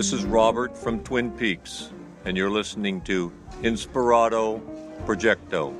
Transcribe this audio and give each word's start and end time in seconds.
This 0.00 0.14
is 0.14 0.24
Robert 0.24 0.78
from 0.78 1.04
Twin 1.04 1.30
Peaks, 1.30 1.92
and 2.24 2.34
you're 2.34 2.48
listening 2.48 3.02
to 3.02 3.30
Inspirado 3.60 4.58
Projecto. 5.04 5.74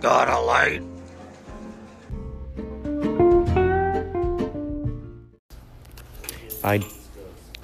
Got 0.00 0.26
a 0.28 0.40
light? 0.40 0.82
I, 6.64 6.84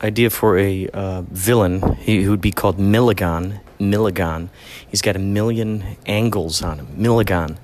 idea 0.05 0.31
for 0.31 0.57
a 0.57 0.87
uh, 0.91 1.23
villain 1.23 1.97
he, 1.97 2.23
who 2.23 2.31
would 2.31 2.41
be 2.41 2.53
called 2.53 2.79
Milligan. 2.79 3.59
Milligan. 3.81 4.51
He's 4.87 5.03
got 5.03 5.17
a 5.17 5.19
million 5.19 5.97
angles 6.07 6.63
on 6.63 6.79
him. 6.79 6.87
Milligan. 6.95 7.59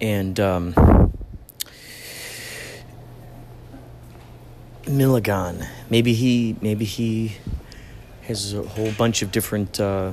And 0.00 0.38
um, 0.38 1.12
Milligan. 4.88 5.66
Maybe 5.90 6.12
he 6.14 6.56
maybe 6.60 6.84
he 6.84 7.36
has 8.22 8.54
a 8.54 8.62
whole 8.62 8.92
bunch 8.92 9.22
of 9.22 9.30
different 9.30 9.80
uh, 9.80 10.12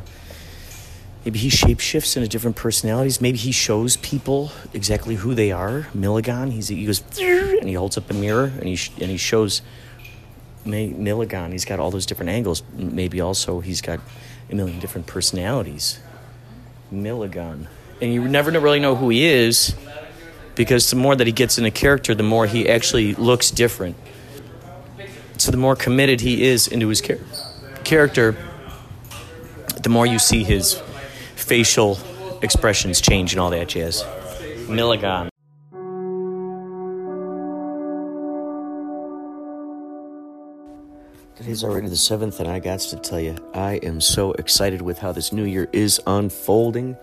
maybe 1.25 1.39
he 1.39 1.49
shapeshifts 1.49 2.15
into 2.15 2.27
different 2.27 2.55
personalities. 2.55 3.21
Maybe 3.21 3.37
he 3.37 3.51
shows 3.51 3.97
people 3.97 4.51
exactly 4.73 5.15
who 5.15 5.33
they 5.33 5.51
are. 5.51 5.87
Milligan. 5.93 6.51
He's 6.51 6.69
he 6.69 6.85
goes 6.85 7.03
and 7.19 7.67
he 7.67 7.73
holds 7.73 7.97
up 7.97 8.09
a 8.09 8.13
mirror 8.13 8.45
and 8.45 8.67
he 8.67 8.75
sh- 8.75 8.91
and 8.99 9.09
he 9.09 9.17
shows 9.17 9.61
Milligan. 10.65 11.51
He's 11.51 11.65
got 11.65 11.79
all 11.79 11.91
those 11.91 12.05
different 12.05 12.29
angles. 12.29 12.63
Maybe 12.75 13.19
also 13.21 13.59
he's 13.59 13.81
got 13.81 13.99
a 14.49 14.55
million 14.55 14.79
different 14.79 15.07
personalities. 15.07 15.99
Milligan. 16.91 17.67
And 18.01 18.13
you 18.13 18.27
never 18.27 18.51
really 18.51 18.79
know 18.79 18.95
who 18.95 19.09
he 19.09 19.25
is 19.25 19.75
because 20.55 20.89
the 20.89 20.95
more 20.95 21.15
that 21.15 21.27
he 21.27 21.33
gets 21.33 21.57
in 21.57 21.65
a 21.65 21.71
character, 21.71 22.13
the 22.13 22.23
more 22.23 22.45
he 22.47 22.67
actually 22.67 23.15
looks 23.15 23.51
different. 23.51 23.95
So 25.41 25.49
the 25.49 25.57
more 25.57 25.75
committed 25.75 26.21
he 26.21 26.43
is 26.43 26.67
into 26.67 26.87
his 26.89 27.01
char- 27.01 27.17
character, 27.83 28.35
the 29.81 29.89
more 29.89 30.05
you 30.05 30.19
see 30.19 30.43
his 30.43 30.79
facial 31.35 31.97
expressions 32.43 33.01
change 33.01 33.33
and 33.33 33.39
all 33.39 33.49
that 33.49 33.69
jazz. 33.69 34.05
Milligan. 34.69 35.29
Today's 41.35 41.63
already 41.63 41.87
the 41.87 41.95
7th, 41.95 42.39
and 42.39 42.47
I 42.47 42.59
got 42.59 42.81
to 42.81 42.97
tell 42.97 43.19
you, 43.19 43.35
I 43.55 43.77
am 43.77 43.99
so 43.99 44.33
excited 44.33 44.83
with 44.83 44.99
how 44.99 45.11
this 45.11 45.33
new 45.33 45.45
year 45.45 45.67
is 45.73 45.99
unfolding. 46.05 46.95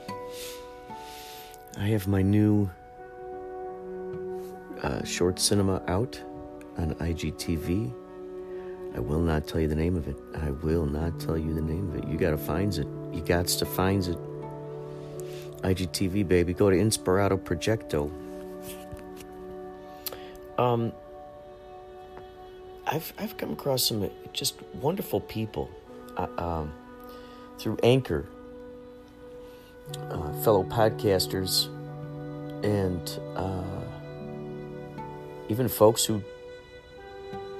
I 1.76 1.88
have 1.88 2.06
my 2.06 2.22
new 2.22 2.70
uh, 4.84 5.02
short 5.02 5.40
cinema 5.40 5.82
out 5.88 6.22
on 6.76 6.94
IGTV. 6.94 7.92
I 8.98 9.00
will 9.00 9.20
not 9.20 9.46
tell 9.46 9.60
you 9.60 9.68
the 9.68 9.76
name 9.76 9.94
of 9.94 10.08
it. 10.08 10.16
I 10.42 10.50
will 10.50 10.84
not 10.84 11.20
tell 11.20 11.38
you 11.38 11.54
the 11.54 11.62
name 11.62 11.88
of 11.90 11.98
it. 11.98 12.08
You 12.08 12.18
gotta 12.18 12.36
finds 12.36 12.78
it. 12.78 12.88
You 13.12 13.22
gots 13.22 13.56
to 13.60 13.64
finds 13.64 14.08
it. 14.08 14.18
IGTV, 15.62 16.26
baby. 16.26 16.52
Go 16.52 16.68
to 16.68 16.76
Inspirato 16.76 17.38
Projecto. 17.38 18.10
Um, 20.58 20.92
I've 22.88 23.12
I've 23.20 23.36
come 23.36 23.52
across 23.52 23.84
some 23.84 24.10
just 24.32 24.60
wonderful 24.74 25.20
people 25.20 25.70
uh, 26.16 26.26
um, 26.36 26.72
through 27.60 27.78
Anchor, 27.84 28.26
uh, 30.10 30.32
fellow 30.42 30.64
podcasters, 30.64 31.66
and 32.64 33.20
uh, 33.36 33.62
even 35.48 35.68
folks 35.68 36.04
who 36.04 36.20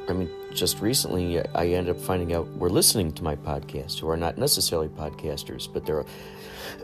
I 0.09 0.14
mean, 0.14 0.31
just 0.54 0.80
recently 0.80 1.41
I 1.54 1.66
ended 1.68 1.96
up 1.96 2.02
finding 2.02 2.32
out 2.32 2.46
we're 2.48 2.68
listening 2.70 3.12
to 3.12 3.22
my 3.22 3.36
podcast 3.36 3.98
who 3.98 4.08
are 4.08 4.16
not 4.16 4.38
necessarily 4.38 4.88
podcasters, 4.88 5.72
but 5.72 5.84
they're 5.86 6.04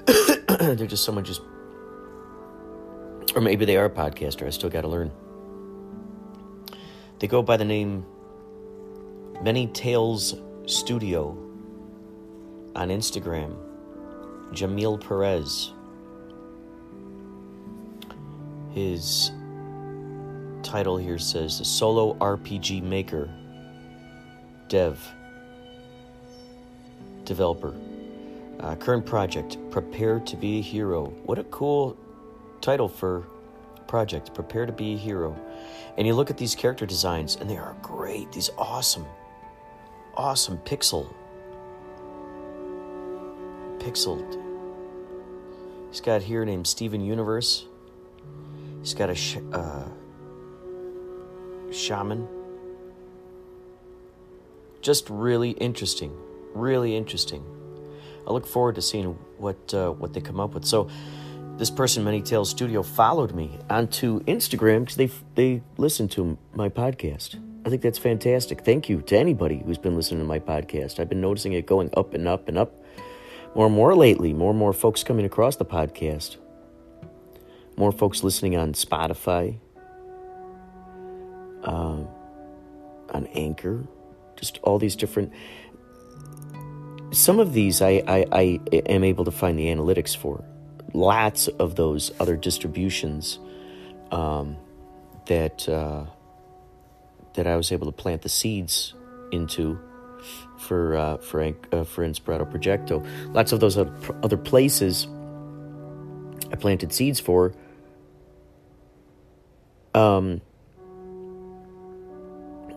they're 0.74 0.86
just 0.86 1.04
someone 1.04 1.24
just 1.24 1.40
or 3.34 3.40
maybe 3.40 3.64
they 3.64 3.76
are 3.76 3.86
a 3.86 3.90
podcaster. 3.90 4.46
I 4.46 4.50
still 4.50 4.70
got 4.70 4.82
to 4.82 4.88
learn. 4.88 5.10
They 7.18 7.26
go 7.26 7.42
by 7.42 7.56
the 7.56 7.64
name 7.64 8.04
Many 9.42 9.66
Tales 9.68 10.34
Studio 10.66 11.36
on 12.76 12.88
Instagram. 12.88 13.56
Jamil 14.52 15.00
Perez. 15.00 15.72
His 18.72 19.30
title 20.62 20.96
here 20.96 21.18
says 21.18 21.66
solo 21.66 22.14
RPG 22.14 22.82
maker, 22.82 23.30
dev, 24.74 25.14
developer. 27.22 27.72
Uh, 28.58 28.74
current 28.74 29.06
project, 29.06 29.56
Prepare 29.70 30.18
to 30.18 30.36
be 30.36 30.58
a 30.58 30.62
Hero. 30.62 31.10
What 31.26 31.38
a 31.38 31.44
cool 31.44 31.96
title 32.60 32.88
for 32.88 33.24
project, 33.86 34.34
Prepare 34.34 34.66
to 34.66 34.72
be 34.72 34.94
a 34.94 34.96
Hero. 34.96 35.36
And 35.96 36.08
you 36.08 36.14
look 36.14 36.28
at 36.28 36.36
these 36.36 36.56
character 36.56 36.86
designs, 36.86 37.36
and 37.36 37.48
they 37.48 37.56
are 37.56 37.76
great. 37.82 38.32
These 38.32 38.50
awesome, 38.58 39.06
awesome 40.16 40.58
pixel. 40.64 41.06
Pixeled. 43.78 44.42
He's 45.90 46.00
got 46.00 46.20
here 46.20 46.44
named 46.44 46.66
Steven 46.66 47.00
Universe. 47.00 47.64
He's 48.80 48.94
got 48.94 49.08
a 49.08 49.14
sh- 49.14 49.38
uh, 49.52 49.84
shaman. 51.70 52.26
Just 54.84 55.08
really 55.08 55.52
interesting, 55.52 56.12
really 56.52 56.94
interesting. 56.94 57.42
I 58.28 58.32
look 58.32 58.46
forward 58.46 58.74
to 58.74 58.82
seeing 58.82 59.16
what 59.38 59.72
uh, 59.72 59.92
what 59.92 60.12
they 60.12 60.20
come 60.20 60.38
up 60.38 60.52
with. 60.52 60.66
So, 60.66 60.90
this 61.56 61.70
person, 61.70 62.04
Many 62.04 62.20
Tales 62.20 62.50
Studio, 62.50 62.82
followed 62.82 63.34
me 63.34 63.58
onto 63.70 64.20
Instagram 64.24 64.80
because 64.80 64.96
they 64.96 65.10
they 65.36 65.62
listened 65.78 66.10
to 66.12 66.36
my 66.52 66.68
podcast. 66.68 67.40
I 67.64 67.70
think 67.70 67.80
that's 67.80 67.96
fantastic. 67.96 68.60
Thank 68.60 68.90
you 68.90 69.00
to 69.00 69.16
anybody 69.16 69.62
who's 69.64 69.78
been 69.78 69.96
listening 69.96 70.20
to 70.20 70.26
my 70.26 70.38
podcast. 70.38 71.00
I've 71.00 71.08
been 71.08 71.22
noticing 71.22 71.54
it 71.54 71.64
going 71.64 71.88
up 71.96 72.12
and 72.12 72.28
up 72.28 72.46
and 72.48 72.58
up 72.58 72.74
more 73.54 73.64
and 73.64 73.74
more 73.74 73.96
lately. 73.96 74.34
More 74.34 74.50
and 74.50 74.58
more 74.58 74.74
folks 74.74 75.02
coming 75.02 75.24
across 75.24 75.56
the 75.56 75.64
podcast. 75.64 76.36
More 77.78 77.90
folks 77.90 78.22
listening 78.22 78.54
on 78.54 78.74
Spotify, 78.74 79.56
uh, 81.62 82.04
on 83.14 83.26
Anchor, 83.34 83.86
just 84.44 84.58
all 84.62 84.78
these 84.78 84.96
different. 84.96 85.32
Some 87.12 87.38
of 87.38 87.52
these 87.52 87.80
I, 87.80 88.02
I, 88.06 88.26
I 88.32 88.60
am 88.86 89.04
able 89.04 89.24
to 89.24 89.30
find 89.30 89.58
the 89.58 89.66
analytics 89.66 90.16
for. 90.16 90.44
Lots 90.92 91.48
of 91.48 91.76
those 91.76 92.12
other 92.20 92.36
distributions 92.36 93.38
um, 94.10 94.56
that 95.26 95.68
uh, 95.68 96.04
that 97.34 97.46
I 97.46 97.56
was 97.56 97.72
able 97.72 97.86
to 97.86 97.92
plant 97.92 98.22
the 98.22 98.28
seeds 98.28 98.94
into 99.32 99.78
for 100.58 100.96
uh, 100.96 101.16
for 101.18 101.42
uh, 101.42 101.84
for 101.84 102.06
Inspirato 102.06 102.50
Projecto. 102.50 103.04
Lots 103.34 103.52
of 103.52 103.60
those 103.60 103.76
other 103.76 104.36
places 104.36 105.06
I 106.52 106.56
planted 106.56 106.92
seeds 106.92 107.18
for. 107.18 107.54
Um, 109.94 110.40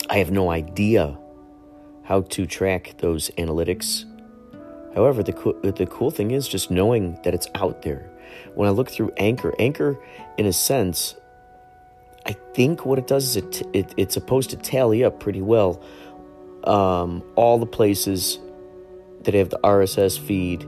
I 0.10 0.20
have 0.20 0.32
no 0.32 0.50
idea 0.50 1.18
how 2.08 2.22
to 2.22 2.46
track 2.46 2.96
those 3.00 3.30
analytics. 3.32 4.06
However, 4.96 5.22
the 5.22 5.34
co- 5.34 5.60
the 5.62 5.86
cool 5.86 6.10
thing 6.10 6.32
is 6.32 6.48
just 6.48 6.72
knowing 6.72 7.20
that 7.24 7.34
it's 7.34 7.48
out 7.54 7.82
there. 7.82 8.10
When 8.56 8.68
I 8.68 8.72
look 8.72 8.90
through 8.90 9.12
Anchor, 9.18 9.54
Anchor, 9.60 10.00
in 10.38 10.46
a 10.46 10.54
sense, 10.54 11.16
I 12.26 12.32
think 12.54 12.86
what 12.86 12.98
it 12.98 13.08
does 13.08 13.36
is 13.36 13.36
it, 13.36 13.62
it 13.74 13.94
it's 13.98 14.14
supposed 14.14 14.52
to 14.52 14.56
tally 14.56 15.04
up 15.04 15.20
pretty 15.20 15.42
well 15.42 15.84
um, 16.64 17.24
all 17.36 17.60
the 17.60 17.66
places 17.66 18.40
that 19.24 19.34
have 19.34 19.50
the 19.50 19.60
RSS 19.60 20.18
feed 20.18 20.64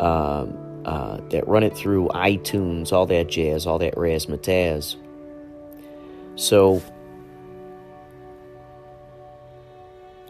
um, 0.00 0.82
uh, 0.84 1.18
that 1.30 1.48
run 1.48 1.62
it 1.62 1.74
through 1.74 2.08
iTunes, 2.08 2.92
all 2.92 3.06
that 3.06 3.28
jazz, 3.28 3.66
all 3.66 3.78
that 3.78 3.94
razzmatazz. 3.94 4.96
So 6.36 6.82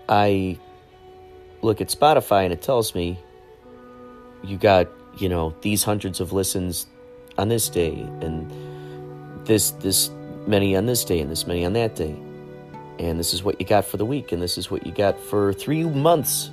I 0.08 0.58
look 1.62 1.80
at 1.80 1.88
Spotify 1.88 2.44
and 2.44 2.52
it 2.52 2.62
tells 2.62 2.94
me 2.94 3.18
you 4.42 4.58
got, 4.58 4.88
you 5.16 5.28
know, 5.28 5.54
these 5.62 5.82
hundreds 5.82 6.20
of 6.20 6.32
listens 6.32 6.86
on 7.38 7.48
this 7.48 7.68
day 7.68 7.94
and 8.20 8.50
this 9.46 9.70
this 9.72 10.10
many 10.46 10.76
on 10.76 10.86
this 10.86 11.04
day 11.04 11.20
and 11.20 11.30
this 11.30 11.46
many 11.46 11.64
on 11.64 11.72
that 11.72 11.96
day. 11.96 12.14
And 12.98 13.18
this 13.18 13.32
is 13.34 13.42
what 13.42 13.58
you 13.60 13.66
got 13.66 13.84
for 13.84 13.96
the 13.96 14.04
week 14.04 14.30
and 14.32 14.40
this 14.42 14.58
is 14.58 14.70
what 14.70 14.86
you 14.86 14.92
got 14.92 15.18
for 15.18 15.52
3 15.52 15.84
months. 15.84 16.50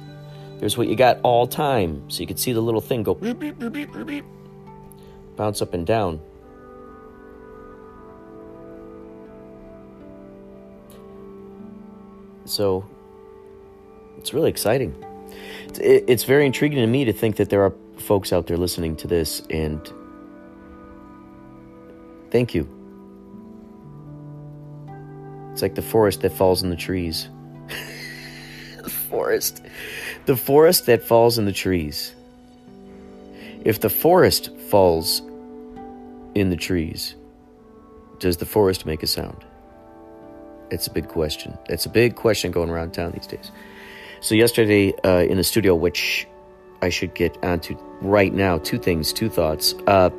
There's 0.60 0.78
what 0.78 0.88
you 0.88 0.96
got 0.96 1.20
all 1.24 1.46
time. 1.46 2.10
So 2.10 2.22
you 2.22 2.28
can 2.28 2.38
see 2.38 2.54
the 2.54 2.62
little 2.62 2.82
thing 2.82 3.04
go 3.04 3.16
bounce 5.36 5.62
up 5.62 5.74
and 5.74 5.86
down. 5.86 6.20
So 12.46 12.86
It's 14.22 14.36
really 14.36 14.52
exciting. 14.52 14.96
It's, 15.66 15.80
it's 15.80 16.24
very 16.26 16.46
intriguing 16.46 16.78
to 16.78 16.86
me 16.86 17.06
to 17.06 17.12
think 17.12 17.38
that 17.38 17.50
there 17.50 17.64
are 17.64 17.74
folks 17.98 18.32
out 18.32 18.46
there 18.46 18.56
listening 18.56 18.96
to 18.98 19.08
this, 19.08 19.42
and 19.50 19.82
thank 22.30 22.54
you. 22.54 22.70
It's 25.52 25.64
like 25.64 25.74
the 25.74 25.82
forest 25.82 26.22
that 26.22 26.34
falls 26.34 26.62
in 26.62 26.70
the 26.70 26.76
trees. 26.76 27.30
the 28.84 28.92
forest. 28.92 29.64
The 30.28 30.38
forest 30.38 30.86
that 30.86 31.02
falls 31.02 31.40
in 31.40 31.46
the 31.46 31.52
trees. 31.52 32.14
If 33.66 33.80
the 33.80 33.90
forest 33.90 34.56
falls 34.70 35.24
in 36.36 36.52
the 36.52 36.56
trees, 36.56 37.16
does 38.20 38.38
the 38.38 38.46
forest 38.46 38.86
make 38.86 39.02
a 39.02 39.08
sound? 39.08 39.44
It's 40.70 40.86
a 40.86 40.92
big 40.92 41.08
question. 41.08 41.58
It's 41.70 41.88
a 41.88 41.90
big 41.90 42.16
question 42.16 42.52
going 42.52 42.70
around 42.70 42.94
town 42.94 43.14
these 43.14 43.26
days. 43.26 43.52
So, 44.22 44.36
yesterday 44.36 44.94
uh, 45.04 45.24
in 45.30 45.38
the 45.38 45.44
studio, 45.44 45.76
which 45.76 46.28
I 46.82 46.90
should 46.90 47.14
get 47.14 47.44
onto 47.44 47.76
right 48.02 48.34
now, 48.34 48.60
two 48.60 48.78
things, 48.78 49.12
two 49.14 49.30
thoughts. 49.30 49.74
Uh, 49.88 50.10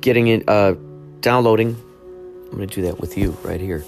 getting 0.00 0.26
it, 0.26 0.48
uh, 0.48 0.74
downloading. 1.20 1.76
I'm 2.46 2.56
going 2.56 2.68
to 2.68 2.74
do 2.74 2.82
that 2.82 3.00
with 3.00 3.16
you 3.16 3.36
right 3.42 3.60
here. 3.60 3.84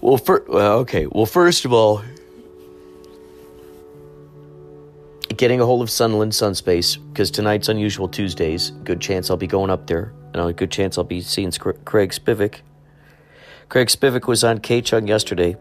Well, 0.00 0.18
for, 0.18 0.44
well, 0.48 0.78
okay. 0.80 1.06
Well, 1.06 1.26
first 1.26 1.64
of 1.64 1.72
all, 1.72 2.02
getting 5.36 5.60
a 5.60 5.66
hold 5.66 5.82
of 5.82 5.90
Sunland 5.90 6.32
Sunspace 6.32 6.98
because 7.12 7.30
tonight's 7.30 7.68
Unusual 7.68 8.08
Tuesdays. 8.08 8.70
Good 8.82 9.00
chance 9.00 9.30
I'll 9.30 9.36
be 9.36 9.46
going 9.46 9.70
up 9.70 9.86
there, 9.86 10.12
and 10.32 10.42
a 10.42 10.52
good 10.52 10.70
chance 10.70 10.98
I'll 10.98 11.04
be 11.04 11.20
seeing 11.20 11.50
Craig 11.52 12.10
Spivak. 12.10 12.60
Craig 13.74 13.88
Spivak 13.88 14.28
was 14.28 14.44
on 14.44 14.60
KCHUNG 14.60 15.08
yesterday. 15.08 15.56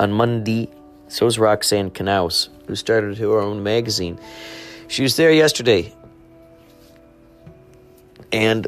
On 0.00 0.10
Monday, 0.10 0.70
so 1.08 1.26
was 1.26 1.38
Roxanne 1.38 1.90
Knaus, 1.90 2.48
who 2.66 2.74
started 2.74 3.18
her 3.18 3.38
own 3.38 3.62
magazine. 3.62 4.18
She 4.86 5.02
was 5.02 5.16
there 5.16 5.30
yesterday. 5.30 5.92
And 8.32 8.66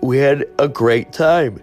we 0.00 0.18
had 0.18 0.46
a 0.58 0.66
great 0.66 1.12
time. 1.12 1.62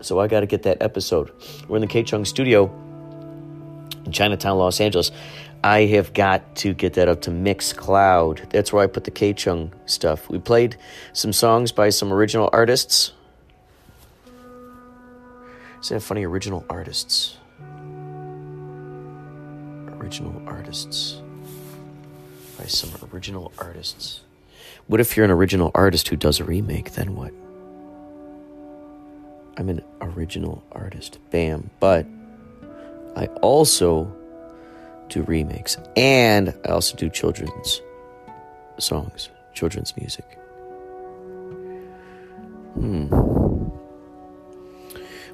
So 0.00 0.18
I 0.18 0.26
got 0.26 0.40
to 0.40 0.46
get 0.46 0.62
that 0.62 0.80
episode. 0.80 1.30
We're 1.68 1.76
in 1.76 1.82
the 1.82 1.86
KCHUNG 1.86 2.26
studio 2.26 2.74
in 4.06 4.12
Chinatown, 4.12 4.56
Los 4.56 4.80
Angeles. 4.80 5.10
I 5.62 5.86
have 5.86 6.12
got 6.12 6.56
to 6.56 6.74
get 6.74 6.94
that 6.94 7.08
up 7.08 7.22
to 7.22 7.30
Mixcloud. 7.30 8.50
That's 8.50 8.72
where 8.72 8.84
I 8.84 8.86
put 8.86 9.04
the 9.04 9.10
KCHUNG 9.10 9.72
stuff. 9.86 10.28
We 10.28 10.38
played 10.38 10.76
some 11.12 11.32
songs 11.32 11.72
by 11.72 11.90
some 11.90 12.12
original 12.12 12.48
artists. 12.52 13.12
Isn't 15.82 16.00
funny? 16.00 16.24
Original 16.24 16.64
artists. 16.68 17.36
Original 19.88 20.42
artists. 20.46 21.20
By 22.58 22.64
some 22.64 22.90
original 23.12 23.52
artists. 23.58 24.20
What 24.86 25.00
if 25.00 25.16
you're 25.16 25.24
an 25.24 25.30
original 25.30 25.70
artist 25.74 26.08
who 26.08 26.16
does 26.16 26.40
a 26.40 26.44
remake? 26.44 26.92
Then 26.92 27.14
what? 27.14 27.32
I'm 29.58 29.68
an 29.68 29.82
original 30.00 30.62
artist. 30.72 31.18
Bam. 31.30 31.70
But 31.80 32.06
I 33.16 33.26
also 33.42 34.14
do 35.08 35.22
remakes 35.22 35.76
and 35.96 36.54
I 36.64 36.68
also 36.70 36.96
do 36.96 37.08
children's 37.08 37.80
songs, 38.78 39.30
children's 39.54 39.96
music. 39.96 40.24
Hmm. 42.74 43.06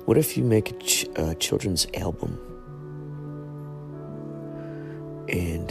What 0.05 0.19
if 0.19 0.37
you 0.37 0.45
make 0.45 0.71
a 0.71 0.75
ch- 0.79 1.07
uh, 1.17 1.35
children's 1.35 1.87
album 1.95 2.39
and 5.29 5.71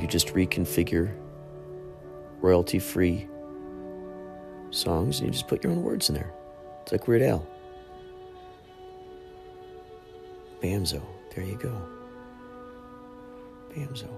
you 0.00 0.06
just 0.06 0.28
reconfigure 0.28 1.14
royalty 2.40 2.78
free 2.78 3.28
songs 4.70 5.18
and 5.18 5.28
you 5.28 5.32
just 5.32 5.48
put 5.48 5.62
your 5.62 5.72
own 5.72 5.82
words 5.82 6.08
in 6.08 6.14
there? 6.14 6.32
It's 6.82 6.92
like 6.92 7.06
Weird 7.06 7.22
Al. 7.22 7.46
Bamzo. 10.62 11.02
There 11.34 11.44
you 11.44 11.56
go. 11.56 11.99
Bamzo. 13.74 14.08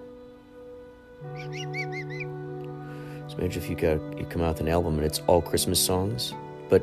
So 3.29 3.39
imagine 3.39 3.63
if 3.63 3.71
you 3.71 3.77
got 3.77 4.19
you 4.19 4.27
come 4.27 4.43
out 4.43 4.55
with 4.55 4.61
an 4.61 4.69
album 4.69 4.97
and 4.97 5.07
it's 5.07 5.21
all 5.27 5.41
Christmas 5.41 5.81
songs, 5.81 6.35
but 6.69 6.83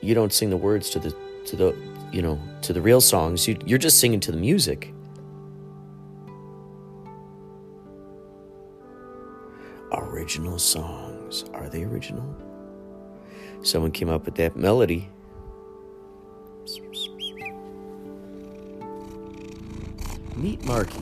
you 0.00 0.14
don't 0.14 0.32
sing 0.32 0.50
the 0.50 0.56
words 0.56 0.90
to 0.90 0.98
the 0.98 1.14
to 1.46 1.56
the 1.56 1.76
you 2.12 2.22
know 2.22 2.40
to 2.62 2.72
the 2.72 2.80
real 2.80 3.00
songs. 3.00 3.46
You, 3.46 3.58
you're 3.66 3.78
just 3.78 3.98
singing 3.98 4.20
to 4.20 4.32
the 4.32 4.38
music. 4.38 4.92
Original 9.92 10.58
songs 10.58 11.44
are 11.52 11.68
they 11.68 11.82
original? 11.84 12.36
Someone 13.62 13.90
came 13.90 14.08
up 14.08 14.24
with 14.24 14.36
that 14.36 14.56
melody. 14.56 15.08
Meet 20.36 20.64
Marky. 20.64 21.00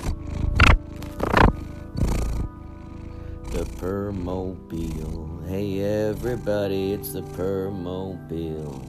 The 3.59 3.65
Permobile. 3.65 5.49
Hey 5.49 5.81
everybody, 5.81 6.93
it's 6.93 7.13
the 7.13 7.23
Permobile. 7.23 8.87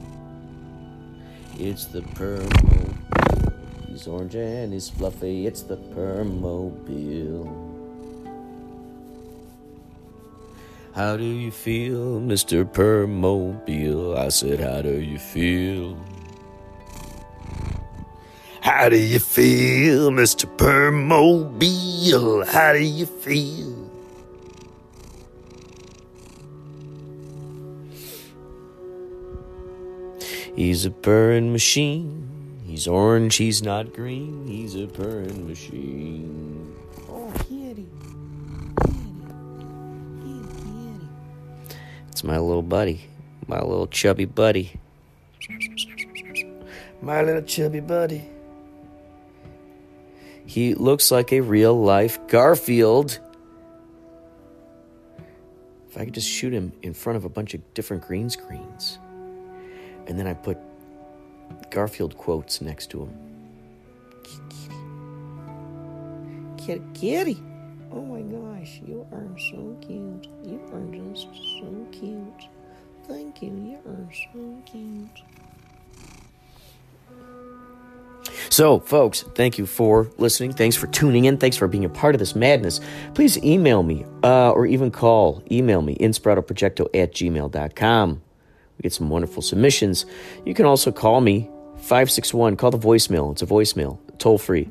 It's 1.58 1.86
the 1.86 2.02
Permobile. 2.02 2.94
He's 3.88 4.06
orange 4.06 4.36
and 4.36 4.72
he's 4.72 4.88
fluffy. 4.88 5.48
It's 5.48 5.62
the 5.62 5.76
Permobile. 5.76 7.50
How 10.94 11.16
do 11.16 11.24
you 11.24 11.50
feel, 11.50 12.20
Mr. 12.20 12.64
Permobile? 12.64 14.16
I 14.16 14.28
said, 14.28 14.60
How 14.60 14.82
do 14.82 15.00
you 15.00 15.18
feel? 15.18 15.98
How 18.60 18.88
do 18.88 18.96
you 18.96 19.18
feel, 19.18 20.12
Mr. 20.12 20.46
Permobile? 20.56 22.46
How 22.46 22.72
do 22.72 22.78
you 22.78 23.06
feel? 23.06 23.69
He's 30.60 30.84
a 30.84 30.90
purring 30.90 31.52
machine. 31.52 32.60
He's 32.66 32.86
orange, 32.86 33.36
he's 33.36 33.62
not 33.62 33.94
green. 33.94 34.46
He's 34.46 34.76
a 34.76 34.86
purring 34.86 35.48
machine. 35.48 36.76
Oh, 37.08 37.32
kitty. 37.48 37.88
Kitty. 38.84 39.08
Kitty, 40.20 41.08
It's 42.10 42.22
my 42.22 42.36
little 42.36 42.60
buddy. 42.60 43.00
My 43.46 43.58
little 43.62 43.86
chubby 43.86 44.26
buddy. 44.26 44.72
My 47.00 47.22
little 47.22 47.40
chubby 47.40 47.80
buddy. 47.80 48.28
He 50.44 50.74
looks 50.74 51.10
like 51.10 51.32
a 51.32 51.40
real 51.40 51.80
life 51.82 52.18
Garfield. 52.28 53.18
If 55.88 55.96
I 55.96 56.04
could 56.04 56.12
just 56.12 56.28
shoot 56.28 56.52
him 56.52 56.74
in 56.82 56.92
front 56.92 57.16
of 57.16 57.24
a 57.24 57.30
bunch 57.30 57.54
of 57.54 57.62
different 57.72 58.06
green 58.06 58.28
screens. 58.28 58.98
And 60.10 60.18
then 60.18 60.26
I 60.26 60.34
put 60.34 60.58
Garfield 61.70 62.18
quotes 62.18 62.60
next 62.60 62.90
to 62.90 63.02
him. 63.02 63.16
Kitty, 66.56 66.82
kitty. 66.94 67.42
Oh 67.92 68.02
my 68.02 68.20
gosh, 68.22 68.80
you 68.84 69.06
are 69.12 69.38
so 69.38 69.76
cute. 69.80 70.26
You 70.44 70.60
are 70.72 70.84
just 70.92 71.28
so 71.60 71.86
cute. 71.92 72.48
Thank 73.06 73.40
you, 73.40 73.50
you 73.50 73.78
are 73.88 74.08
so 74.12 74.62
cute. 74.66 75.22
So, 78.48 78.80
folks, 78.80 79.22
thank 79.36 79.58
you 79.58 79.66
for 79.66 80.10
listening. 80.18 80.54
Thanks 80.54 80.74
for 80.74 80.88
tuning 80.88 81.26
in. 81.26 81.38
Thanks 81.38 81.56
for 81.56 81.68
being 81.68 81.84
a 81.84 81.88
part 81.88 82.16
of 82.16 82.18
this 82.18 82.34
madness. 82.34 82.80
Please 83.14 83.38
email 83.44 83.84
me 83.84 84.04
uh, 84.24 84.50
or 84.50 84.66
even 84.66 84.90
call. 84.90 85.40
Email 85.52 85.82
me, 85.82 85.94
inspiratoprojecto 85.98 86.88
at 86.94 87.14
gmail.com. 87.14 88.22
We 88.80 88.84
get 88.84 88.94
some 88.94 89.10
wonderful 89.10 89.42
submissions. 89.42 90.06
You 90.46 90.54
can 90.54 90.64
also 90.64 90.90
call 90.90 91.20
me, 91.20 91.50
561. 91.76 92.56
Call 92.56 92.70
the 92.70 92.78
voicemail. 92.78 93.30
It's 93.30 93.42
a 93.42 93.46
voicemail, 93.46 93.98
toll 94.16 94.38
free. 94.38 94.70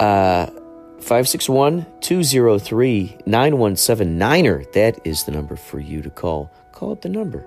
Uh, 0.00 0.46
561 0.46 1.84
203 2.00 3.18
9179er. 3.26 4.72
That 4.72 4.98
is 5.04 5.24
the 5.24 5.32
number 5.32 5.56
for 5.56 5.78
you 5.78 6.00
to 6.00 6.08
call. 6.08 6.50
Call 6.72 6.92
up 6.92 7.02
the 7.02 7.10
number. 7.10 7.44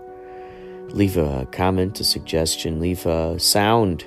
Leave 0.90 1.18
a 1.18 1.48
comment, 1.52 2.00
a 2.00 2.04
suggestion, 2.04 2.80
leave 2.80 3.04
a 3.08 3.40
sound 3.40 4.06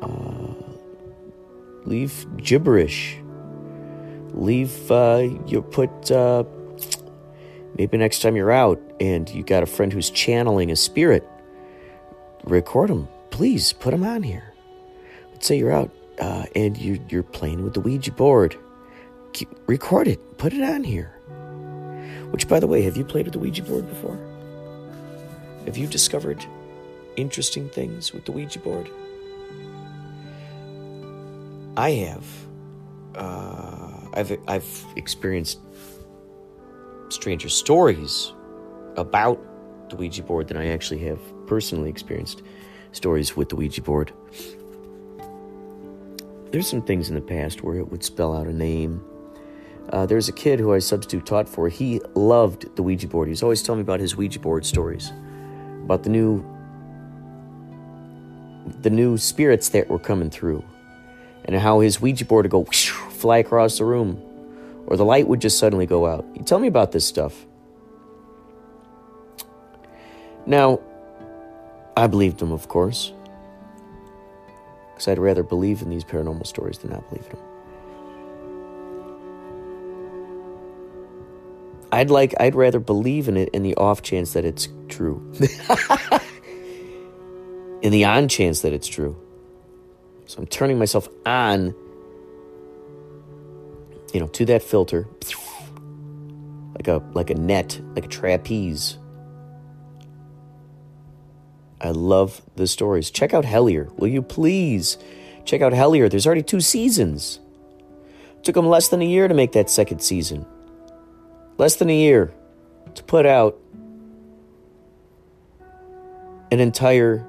uh, 0.00 0.54
leave 1.86 2.24
gibberish. 2.36 3.16
Leave, 4.32 4.92
uh, 4.92 5.26
you 5.46 5.60
put, 5.60 5.90
uh, 6.12 6.44
Maybe 7.76 7.96
next 7.96 8.20
time 8.22 8.36
you're 8.36 8.50
out 8.50 8.80
and 9.00 9.28
you 9.30 9.42
got 9.42 9.62
a 9.62 9.66
friend 9.66 9.92
who's 9.92 10.10
channeling 10.10 10.70
a 10.70 10.76
spirit, 10.76 11.26
record 12.44 12.90
them. 12.90 13.08
Please 13.30 13.72
put 13.72 13.92
them 13.92 14.02
on 14.02 14.22
here. 14.22 14.54
Let's 15.32 15.46
say 15.46 15.58
you're 15.58 15.72
out 15.72 15.90
uh, 16.18 16.44
and 16.56 16.76
you're, 16.76 16.98
you're 17.08 17.22
playing 17.22 17.62
with 17.62 17.74
the 17.74 17.80
Ouija 17.80 18.12
board. 18.12 18.56
Record 19.66 20.08
it. 20.08 20.38
Put 20.38 20.52
it 20.52 20.62
on 20.62 20.82
here. 20.82 21.14
Which, 22.30 22.48
by 22.48 22.60
the 22.60 22.66
way, 22.66 22.82
have 22.82 22.96
you 22.96 23.04
played 23.04 23.26
with 23.26 23.34
the 23.34 23.38
Ouija 23.38 23.62
board 23.62 23.88
before? 23.88 24.18
Have 25.64 25.76
you 25.76 25.86
discovered 25.86 26.44
interesting 27.16 27.68
things 27.68 28.12
with 28.12 28.24
the 28.24 28.32
Ouija 28.32 28.58
board? 28.58 28.90
I 31.76 31.90
have. 31.90 32.24
Uh, 33.14 34.08
I've 34.14 34.36
I've 34.48 34.84
experienced 34.96 35.60
stranger 37.12 37.48
stories 37.48 38.32
about 38.96 39.40
the 39.90 39.96
Ouija 39.96 40.22
board 40.22 40.48
than 40.48 40.56
I 40.56 40.68
actually 40.68 40.98
have 41.00 41.20
personally 41.46 41.88
experienced 41.88 42.42
stories 42.92 43.36
with 43.36 43.48
the 43.48 43.56
Ouija 43.56 43.82
board. 43.82 44.12
There's 46.50 46.68
some 46.68 46.82
things 46.82 47.08
in 47.08 47.14
the 47.14 47.20
past 47.20 47.62
where 47.62 47.76
it 47.76 47.90
would 47.90 48.02
spell 48.02 48.34
out 48.34 48.46
a 48.46 48.52
name. 48.52 49.04
Uh, 49.90 50.06
there's 50.06 50.28
a 50.28 50.32
kid 50.32 50.58
who 50.58 50.72
I 50.74 50.78
substitute 50.78 51.26
taught 51.26 51.48
for. 51.48 51.68
He 51.68 52.00
loved 52.14 52.74
the 52.76 52.82
Ouija 52.82 53.06
board. 53.06 53.28
He 53.28 53.30
was 53.32 53.42
always 53.42 53.62
telling 53.62 53.80
me 53.80 53.82
about 53.82 54.00
his 54.00 54.16
Ouija 54.16 54.40
board 54.40 54.64
stories, 54.64 55.12
about 55.84 56.02
the 56.02 56.10
new, 56.10 56.44
the 58.82 58.90
new 58.90 59.16
spirits 59.16 59.70
that 59.70 59.88
were 59.88 59.98
coming 59.98 60.30
through, 60.30 60.64
and 61.44 61.56
how 61.56 61.80
his 61.80 62.00
Ouija 62.00 62.24
board 62.24 62.44
would 62.44 62.50
go 62.50 62.60
whoosh, 62.60 62.90
fly 62.90 63.38
across 63.38 63.78
the 63.78 63.84
room, 63.84 64.22
or 64.88 64.96
the 64.96 65.04
light 65.04 65.28
would 65.28 65.40
just 65.40 65.58
suddenly 65.58 65.84
go 65.84 66.06
out. 66.06 66.24
You 66.34 66.42
tell 66.42 66.58
me 66.58 66.66
about 66.66 66.92
this 66.92 67.04
stuff. 67.06 67.46
Now, 70.46 70.80
I 71.94 72.06
believed 72.06 72.40
him, 72.40 72.52
of 72.52 72.68
course, 72.68 73.12
because 74.94 75.08
I'd 75.08 75.18
rather 75.18 75.42
believe 75.42 75.82
in 75.82 75.90
these 75.90 76.04
paranormal 76.04 76.46
stories 76.46 76.78
than 76.78 76.90
not 76.90 77.06
believe 77.10 77.26
in 77.26 77.36
them. 77.36 77.44
I'd 81.92 82.08
like 82.10 82.34
I'd 82.40 82.54
rather 82.54 82.80
believe 82.80 83.28
in 83.28 83.36
it 83.36 83.50
in 83.50 83.62
the 83.62 83.74
off 83.76 84.00
chance 84.00 84.32
that 84.32 84.46
it's 84.46 84.68
true. 84.88 85.22
in 87.82 87.92
the 87.92 88.06
on 88.06 88.28
chance 88.28 88.62
that 88.62 88.72
it's 88.72 88.88
true. 88.88 89.16
So 90.24 90.38
I'm 90.38 90.46
turning 90.46 90.78
myself 90.78 91.08
on 91.26 91.74
you 94.12 94.20
know, 94.20 94.28
to 94.28 94.44
that 94.46 94.62
filter 94.62 95.06
like 96.78 96.88
a 96.88 97.02
like 97.12 97.30
a 97.30 97.34
net, 97.34 97.80
like 97.94 98.06
a 98.06 98.08
trapeze. 98.08 98.98
I 101.80 101.90
love 101.90 102.42
the 102.56 102.66
stories. 102.66 103.10
Check 103.10 103.34
out 103.34 103.44
Hellier. 103.44 103.92
Will 103.98 104.08
you 104.08 104.22
please 104.22 104.96
check 105.44 105.60
out 105.60 105.72
Hellier? 105.72 106.10
There's 106.10 106.26
already 106.26 106.42
two 106.42 106.60
seasons. 106.60 107.40
Took 108.42 108.54
them 108.54 108.68
less 108.68 108.88
than 108.88 109.02
a 109.02 109.04
year 109.04 109.28
to 109.28 109.34
make 109.34 109.52
that 109.52 109.68
second 109.68 110.00
season. 110.00 110.46
Less 111.56 111.76
than 111.76 111.90
a 111.90 111.96
year 111.96 112.32
to 112.94 113.02
put 113.02 113.26
out 113.26 113.58
an 116.50 116.60
entire 116.60 117.26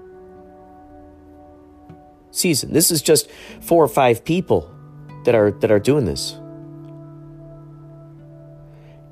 season. 2.31 2.71
This 2.71 2.91
is 2.91 3.01
just 3.01 3.29
four 3.62 3.83
or 3.83 3.88
five 3.88 4.24
people 4.24 4.71
that 5.25 5.33
are 5.36 5.51
that 5.51 5.71
are 5.71 5.79
doing 5.79 6.05
this. 6.05 6.39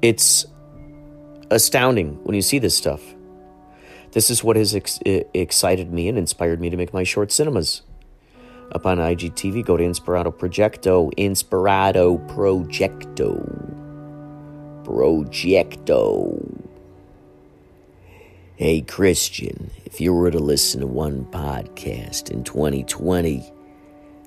It's 0.02 0.46
astounding 1.50 2.24
when 2.24 2.36
you 2.36 2.42
see 2.42 2.60
this 2.60 2.76
stuff. 2.76 3.02
This 4.12 4.30
is 4.30 4.44
what 4.44 4.56
has 4.56 4.76
ex- 4.76 5.00
excited 5.06 5.92
me 5.92 6.08
and 6.08 6.18
inspired 6.18 6.62
me 6.62 6.70
to 6.70 6.78
make 6.78 6.94
my 6.94 7.04
short 7.04 7.32
cinemas. 7.32 7.82
Up 8.72 8.86
on 8.86 8.98
IGTV, 8.98 9.66
go 9.66 9.78
to 9.78 9.84
Inspirado 9.84 10.34
Projecto, 10.34 11.14
Inspirado 11.16 12.26
Projecto. 12.28 13.88
Projecto. 14.84 16.64
Hey, 18.56 18.82
Christian, 18.82 19.70
if 19.86 20.02
you 20.02 20.14
were 20.14 20.32
to 20.32 20.40
listen 20.40 20.82
to 20.82 20.88
one 20.88 21.26
podcast 21.26 22.32
in 22.32 22.44
2020, 22.44 23.52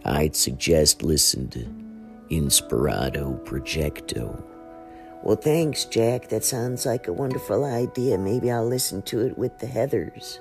I'd 0.04 0.36
suggest 0.36 1.02
listen 1.02 1.48
to 1.50 1.64
Inspirado 2.30 3.44
Projecto. 3.44 4.49
Well, 5.22 5.36
thanks, 5.36 5.84
Jack. 5.84 6.28
That 6.28 6.44
sounds 6.44 6.86
like 6.86 7.06
a 7.06 7.12
wonderful 7.12 7.64
idea. 7.64 8.16
Maybe 8.16 8.50
I'll 8.50 8.66
listen 8.66 9.02
to 9.02 9.20
it 9.20 9.36
with 9.36 9.58
the 9.58 9.66
Heathers. 9.66 10.38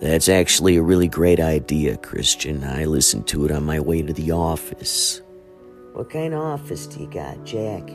That's 0.00 0.28
actually 0.28 0.76
a 0.76 0.82
really 0.82 1.08
great 1.08 1.40
idea, 1.40 1.96
Christian. 1.96 2.62
I 2.62 2.84
listened 2.84 3.26
to 3.28 3.46
it 3.46 3.50
on 3.50 3.64
my 3.64 3.80
way 3.80 4.02
to 4.02 4.12
the 4.12 4.32
office. 4.32 5.22
What 5.94 6.10
kind 6.10 6.34
of 6.34 6.40
office 6.40 6.86
do 6.86 7.00
you 7.00 7.10
got, 7.10 7.42
Jack? 7.44 7.90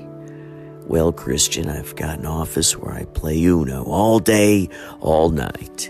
Well, 0.88 1.14
Christian, 1.14 1.70
I've 1.70 1.96
got 1.96 2.20
an 2.20 2.26
office 2.26 2.76
where 2.76 2.94
I 2.94 3.06
play 3.06 3.42
Uno 3.42 3.86
all 3.86 4.20
day, 4.20 4.70
all 5.00 5.30
night. 5.30 5.90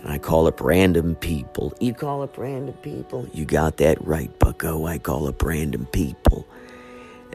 And 0.00 0.10
I 0.10 0.18
call 0.18 0.48
up 0.48 0.60
random 0.60 1.14
people. 1.16 1.74
You 1.80 1.94
call 1.94 2.22
up 2.22 2.36
random 2.36 2.74
people? 2.82 3.28
You 3.32 3.44
got 3.44 3.76
that 3.76 4.04
right, 4.04 4.36
Bucko. 4.38 4.86
I 4.86 4.98
call 4.98 5.28
up 5.28 5.42
random 5.42 5.86
people 5.92 6.48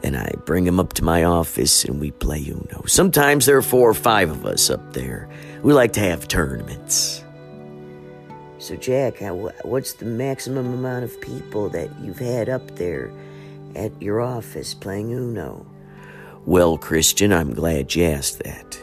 and 0.02 0.16
I 0.16 0.32
bring 0.44 0.66
him 0.66 0.80
up 0.80 0.92
to 0.94 1.04
my 1.04 1.24
office 1.24 1.84
and 1.84 2.00
we 2.00 2.10
play 2.10 2.44
Uno. 2.46 2.84
Sometimes 2.86 3.46
there 3.46 3.56
are 3.56 3.62
four 3.62 3.88
or 3.88 3.94
five 3.94 4.30
of 4.30 4.46
us 4.46 4.70
up 4.70 4.92
there. 4.92 5.28
We 5.62 5.72
like 5.72 5.92
to 5.94 6.00
have 6.00 6.28
tournaments. 6.28 7.24
So, 8.58 8.76
Jack, 8.76 9.20
what's 9.62 9.94
the 9.94 10.04
maximum 10.04 10.74
amount 10.74 11.04
of 11.04 11.20
people 11.20 11.70
that 11.70 11.88
you've 12.00 12.18
had 12.18 12.50
up 12.50 12.76
there 12.76 13.10
at 13.74 13.90
your 14.02 14.20
office 14.20 14.74
playing 14.74 15.12
Uno? 15.12 15.66
Well, 16.44 16.76
Christian, 16.76 17.32
I'm 17.32 17.54
glad 17.54 17.94
you 17.94 18.04
asked 18.04 18.42
that. 18.42 18.78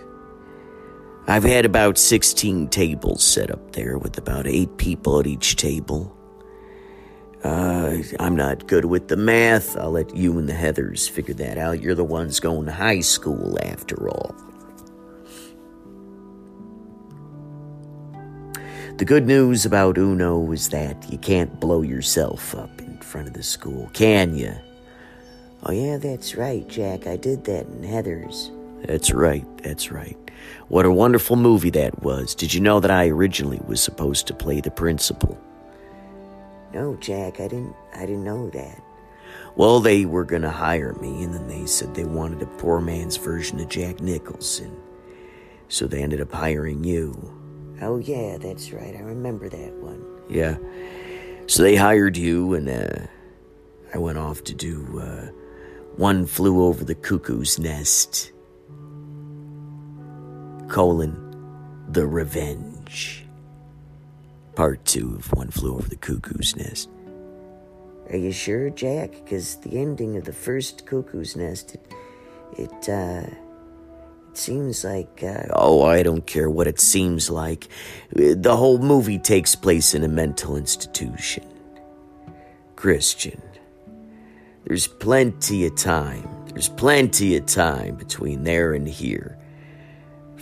I've 1.27 1.43
had 1.43 1.65
about 1.65 1.97
16 1.97 2.69
tables 2.69 3.23
set 3.23 3.51
up 3.51 3.73
there 3.73 3.97
with 3.99 4.17
about 4.17 4.47
eight 4.47 4.77
people 4.77 5.19
at 5.19 5.27
each 5.27 5.57
table. 5.57 6.16
Uh, 7.43 7.97
I'm 8.19 8.35
not 8.35 8.67
good 8.67 8.85
with 8.85 9.07
the 9.07 9.17
math. 9.17 9.77
I'll 9.77 9.91
let 9.91 10.15
you 10.15 10.37
and 10.37 10.49
the 10.49 10.53
Heathers 10.53 11.09
figure 11.09 11.35
that 11.35 11.57
out. 11.57 11.81
You're 11.81 11.95
the 11.95 12.03
ones 12.03 12.39
going 12.39 12.65
to 12.65 12.71
high 12.71 13.01
school, 13.01 13.57
after 13.61 14.09
all. 14.09 14.35
The 18.97 19.05
good 19.05 19.27
news 19.27 19.65
about 19.65 19.99
Uno 19.99 20.51
is 20.51 20.69
that 20.69 21.11
you 21.11 21.19
can't 21.19 21.59
blow 21.59 21.83
yourself 21.83 22.55
up 22.55 22.81
in 22.81 22.97
front 22.97 23.27
of 23.27 23.35
the 23.35 23.43
school, 23.43 23.89
can 23.93 24.35
you? 24.35 24.55
Oh, 25.63 25.71
yeah, 25.71 25.97
that's 25.97 26.35
right, 26.35 26.67
Jack. 26.67 27.05
I 27.05 27.15
did 27.15 27.45
that 27.45 27.67
in 27.67 27.81
Heathers. 27.83 28.51
That's 28.87 29.11
right, 29.11 29.45
that's 29.61 29.91
right. 29.91 30.17
What 30.67 30.85
a 30.85 30.91
wonderful 30.91 31.35
movie 31.35 31.69
that 31.71 32.01
was. 32.01 32.33
Did 32.33 32.53
you 32.53 32.61
know 32.61 32.79
that 32.79 32.91
I 32.91 33.07
originally 33.09 33.61
was 33.67 33.81
supposed 33.81 34.25
to 34.27 34.33
play 34.33 34.61
the 34.61 34.71
principal? 34.71 35.39
No, 36.77 36.95
Jack, 36.97 37.39
I 37.39 37.47
didn't 37.47 37.75
I 37.95 38.01
didn't 38.01 38.23
know 38.23 38.51
that. 38.51 38.83
Well, 39.55 39.79
they 39.79 40.05
were 40.05 40.23
going 40.23 40.43
to 40.43 40.51
hire 40.51 40.93
me 40.93 41.23
and 41.23 41.33
then 41.33 41.47
they 41.47 41.65
said 41.65 41.95
they 41.95 42.03
wanted 42.03 42.43
a 42.43 42.45
poor 42.45 42.79
man's 42.79 43.17
version 43.17 43.59
of 43.59 43.67
Jack 43.67 43.99
Nicholson. 43.99 44.79
So 45.69 45.87
they 45.87 46.03
ended 46.03 46.21
up 46.21 46.31
hiring 46.31 46.83
you. 46.83 47.15
Oh 47.81 47.97
yeah, 47.97 48.37
that's 48.37 48.71
right. 48.71 48.95
I 48.95 48.99
remember 48.99 49.49
that 49.49 49.73
one. 49.77 50.05
Yeah. 50.29 50.57
So 51.47 51.63
they 51.63 51.75
hired 51.75 52.15
you 52.15 52.53
and 52.53 52.69
uh 52.69 53.07
I 53.91 53.97
went 53.97 54.19
off 54.19 54.43
to 54.43 54.53
do 54.53 54.99
uh 54.99 55.31
One 55.95 56.27
Flew 56.27 56.63
Over 56.63 56.83
the 56.85 56.93
Cuckoo's 56.93 57.57
Nest. 57.57 58.31
Colon 60.69 61.17
The 61.89 62.05
Revenge 62.05 63.26
part 64.57 64.83
two 64.85 65.13
of 65.19 65.31
One 65.33 65.51
Flew 65.51 65.75
Over 65.75 65.87
the 65.87 65.95
Cuckoo's 65.95 66.55
Nest. 66.55 66.89
Are 68.09 68.17
you 68.17 68.31
sure, 68.31 68.71
Jack? 68.71 69.11
Because 69.11 69.57
the 69.57 69.77
ending 69.77 70.17
of 70.17 70.25
the 70.25 70.33
first 70.33 70.87
Cuckoo's 70.87 71.35
Nest, 71.35 71.75
it, 71.75 71.93
it, 72.57 72.89
uh, 72.89 73.29
it 74.31 74.35
seems 74.35 74.83
like. 74.83 75.21
Uh, 75.21 75.43
oh, 75.53 75.83
I 75.83 76.01
don't 76.01 76.25
care 76.25 76.49
what 76.49 76.65
it 76.65 76.79
seems 76.79 77.29
like. 77.29 77.67
The 78.13 78.55
whole 78.55 78.79
movie 78.79 79.19
takes 79.19 79.53
place 79.53 79.93
in 79.93 80.03
a 80.03 80.07
mental 80.07 80.57
institution. 80.57 81.45
Christian. 82.75 83.39
There's 84.65 84.87
plenty 84.87 85.67
of 85.67 85.75
time. 85.75 86.27
There's 86.47 86.69
plenty 86.69 87.37
of 87.37 87.45
time 87.45 87.93
between 87.93 88.43
there 88.43 88.73
and 88.73 88.87
here 88.87 89.36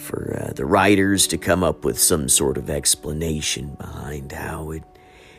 for 0.05 0.39
uh, 0.39 0.53
the 0.53 0.65
writers 0.65 1.27
to 1.27 1.37
come 1.37 1.63
up 1.63 1.83
with 1.83 1.99
some 1.99 2.29
sort 2.29 2.57
of 2.57 2.69
explanation 2.69 3.75
behind 3.75 4.31
how 4.31 4.71
it 4.71 4.83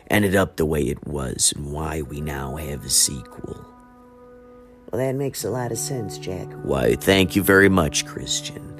ended 0.09 0.35
up 0.35 0.57
the 0.57 0.65
way 0.65 0.81
it 0.83 1.07
was 1.07 1.53
and 1.55 1.71
why 1.71 2.01
we 2.01 2.21
now 2.21 2.55
have 2.57 2.85
a 2.85 2.89
sequel. 2.89 3.65
Well, 4.91 5.01
that 5.01 5.15
makes 5.15 5.43
a 5.43 5.49
lot 5.49 5.71
of 5.71 5.77
sense, 5.77 6.17
Jack. 6.17 6.47
Why, 6.63 6.95
thank 6.95 7.35
you 7.35 7.43
very 7.43 7.69
much, 7.69 8.05
Christian. 8.05 8.73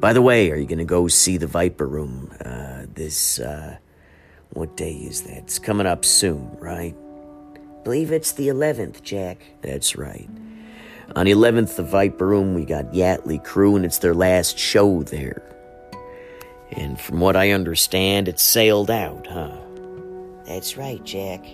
By 0.00 0.12
the 0.12 0.22
way, 0.22 0.50
are 0.50 0.56
you 0.56 0.66
going 0.66 0.78
to 0.78 0.84
go 0.84 1.08
see 1.08 1.36
the 1.36 1.46
Viper 1.46 1.86
Room 1.86 2.30
uh, 2.44 2.86
this, 2.94 3.38
uh, 3.38 3.76
what 4.50 4.76
day 4.76 4.94
is 4.94 5.22
that? 5.22 5.38
It's 5.38 5.58
coming 5.58 5.86
up 5.86 6.04
soon, 6.04 6.56
right? 6.58 6.94
Believe 7.84 8.12
it's 8.12 8.32
the 8.32 8.48
11th, 8.48 9.02
Jack. 9.02 9.44
That's 9.60 9.96
right. 9.96 10.28
On 11.16 11.26
the 11.26 11.32
11th, 11.32 11.76
the 11.76 11.82
Viper 11.82 12.26
Room, 12.26 12.54
we 12.54 12.64
got 12.64 12.92
Yächtley 12.92 13.42
Crëw, 13.44 13.76
and 13.76 13.84
it's 13.84 13.98
their 13.98 14.14
last 14.14 14.58
show 14.58 15.02
there. 15.02 15.42
And 16.72 16.98
from 16.98 17.20
what 17.20 17.36
I 17.36 17.50
understand, 17.50 18.28
it's 18.28 18.42
sailed 18.42 18.90
out, 18.90 19.26
huh? 19.26 19.56
That's 20.46 20.76
right, 20.76 21.02
Jack. 21.04 21.44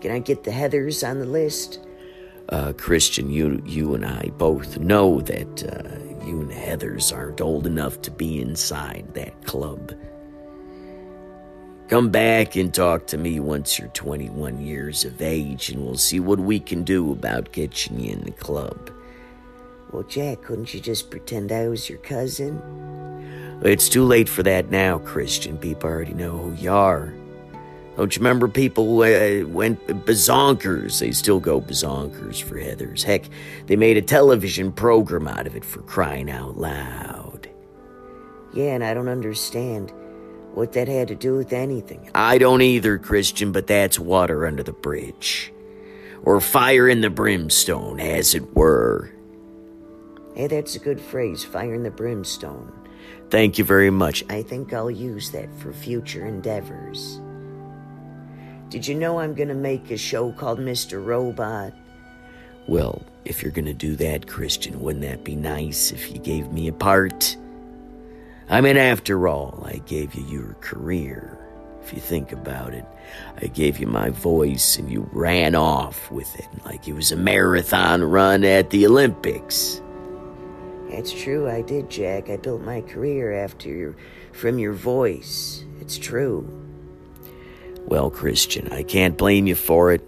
Can 0.00 0.10
I 0.10 0.18
get 0.18 0.44
the 0.44 0.50
Heathers 0.50 1.06
on 1.06 1.18
the 1.18 1.26
list? 1.26 1.80
Uh, 2.48 2.72
Christian, 2.76 3.30
you, 3.30 3.62
you 3.66 3.94
and 3.94 4.04
I 4.04 4.30
both 4.36 4.78
know 4.78 5.20
that 5.22 5.62
uh, 5.64 6.26
you 6.26 6.42
and 6.42 6.50
Heathers 6.50 7.14
aren't 7.14 7.40
old 7.40 7.66
enough 7.66 8.00
to 8.02 8.10
be 8.10 8.40
inside 8.40 9.06
that 9.14 9.44
club. 9.44 9.92
Come 11.88 12.08
back 12.08 12.56
and 12.56 12.72
talk 12.72 13.06
to 13.08 13.18
me 13.18 13.40
once 13.40 13.78
you're 13.78 13.88
21 13.88 14.58
years 14.58 15.04
of 15.04 15.20
age, 15.20 15.68
and 15.68 15.84
we'll 15.84 15.98
see 15.98 16.18
what 16.18 16.38
we 16.38 16.58
can 16.58 16.82
do 16.82 17.12
about 17.12 17.52
getting 17.52 18.00
you 18.00 18.14
in 18.14 18.24
the 18.24 18.30
club. 18.30 18.90
Well, 19.92 20.02
Jack, 20.04 20.40
couldn't 20.42 20.72
you 20.72 20.80
just 20.80 21.10
pretend 21.10 21.52
I 21.52 21.68
was 21.68 21.90
your 21.90 21.98
cousin? 21.98 23.60
It's 23.62 23.90
too 23.90 24.04
late 24.04 24.30
for 24.30 24.42
that 24.44 24.70
now, 24.70 24.98
Christian. 24.98 25.58
People 25.58 25.90
already 25.90 26.14
know 26.14 26.38
who 26.38 26.54
you 26.54 26.72
are. 26.72 27.12
Don't 27.96 28.16
you 28.16 28.20
remember 28.20 28.48
people 28.48 29.02
uh, 29.02 29.46
went 29.46 29.86
bazonkers? 29.86 31.00
They 31.00 31.12
still 31.12 31.38
go 31.38 31.60
bazonkers 31.60 32.42
for 32.42 32.56
Heathers. 32.56 33.02
Heck, 33.02 33.26
they 33.66 33.76
made 33.76 33.98
a 33.98 34.02
television 34.02 34.72
program 34.72 35.28
out 35.28 35.46
of 35.46 35.54
it 35.54 35.64
for 35.66 35.82
crying 35.82 36.30
out 36.30 36.56
loud. 36.56 37.48
Yeah, 38.54 38.72
and 38.72 38.82
I 38.82 38.94
don't 38.94 39.08
understand 39.08 39.92
what 40.56 40.72
that 40.72 40.88
had 40.88 41.08
to 41.08 41.14
do 41.14 41.36
with 41.36 41.52
anything. 41.52 42.10
I 42.14 42.38
don't 42.38 42.62
either, 42.62 42.98
Christian, 42.98 43.52
but 43.52 43.66
that's 43.66 43.98
water 43.98 44.46
under 44.46 44.62
the 44.62 44.72
bridge. 44.72 45.52
Or 46.22 46.40
fire 46.40 46.88
in 46.88 47.00
the 47.00 47.10
brimstone, 47.10 48.00
as 48.00 48.34
it 48.34 48.54
were. 48.54 49.10
Hey, 50.34 50.46
that's 50.46 50.74
a 50.74 50.78
good 50.78 51.00
phrase, 51.00 51.44
fire 51.44 51.74
in 51.74 51.82
the 51.82 51.90
brimstone. 51.90 52.72
Thank 53.30 53.58
you 53.58 53.64
very 53.64 53.90
much. 53.90 54.24
I 54.30 54.42
think 54.42 54.72
I'll 54.72 54.90
use 54.90 55.30
that 55.32 55.52
for 55.58 55.72
future 55.72 56.26
endeavors. 56.26 57.20
Did 58.68 58.86
you 58.86 58.94
know 58.94 59.18
I'm 59.20 59.34
gonna 59.34 59.54
make 59.54 59.90
a 59.90 59.96
show 59.96 60.32
called 60.32 60.58
Mr. 60.58 61.04
Robot? 61.04 61.72
Well, 62.66 63.02
if 63.24 63.42
you're 63.42 63.52
gonna 63.52 63.74
do 63.74 63.94
that, 63.96 64.26
Christian, 64.26 64.80
wouldn't 64.80 65.04
that 65.04 65.24
be 65.24 65.36
nice 65.36 65.92
if 65.92 66.10
you 66.10 66.18
gave 66.18 66.50
me 66.52 66.68
a 66.68 66.72
part? 66.72 67.36
I 68.48 68.60
mean, 68.60 68.76
after 68.76 69.26
all, 69.26 69.62
I 69.66 69.78
gave 69.86 70.14
you 70.14 70.24
your 70.24 70.54
career. 70.60 71.38
If 71.82 71.92
you 71.92 72.00
think 72.00 72.32
about 72.32 72.72
it, 72.72 72.84
I 73.42 73.46
gave 73.46 73.78
you 73.78 73.86
my 73.86 74.10
voice 74.10 74.78
and 74.78 74.90
you 74.90 75.08
ran 75.12 75.54
off 75.54 76.10
with 76.10 76.34
it 76.38 76.48
like 76.64 76.88
it 76.88 76.94
was 76.94 77.12
a 77.12 77.16
marathon 77.16 78.02
run 78.02 78.44
at 78.44 78.70
the 78.70 78.86
Olympics. 78.86 79.82
That's 80.90 81.12
true, 81.12 81.48
I 81.48 81.62
did, 81.62 81.90
Jack. 81.90 82.30
I 82.30 82.36
built 82.36 82.62
my 82.62 82.80
career 82.82 83.32
after 83.32 83.68
your, 83.68 83.96
from 84.32 84.58
your 84.58 84.72
voice. 84.72 85.64
It's 85.80 85.98
true. 85.98 86.48
Well, 87.86 88.10
Christian, 88.10 88.72
I 88.72 88.82
can't 88.82 89.18
blame 89.18 89.46
you 89.46 89.54
for 89.54 89.92
it. 89.92 90.06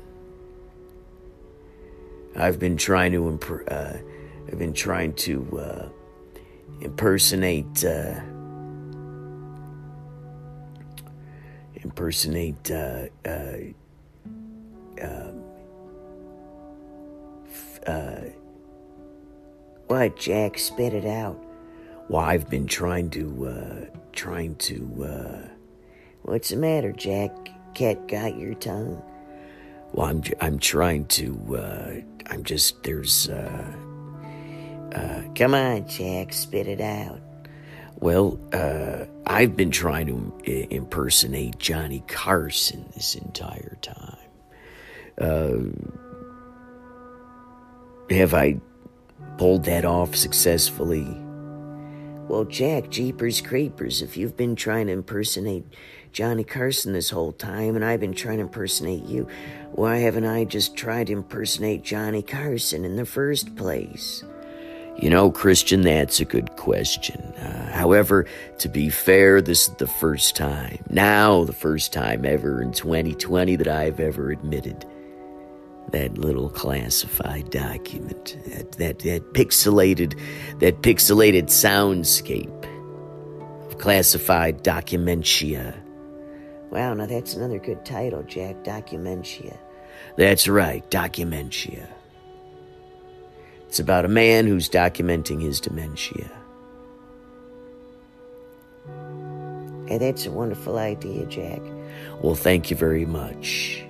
I've 2.37 2.59
been 2.59 2.77
trying 2.77 3.13
to 3.13 3.29
imp- 3.29 3.69
uh, 3.69 3.95
I've 4.49 4.59
been 4.59 4.73
trying 4.75 5.15
to 5.15 5.59
uh, 5.59 5.89
impersonate 6.81 7.85
uh, 7.85 8.21
impersonate 11.83 12.71
uh, 12.71 13.07
uh, 13.25 13.57
um, 15.03 15.43
uh, 17.87 18.21
What, 19.87 20.17
Jack? 20.17 20.59
Spit 20.59 20.95
it 20.95 21.07
out. 21.07 21.39
well, 22.09 22.23
I've 22.25 22.49
been 22.51 22.67
trying 22.67 23.11
to 23.11 23.47
uh, 23.47 23.99
trying 24.13 24.57
to 24.57 25.05
uh, 25.05 25.49
What's 26.23 26.49
the 26.49 26.57
matter, 26.57 26.93
Jack? 26.93 27.31
Cat 27.75 28.09
got 28.09 28.37
your 28.39 28.55
tongue? 28.55 29.03
well, 29.93 30.07
I'm 30.09 30.23
I'm 30.41 30.59
trying 30.59 31.07
to 31.07 31.57
uh, 31.57 31.93
I'm 32.31 32.43
just 32.43 32.83
there's 32.83 33.29
uh, 34.97 35.23
Come 35.35 35.55
on, 35.55 35.87
Jack, 35.87 36.33
spit 36.33 36.67
it 36.67 36.81
out. 36.81 37.21
Well, 37.99 38.39
uh, 38.53 39.05
I've 39.27 39.57
been 39.57 39.71
trying 39.71 40.07
to 40.07 40.75
impersonate 40.75 41.59
Johnny 41.59 42.03
Carson 42.07 42.91
this 42.95 43.15
entire 43.15 43.77
time. 43.81 44.17
Uh, 45.19 45.57
have 48.11 48.35
I 48.35 48.61
pulled 49.39 49.65
that 49.65 49.85
off 49.85 50.15
successfully? 50.15 51.07
Well, 52.29 52.45
Jack, 52.45 52.91
Jeepers 52.91 53.41
Creepers, 53.41 54.03
if 54.03 54.17
you've 54.17 54.37
been 54.37 54.57
trying 54.57 54.89
to 54.89 54.93
impersonate 54.93 55.65
Johnny 56.13 56.45
Carson 56.45 56.93
this 56.93 57.11
whole 57.11 57.33
time 57.33 57.77
and 57.77 57.85
I've 57.85 58.01
been 58.01 58.15
trying 58.15 58.39
to 58.39 58.45
impersonate 58.45 59.05
you, 59.05 59.29
why 59.73 59.99
haven't 59.99 60.27
I 60.27 60.45
just 60.45 60.77
tried 60.77 61.07
to 61.07 61.13
impersonate 61.13 61.83
Johnny 61.83 62.23
Carson 62.23 62.85
in 62.85 62.97
the 62.97 63.07
first 63.07 63.55
place? 63.55 64.25
You 64.99 65.11
know, 65.11 65.31
Christian, 65.31 65.83
that's 65.83 66.21
a 66.21 66.25
good 66.25 66.57
question. 66.57 67.21
Uh, 67.35 67.71
however, 67.73 68.27
to 68.59 68.69
be 68.69 68.89
fair, 68.89 69.43
this 69.43 69.69
is 69.69 69.75
the 69.75 69.87
first 69.87 70.37
time, 70.37 70.83
now 70.89 71.45
the 71.45 71.53
first 71.53 71.93
time 71.93 72.25
ever 72.25 72.63
in 72.63 72.73
2020 72.73 73.57
that 73.57 73.69
I've 73.69 74.01
ever 74.01 74.31
admitted 74.31 74.87
that 75.93 76.17
little 76.17 76.49
classified 76.49 77.51
document, 77.51 78.39
that, 78.47 78.73
that, 78.73 78.99
that 79.01 79.35
pixelated, 79.35 80.19
that 80.61 80.81
pixelated 80.83 81.45
soundscape 81.45 82.65
of 83.67 83.79
classified 83.79 84.65
documentia. 84.65 85.75
Wow, 86.71 86.95
now 86.95 87.07
that's 87.07 87.35
another 87.35 87.59
good 87.59 87.85
title, 87.85 88.23
Jack. 88.23 88.65
Documentia. 88.65 89.57
That's 90.17 90.49
right, 90.49 90.89
documentia. 90.91 91.87
It's 93.69 93.81
about 93.81 94.05
a 94.05 94.09
man 94.09 94.47
who's 94.47 94.69
documenting 94.69 95.43
his 95.43 95.61
dementia. 95.61 96.31
Hey, 99.87 99.99
that's 99.99 100.27
a 100.27 100.31
wonderful 100.31 100.79
idea, 100.79 101.27
Jack. 101.27 101.61
Well, 102.21 102.35
thank 102.35 102.71
you 102.71 102.77
very 102.77 103.07
much. 103.07 103.85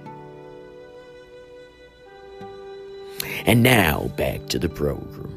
And 3.46 3.62
now, 3.62 4.10
back 4.16 4.48
to 4.48 4.58
the 4.58 4.68
program. 4.68 5.32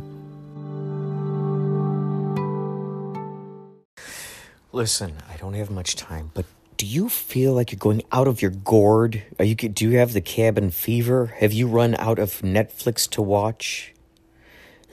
Listen, 4.71 5.13
I 5.31 5.37
don't 5.37 5.53
have 5.53 5.69
much 5.69 5.95
time, 5.95 6.31
but 6.33 6.45
do 6.77 6.85
you 6.85 7.09
feel 7.09 7.53
like 7.53 7.71
you're 7.71 7.79
going 7.79 8.03
out 8.11 8.27
of 8.27 8.41
your 8.41 8.51
gourd? 8.51 9.21
Are 9.37 9.45
you 9.45 9.55
do 9.55 9.89
you 9.89 9.97
have 9.97 10.13
the 10.13 10.21
cabin 10.21 10.71
fever? 10.71 11.27
Have 11.39 11.53
you 11.53 11.67
run 11.67 11.95
out 11.95 12.19
of 12.19 12.41
Netflix 12.41 13.09
to 13.11 13.21
watch? 13.21 13.93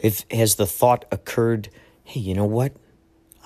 If 0.02 0.24
has 0.30 0.56
the 0.56 0.66
thought 0.66 1.04
occurred, 1.10 1.68
hey, 2.04 2.20
you 2.20 2.34
know 2.34 2.44
what? 2.44 2.72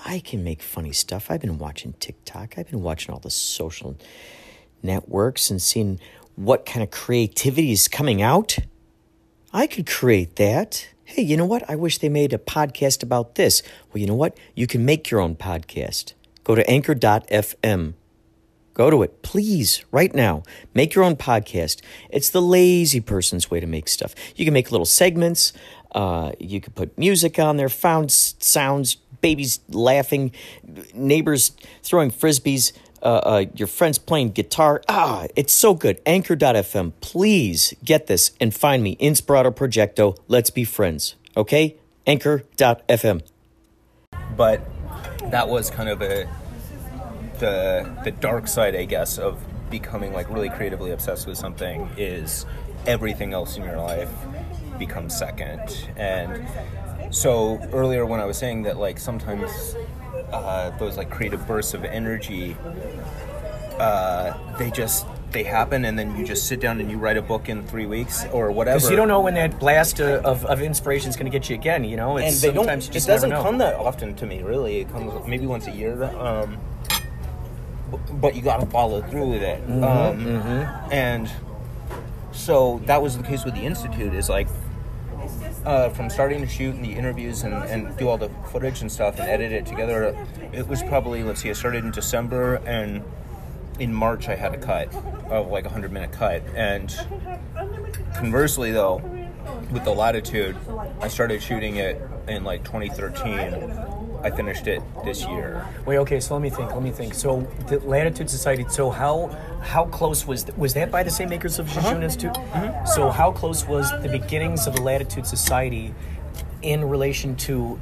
I 0.05 0.19
can 0.19 0.43
make 0.43 0.61
funny 0.61 0.93
stuff. 0.93 1.29
I've 1.29 1.41
been 1.41 1.57
watching 1.57 1.93
TikTok. 1.93 2.57
I've 2.57 2.69
been 2.69 2.81
watching 2.81 3.13
all 3.13 3.19
the 3.19 3.29
social 3.29 3.97
networks 4.81 5.49
and 5.49 5.61
seeing 5.61 5.99
what 6.35 6.65
kind 6.65 6.83
of 6.83 6.91
creativity 6.91 7.71
is 7.71 7.87
coming 7.87 8.21
out. 8.21 8.57
I 9.53 9.67
could 9.67 9.85
create 9.85 10.37
that. 10.37 10.87
Hey, 11.03 11.21
you 11.23 11.35
know 11.35 11.45
what? 11.45 11.69
I 11.69 11.75
wish 11.75 11.97
they 11.97 12.09
made 12.09 12.33
a 12.33 12.37
podcast 12.37 13.03
about 13.03 13.35
this. 13.35 13.61
Well, 13.91 14.01
you 14.01 14.07
know 14.07 14.15
what? 14.15 14.37
You 14.55 14.65
can 14.65 14.85
make 14.85 15.11
your 15.11 15.19
own 15.19 15.35
podcast. 15.35 16.13
Go 16.43 16.55
to 16.55 16.67
anchor.fm. 16.69 17.93
Go 18.73 18.89
to 18.89 19.03
it, 19.03 19.21
please, 19.21 19.83
right 19.91 20.15
now. 20.15 20.43
Make 20.73 20.95
your 20.95 21.03
own 21.03 21.17
podcast. 21.17 21.81
It's 22.09 22.29
the 22.29 22.41
lazy 22.41 23.01
person's 23.01 23.51
way 23.51 23.59
to 23.59 23.67
make 23.67 23.89
stuff. 23.89 24.15
You 24.37 24.45
can 24.45 24.53
make 24.53 24.71
little 24.71 24.85
segments. 24.85 25.51
Uh, 25.91 26.31
you 26.39 26.61
could 26.61 26.75
put 26.75 26.97
music 26.97 27.37
on 27.39 27.57
there, 27.57 27.69
found 27.69 28.11
sounds, 28.11 28.95
babies 29.21 29.59
laughing, 29.69 30.31
neighbors 30.93 31.51
throwing 31.83 32.11
frisbees, 32.11 32.71
uh, 33.01 33.05
uh, 33.05 33.45
your 33.55 33.67
friends 33.67 33.97
playing 33.97 34.31
guitar. 34.31 34.81
Ah, 34.87 35.27
it's 35.35 35.53
so 35.53 35.73
good. 35.73 35.99
Anchor.fm. 36.05 36.93
Please 37.01 37.73
get 37.83 38.07
this 38.07 38.31
and 38.39 38.53
find 38.53 38.83
me, 38.83 38.95
Inspirato 38.97 39.53
Projecto. 39.53 40.17
Let's 40.27 40.49
be 40.49 40.63
friends, 40.63 41.15
okay? 41.35 41.75
Anchor.fm. 42.07 43.21
but 44.35 44.61
that 45.29 45.47
was 45.47 45.69
kind 45.69 45.89
of 45.89 46.01
a 46.01 46.27
the 47.39 47.89
the 48.03 48.11
dark 48.11 48.47
side, 48.47 48.75
I 48.75 48.85
guess, 48.85 49.17
of 49.17 49.39
becoming 49.69 50.13
like 50.13 50.29
really 50.29 50.49
creatively 50.49 50.91
obsessed 50.91 51.27
with 51.27 51.37
something 51.37 51.89
is 51.97 52.45
everything 52.85 53.33
else 53.33 53.57
in 53.57 53.63
your 53.63 53.77
life 53.77 54.09
becomes 54.85 55.15
second. 55.15 55.61
And 55.95 56.47
so 57.13 57.59
earlier 57.71 58.03
when 58.05 58.19
I 58.19 58.25
was 58.25 58.37
saying 58.37 58.63
that 58.63 58.77
like 58.77 58.97
sometimes 58.99 59.75
uh, 60.31 60.71
those 60.77 60.97
like 60.97 61.09
creative 61.09 61.45
bursts 61.47 61.73
of 61.73 61.85
energy, 61.85 62.57
uh, 63.77 64.33
they 64.57 64.71
just 64.71 65.05
they 65.31 65.43
happen 65.43 65.85
and 65.85 65.97
then 65.97 66.17
you 66.17 66.25
just 66.25 66.47
sit 66.47 66.59
down 66.59 66.81
and 66.81 66.91
you 66.91 66.97
write 66.97 67.15
a 67.15 67.21
book 67.21 67.47
in 67.47 67.65
three 67.67 67.85
weeks 67.85 68.25
or 68.33 68.51
whatever. 68.51 68.77
Because 68.77 68.89
you 68.89 68.97
don't 68.97 69.07
know 69.07 69.21
when 69.21 69.35
that 69.35 69.59
blast 69.59 70.01
uh, 70.01 70.21
of, 70.25 70.45
of 70.45 70.61
inspiration 70.61 71.09
is 71.09 71.15
going 71.15 71.31
to 71.31 71.37
get 71.37 71.49
you 71.49 71.55
again. 71.55 71.83
You 71.83 71.97
know, 71.97 72.17
and 72.17 72.27
it's 72.27 72.41
they 72.41 72.51
don't. 72.51 72.65
sometimes 72.65 72.87
you 72.87 72.95
It 72.95 73.05
doesn't 73.05 73.31
come 73.31 73.57
that 73.59 73.75
often 73.75 74.15
to 74.15 74.25
me, 74.25 74.41
really. 74.41 74.79
It 74.81 74.89
comes 74.91 75.13
maybe 75.27 75.45
once 75.45 75.67
a 75.67 75.71
year. 75.71 76.03
Um, 76.03 76.57
but 78.13 78.35
you 78.35 78.41
got 78.41 78.59
to 78.61 78.65
follow 78.67 79.01
through 79.09 79.29
with 79.31 79.43
it. 79.43 79.59
Mm-hmm, 79.67 79.83
um, 79.83 80.91
And 80.91 81.29
so 82.31 82.81
that 82.85 83.01
was 83.01 83.17
the 83.17 83.23
case 83.23 83.43
with 83.45 83.53
the 83.53 83.65
institute. 83.71 84.13
Is 84.13 84.29
like 84.29 84.47
uh, 85.65 85.89
from 85.89 86.09
starting 86.09 86.41
to 86.41 86.47
shoot 86.47 86.75
and 86.75 86.83
the 86.83 86.93
interviews 86.93 87.43
and, 87.43 87.53
and 87.53 87.95
do 87.97 88.09
all 88.09 88.17
the 88.17 88.29
footage 88.51 88.81
and 88.81 88.91
stuff 88.91 89.19
and 89.19 89.29
edit 89.29 89.51
it 89.51 89.65
together. 89.65 90.15
It 90.51 90.67
was 90.67 90.81
probably 90.83 91.23
let's 91.23 91.41
see, 91.41 91.49
I 91.49 91.53
started 91.53 91.83
in 91.83 91.91
December 91.91 92.55
and 92.65 93.03
in 93.79 93.93
March 93.93 94.29
I 94.29 94.35
had 94.35 94.53
a 94.53 94.57
cut 94.57 94.93
of 95.31 95.49
like 95.49 95.65
a 95.65 95.69
hundred 95.69 95.91
minute 95.91 96.11
cut 96.11 96.43
and 96.55 96.93
conversely 98.15 98.71
though 98.71 99.01
with 99.71 99.83
the 99.85 99.91
latitude 99.91 100.55
i 100.99 101.07
started 101.07 101.41
shooting 101.41 101.77
it 101.77 101.99
in 102.27 102.43
like 102.43 102.63
2013 102.63 104.00
i 104.23 104.29
finished 104.29 104.67
it 104.67 104.81
this 105.05 105.25
year 105.27 105.65
Wait, 105.85 105.97
okay. 105.97 106.19
So 106.19 106.35
let 106.35 106.43
me 106.43 106.49
think. 106.51 106.71
Let 106.73 106.83
me 106.83 106.91
think. 106.91 107.13
So 107.15 107.41
the 107.67 107.79
Latitude 107.79 108.29
Society. 108.29 108.65
So 108.69 108.91
how 108.91 109.27
how 109.61 109.85
close 109.85 110.27
was 110.27 110.45
was 110.57 110.73
that 110.75 110.91
by 110.91 111.01
the 111.03 111.09
same 111.09 111.29
makers 111.29 111.57
of 111.59 111.65
Uh-huh. 111.75 111.99
Institute? 112.01 112.33
Mm-hmm. 112.33 112.85
So 112.85 113.09
how 113.09 113.31
close 113.31 113.65
was 113.67 113.89
the 114.03 114.09
beginnings 114.09 114.67
of 114.67 114.75
the 114.75 114.81
Latitude 114.83 115.25
Society 115.25 115.93
in 116.61 116.87
relation 116.87 117.35
to? 117.47 117.79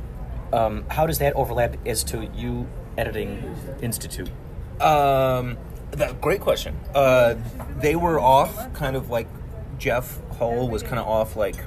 Um, 0.54 0.86
how 0.90 1.06
does 1.08 1.20
that 1.20 1.34
overlap 1.36 1.76
as 1.86 2.04
to 2.06 2.26
you 2.36 2.68
editing 2.98 3.32
Institute? 3.82 4.30
um 4.82 5.58
that 5.92 6.22
great 6.22 6.40
question 6.40 6.74
uh 6.96 7.36
they 7.82 7.96
were 7.98 8.18
off 8.20 8.72
kind 8.74 8.96
of 8.96 9.10
like 9.10 9.28
jeff 9.78 10.20
hull 10.38 10.70
was 10.70 10.82
kind 10.84 11.00
of 11.00 11.06
off 11.08 11.36
like 11.36 11.58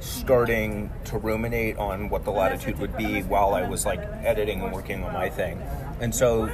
starting 0.00 0.90
to 1.04 1.18
ruminate 1.18 1.76
on 1.78 2.08
what 2.08 2.24
the 2.24 2.30
latitude 2.30 2.78
would 2.78 2.96
be 2.96 3.22
while 3.22 3.54
i 3.54 3.66
was 3.66 3.86
like 3.86 4.00
editing 4.22 4.62
and 4.62 4.72
working 4.72 5.02
on 5.04 5.12
my 5.12 5.28
thing 5.28 5.60
and 6.00 6.14
so 6.14 6.46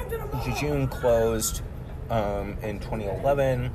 Jejune 0.45 0.87
closed 0.87 1.61
um, 2.09 2.57
in 2.61 2.79
2011 2.79 3.71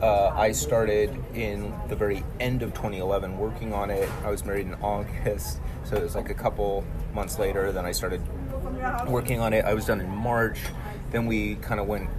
uh, 0.00 0.32
I 0.34 0.52
started 0.52 1.16
in 1.34 1.72
the 1.88 1.96
very 1.96 2.24
end 2.40 2.62
of 2.62 2.74
2011 2.74 3.38
working 3.38 3.72
on 3.72 3.90
it. 3.90 4.08
I 4.24 4.30
was 4.30 4.44
married 4.44 4.66
in 4.66 4.74
August, 4.74 5.58
so 5.84 5.96
it 5.96 6.02
was 6.02 6.14
like 6.14 6.30
a 6.30 6.34
couple 6.34 6.84
months 7.14 7.38
later. 7.38 7.72
Then 7.72 7.86
I 7.86 7.92
started 7.92 8.20
working 9.06 9.40
on 9.40 9.52
it. 9.52 9.64
I 9.64 9.72
was 9.72 9.86
done 9.86 10.00
in 10.00 10.10
March. 10.10 10.58
Then 11.10 11.26
we 11.26 11.54
kind 11.56 11.80
of 11.80 11.86
went. 11.86 12.10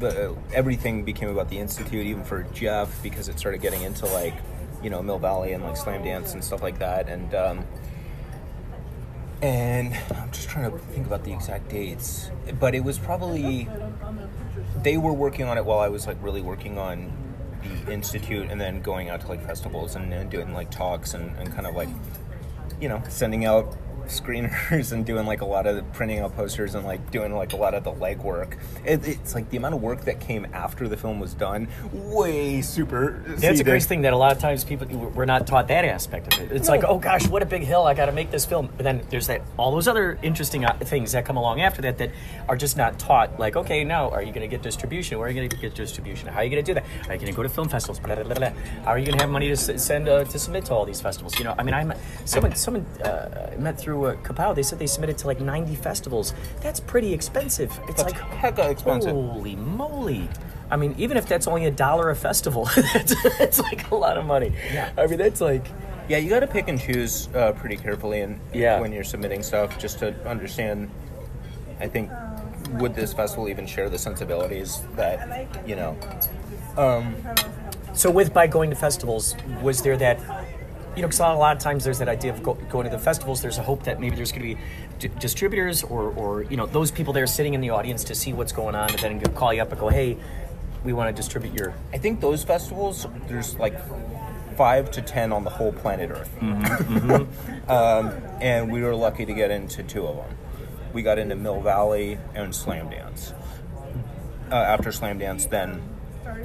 The 0.00 0.36
everything 0.52 1.04
became 1.04 1.28
about 1.28 1.48
the 1.48 1.58
institute, 1.58 2.06
even 2.06 2.24
for 2.24 2.42
Jeff, 2.52 3.00
because 3.02 3.28
it 3.28 3.38
started 3.38 3.60
getting 3.60 3.82
into 3.82 4.06
like, 4.06 4.34
you 4.84 4.90
know, 4.90 5.02
Mill 5.02 5.18
Valley 5.18 5.52
and 5.52 5.64
like 5.64 5.76
Slamdance 5.76 6.34
and 6.34 6.44
stuff 6.44 6.62
like 6.62 6.78
that. 6.78 7.08
And 7.08 7.34
um, 7.34 7.64
and 9.40 9.94
I'm 10.14 10.30
just 10.30 10.48
trying 10.48 10.70
to 10.70 10.78
think 10.78 11.06
about 11.06 11.24
the 11.24 11.32
exact 11.32 11.70
dates, 11.70 12.30
but 12.60 12.74
it 12.74 12.84
was 12.84 12.98
probably 12.98 13.68
they 14.82 14.98
were 14.98 15.12
working 15.12 15.46
on 15.46 15.58
it 15.58 15.64
while 15.64 15.80
I 15.80 15.88
was 15.88 16.06
like 16.06 16.18
really 16.22 16.42
working 16.42 16.78
on 16.78 17.12
the 17.86 17.92
institute 17.92 18.50
and 18.50 18.60
then 18.60 18.82
going 18.82 19.08
out 19.08 19.22
to 19.22 19.28
like 19.28 19.44
festivals 19.44 19.96
and, 19.96 20.12
and 20.12 20.30
doing 20.30 20.52
like 20.52 20.70
talks 20.70 21.14
and, 21.14 21.34
and 21.38 21.52
kind 21.52 21.66
of 21.66 21.74
like 21.74 21.88
you 22.80 22.88
know 22.88 23.02
sending 23.08 23.46
out 23.46 23.74
screeners 24.08 24.92
and 24.92 25.04
doing 25.04 25.26
like 25.26 25.40
a 25.40 25.44
lot 25.44 25.66
of 25.66 25.90
printing 25.92 26.20
out 26.20 26.34
posters 26.36 26.74
and 26.74 26.84
like 26.84 27.10
doing 27.10 27.34
like 27.34 27.52
a 27.52 27.56
lot 27.56 27.74
of 27.74 27.84
the 27.84 27.92
legwork. 27.92 28.58
It, 28.84 29.06
it's 29.06 29.34
like 29.34 29.50
the 29.50 29.56
amount 29.56 29.74
of 29.74 29.82
work 29.82 30.02
that 30.02 30.20
came 30.20 30.46
after 30.52 30.88
the 30.88 30.96
film 30.96 31.20
was 31.20 31.34
done, 31.34 31.68
way 31.92 32.62
super. 32.62 33.22
That's 33.26 33.60
a 33.60 33.64
great 33.64 33.82
thing 33.82 34.02
that 34.02 34.12
a 34.12 34.16
lot 34.16 34.32
of 34.32 34.38
times 34.38 34.64
people 34.64 34.86
we're 34.86 35.24
not 35.24 35.46
taught 35.46 35.68
that 35.68 35.84
aspect 35.84 36.34
of 36.34 36.40
it. 36.40 36.52
It's 36.52 36.68
like, 36.68 36.84
oh 36.84 36.98
gosh, 36.98 37.26
what 37.28 37.42
a 37.42 37.46
big 37.46 37.62
hill! 37.62 37.84
I 37.84 37.94
got 37.94 38.06
to 38.06 38.12
make 38.12 38.30
this 38.30 38.44
film. 38.44 38.68
But 38.76 38.84
then 38.84 39.02
there's 39.10 39.26
that 39.26 39.42
all 39.56 39.72
those 39.72 39.88
other 39.88 40.18
interesting 40.22 40.64
uh, 40.64 40.76
things 40.78 41.12
that 41.12 41.24
come 41.24 41.36
along 41.36 41.60
after 41.60 41.82
that 41.82 41.98
that 41.98 42.10
are 42.48 42.56
just 42.56 42.76
not 42.76 42.98
taught. 42.98 43.38
Like, 43.38 43.56
okay, 43.56 43.84
now 43.84 44.10
are 44.10 44.22
you 44.22 44.32
going 44.32 44.48
to 44.48 44.48
get 44.48 44.62
distribution? 44.62 45.18
Where 45.18 45.26
are 45.26 45.30
you 45.30 45.36
going 45.36 45.48
to 45.48 45.56
get 45.56 45.74
distribution? 45.74 46.28
How 46.28 46.40
are 46.40 46.44
you 46.44 46.50
going 46.50 46.64
to 46.64 46.66
do 46.66 46.74
that? 46.74 46.84
Are 47.08 47.14
you 47.14 47.20
going 47.20 47.32
to 47.32 47.36
go 47.36 47.42
to 47.42 47.48
film 47.48 47.68
festivals? 47.68 47.98
Blah, 48.00 48.16
blah, 48.16 48.34
blah. 48.34 48.50
How 48.84 48.90
are 48.90 48.98
you 48.98 49.06
going 49.06 49.18
to 49.18 49.24
have 49.24 49.30
money 49.30 49.48
to 49.48 49.56
send 49.56 50.08
uh, 50.08 50.24
to 50.24 50.38
submit 50.38 50.66
to 50.66 50.74
all 50.74 50.84
these 50.84 51.00
festivals? 51.00 51.38
You 51.38 51.44
know, 51.44 51.54
I 51.58 51.62
mean, 51.62 51.74
I'm 51.74 51.92
someone 52.24 52.54
someone 52.54 52.86
uh, 53.02 53.50
I 53.52 53.56
met 53.56 53.78
through 53.78 53.93
uh, 54.02 54.16
Kapow. 54.16 54.54
They 54.54 54.62
said 54.62 54.78
they 54.78 54.86
submitted 54.86 55.18
to 55.18 55.26
like 55.26 55.40
90 55.40 55.74
festivals. 55.76 56.34
That's 56.60 56.80
pretty 56.80 57.12
expensive. 57.12 57.70
It's 57.88 58.02
That's 58.02 58.14
like 58.14 58.22
hecka 58.56 58.70
expensive. 58.70 59.12
Holy 59.12 59.56
moly! 59.56 60.28
I 60.70 60.76
mean, 60.76 60.94
even 60.98 61.16
if 61.16 61.26
that's 61.28 61.46
only 61.46 61.66
a 61.66 61.70
dollar 61.70 62.10
a 62.10 62.16
festival, 62.16 62.64
that's, 62.94 63.14
that's 63.38 63.60
like 63.60 63.90
a 63.90 63.94
lot 63.94 64.16
of 64.18 64.24
money. 64.24 64.52
Yeah. 64.72 64.90
I 64.98 65.06
mean, 65.06 65.18
that's 65.18 65.40
like 65.40 65.66
Yeah, 66.08 66.18
you 66.18 66.28
got 66.28 66.40
to 66.40 66.46
pick 66.46 66.68
and 66.68 66.80
choose 66.80 67.28
uh, 67.34 67.52
pretty 67.52 67.76
carefully, 67.76 68.20
and 68.22 68.40
Yeah. 68.52 68.80
when 68.80 68.92
you're 68.92 69.04
submitting 69.04 69.42
stuff, 69.42 69.78
just 69.78 69.98
to 70.00 70.14
understand. 70.28 70.90
I 71.80 71.88
think 71.88 72.10
would 72.78 72.94
this 72.94 73.12
festival 73.12 73.48
even 73.48 73.66
share 73.66 73.88
the 73.90 73.98
sensibilities 73.98 74.82
that 74.96 75.48
you 75.66 75.76
know? 75.76 75.96
Um, 76.76 77.14
so. 77.94 78.10
With 78.10 78.32
by 78.32 78.46
going 78.46 78.70
to 78.70 78.76
festivals, 78.76 79.36
was 79.62 79.82
there 79.82 79.96
that? 79.98 80.18
You 80.96 81.02
know, 81.02 81.08
because 81.08 81.20
a 81.20 81.32
lot 81.32 81.56
of 81.56 81.62
times 81.62 81.82
there's 81.82 81.98
that 81.98 82.08
idea 82.08 82.32
of 82.32 82.42
go, 82.42 82.54
going 82.54 82.84
to 82.84 82.90
the 82.90 83.02
festivals. 83.02 83.42
There's 83.42 83.58
a 83.58 83.62
hope 83.62 83.82
that 83.84 84.00
maybe 84.00 84.14
there's 84.14 84.30
going 84.30 84.48
to 84.48 84.54
be 84.54 84.60
d- 85.00 85.10
distributors 85.18 85.82
or, 85.82 86.10
or 86.12 86.44
you 86.44 86.56
know 86.56 86.66
those 86.66 86.90
people 86.92 87.12
there 87.12 87.26
sitting 87.26 87.54
in 87.54 87.60
the 87.60 87.70
audience 87.70 88.04
to 88.04 88.14
see 88.14 88.32
what's 88.32 88.52
going 88.52 88.74
on, 88.76 88.90
and 88.90 89.20
then 89.20 89.32
call 89.34 89.52
you 89.52 89.62
up 89.62 89.70
and 89.72 89.80
go, 89.80 89.88
"Hey, 89.88 90.16
we 90.84 90.92
want 90.92 91.08
to 91.08 91.20
distribute 91.20 91.54
your." 91.54 91.74
I 91.92 91.98
think 91.98 92.20
those 92.20 92.44
festivals, 92.44 93.06
there's 93.26 93.56
like 93.58 93.74
five 94.56 94.90
to 94.92 95.02
ten 95.02 95.32
on 95.32 95.42
the 95.42 95.50
whole 95.50 95.72
planet 95.72 96.10
Earth, 96.10 96.30
um, 97.68 98.12
and 98.40 98.70
we 98.70 98.82
were 98.82 98.94
lucky 98.94 99.24
to 99.26 99.34
get 99.34 99.50
into 99.50 99.82
two 99.82 100.06
of 100.06 100.16
them. 100.16 100.36
We 100.92 101.02
got 101.02 101.18
into 101.18 101.34
Mill 101.34 101.60
Valley 101.60 102.18
and 102.34 102.52
Slamdance. 102.52 103.32
Uh, 104.48 104.54
after 104.54 104.90
Slamdance, 104.90 105.50
then 105.50 105.82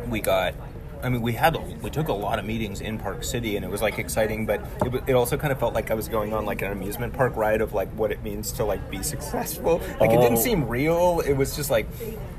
we 0.10 0.22
got. 0.22 0.56
I 1.02 1.10
mean, 1.10 1.22
we 1.22 1.32
had 1.34 1.56
we 1.82 1.90
took 1.90 2.10
a 2.10 2.14
lot 2.14 2.40
of 2.40 2.46
meetings 2.46 2.82
in 2.82 2.98
Park 3.00 3.24
City, 3.24 3.56
and 3.56 3.64
it 3.64 3.72
was 3.72 3.82
like 3.82 4.00
exciting, 4.00 4.46
but 4.46 4.60
it, 4.86 5.04
it 5.08 5.14
also 5.14 5.38
kind 5.38 5.52
of 5.54 5.60
felt 5.60 5.74
like 5.74 5.92
I 5.92 5.94
was 5.94 6.10
going 6.10 6.34
on 6.34 6.46
like 6.46 6.62
an 6.62 6.72
amusement 6.72 7.14
park 7.14 7.36
ride 7.38 7.62
of 7.62 7.74
like 7.74 7.90
what 7.92 8.12
it 8.12 8.22
means 8.22 8.52
to 8.54 8.66
like 8.66 8.90
be 8.92 9.02
successful. 9.14 9.82
Like 10.00 10.12
it 10.12 10.18
Oh. 10.18 10.22
didn't 10.22 10.38
seem 10.40 10.68
real. 10.68 11.22
It 11.26 11.34
was 11.34 11.56
just 11.56 11.70
like, 11.70 11.88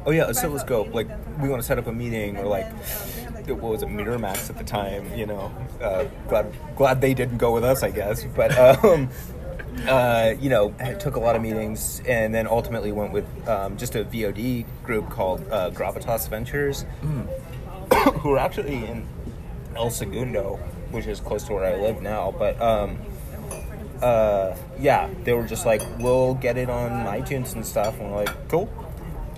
oh 0.05 0.11
yeah, 0.11 0.25
oscilloscope. 0.25 0.93
Like 0.93 1.09
we 1.41 1.49
want 1.49 1.63
to 1.63 1.67
set 1.67 1.79
up 1.79 1.87
a 1.87 1.93
meeting, 1.93 2.37
or 2.37 2.45
like 2.45 2.71
what 3.49 3.63
was 3.73 3.83
it, 3.83 3.89
Miramax 3.89 4.51
at 4.51 4.59
the 4.59 4.65
time? 4.65 5.11
You 5.17 5.27
know, 5.27 5.53
uh, 5.81 6.05
glad 6.29 6.53
glad 6.77 7.01
they 7.01 7.15
didn't 7.15 7.39
go 7.39 7.53
with 7.53 7.65
us, 7.65 7.83
I 7.83 7.91
guess. 7.91 8.25
But 8.37 8.57
um, 8.85 9.09
uh, 9.89 10.35
you 10.39 10.51
know, 10.51 10.75
I 10.81 10.93
took 10.95 11.17
a 11.17 11.21
lot 11.21 11.35
of 11.35 11.41
meetings, 11.43 12.03
and 12.07 12.35
then 12.35 12.47
ultimately 12.47 12.93
went 12.93 13.13
with 13.13 13.25
um, 13.49 13.77
just 13.79 13.95
a 13.97 14.05
VOD 14.05 14.67
group 14.83 15.09
called 15.09 15.45
uh, 15.51 15.71
Gravitas 15.71 16.29
Ventures, 16.29 16.85
who 18.21 18.33
are 18.33 18.39
actually 18.39 18.85
in 18.87 19.07
El 19.77 19.91
Segundo, 19.91 20.57
which 20.91 21.07
is 21.07 21.21
close 21.21 21.45
to 21.45 21.53
where 21.55 21.65
I 21.65 21.81
live 21.81 22.03
now. 22.03 22.35
But 22.37 22.61
um, 22.61 22.99
uh, 24.03 24.57
yeah, 24.79 25.09
they 25.25 25.33
were 25.33 25.47
just 25.47 25.67
like, 25.67 25.83
"We'll 25.99 26.35
get 26.35 26.57
it 26.57 26.71
on 26.71 26.91
iTunes 27.07 27.55
and 27.55 27.65
stuff," 27.65 27.99
and 28.01 28.11
we're 28.11 28.17
like, 28.25 28.49
"Cool." 28.49 28.73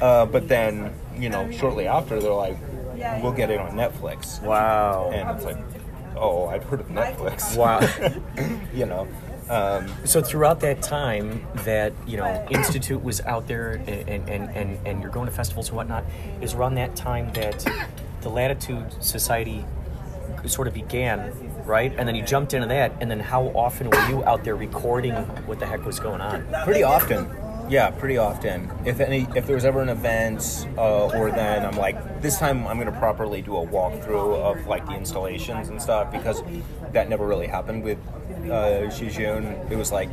Uh, 0.00 0.26
but 0.26 0.48
then, 0.48 0.92
you 1.16 1.28
know, 1.28 1.50
shortly 1.50 1.86
after, 1.86 2.20
they're 2.20 2.32
like, 2.32 2.56
"We'll 3.22 3.32
get 3.32 3.50
it 3.50 3.60
on 3.60 3.72
Netflix." 3.72 4.42
Wow. 4.42 5.10
And 5.12 5.36
it's 5.36 5.44
like, 5.44 5.58
"Oh, 6.16 6.46
I've 6.46 6.64
heard 6.64 6.80
of 6.80 6.88
Netflix." 6.88 7.56
Wow. 7.56 7.80
you 8.74 8.86
know. 8.86 9.08
Um, 9.50 9.92
So 10.04 10.22
throughout 10.22 10.60
that 10.60 10.82
time 10.82 11.44
that 11.64 11.92
you 12.06 12.16
know 12.16 12.46
Institute 12.50 13.02
was 13.02 13.20
out 13.22 13.46
there 13.48 13.82
and 13.86 14.28
and, 14.28 14.48
and, 14.50 14.86
and 14.86 15.02
you're 15.02 15.10
going 15.10 15.26
to 15.26 15.32
festivals 15.32 15.68
and 15.68 15.76
whatnot, 15.76 16.04
is 16.40 16.54
around 16.54 16.76
that 16.76 16.94
time 16.96 17.32
that 17.34 17.66
the 18.22 18.30
Latitude 18.30 19.02
Society 19.02 19.64
sort 20.46 20.66
of 20.66 20.74
began, 20.74 21.32
right? 21.64 21.92
And 21.96 22.08
then 22.08 22.14
you 22.14 22.22
jumped 22.22 22.54
into 22.54 22.66
that, 22.68 22.92
and 23.00 23.10
then 23.10 23.20
how 23.20 23.48
often 23.48 23.90
were 23.90 24.08
you 24.08 24.24
out 24.24 24.44
there 24.44 24.56
recording 24.56 25.14
what 25.46 25.58
the 25.60 25.66
heck 25.66 25.84
was 25.84 26.00
going 26.00 26.20
on? 26.20 26.46
pretty 26.64 26.82
often. 26.82 27.30
Yeah, 27.68 27.90
pretty 27.90 28.18
often. 28.18 28.70
If 28.84 29.00
any, 29.00 29.26
if 29.36 29.46
there 29.46 29.54
was 29.54 29.64
ever 29.64 29.80
an 29.80 29.88
event, 29.88 30.66
uh, 30.76 31.06
or 31.06 31.30
then 31.30 31.64
I'm 31.64 31.76
like, 31.76 32.20
this 32.20 32.38
time 32.38 32.66
I'm 32.66 32.76
gonna 32.76 32.92
properly 32.98 33.40
do 33.40 33.56
a 33.56 33.66
walkthrough 33.66 34.34
of 34.36 34.66
like 34.66 34.84
the 34.86 34.92
installations 34.94 35.68
and 35.68 35.80
stuff 35.80 36.10
because 36.10 36.42
that 36.92 37.08
never 37.08 37.26
really 37.26 37.46
happened 37.46 37.84
with 37.84 37.98
uh, 38.50 38.86
Jejune. 38.90 39.46
It 39.70 39.76
was 39.76 39.92
like 39.92 40.10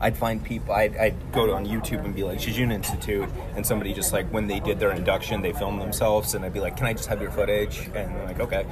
I'd 0.00 0.16
find 0.16 0.44
people, 0.44 0.74
I'd, 0.74 0.96
I'd 0.96 1.32
go 1.32 1.54
on 1.54 1.66
YouTube 1.66 2.04
and 2.04 2.14
be 2.14 2.22
like, 2.22 2.38
Jejune 2.38 2.70
Institute, 2.70 3.28
and 3.54 3.64
somebody 3.64 3.94
just 3.94 4.12
like, 4.12 4.26
when 4.32 4.46
they 4.46 4.60
did 4.60 4.78
their 4.78 4.92
induction, 4.92 5.42
they 5.42 5.52
filmed 5.52 5.80
themselves, 5.80 6.34
and 6.34 6.44
I'd 6.44 6.52
be 6.52 6.60
like, 6.60 6.76
can 6.76 6.86
I 6.86 6.92
just 6.92 7.08
have 7.08 7.20
your 7.22 7.30
footage? 7.30 7.86
And 7.94 8.14
they're 8.14 8.26
like, 8.26 8.40
okay. 8.40 8.66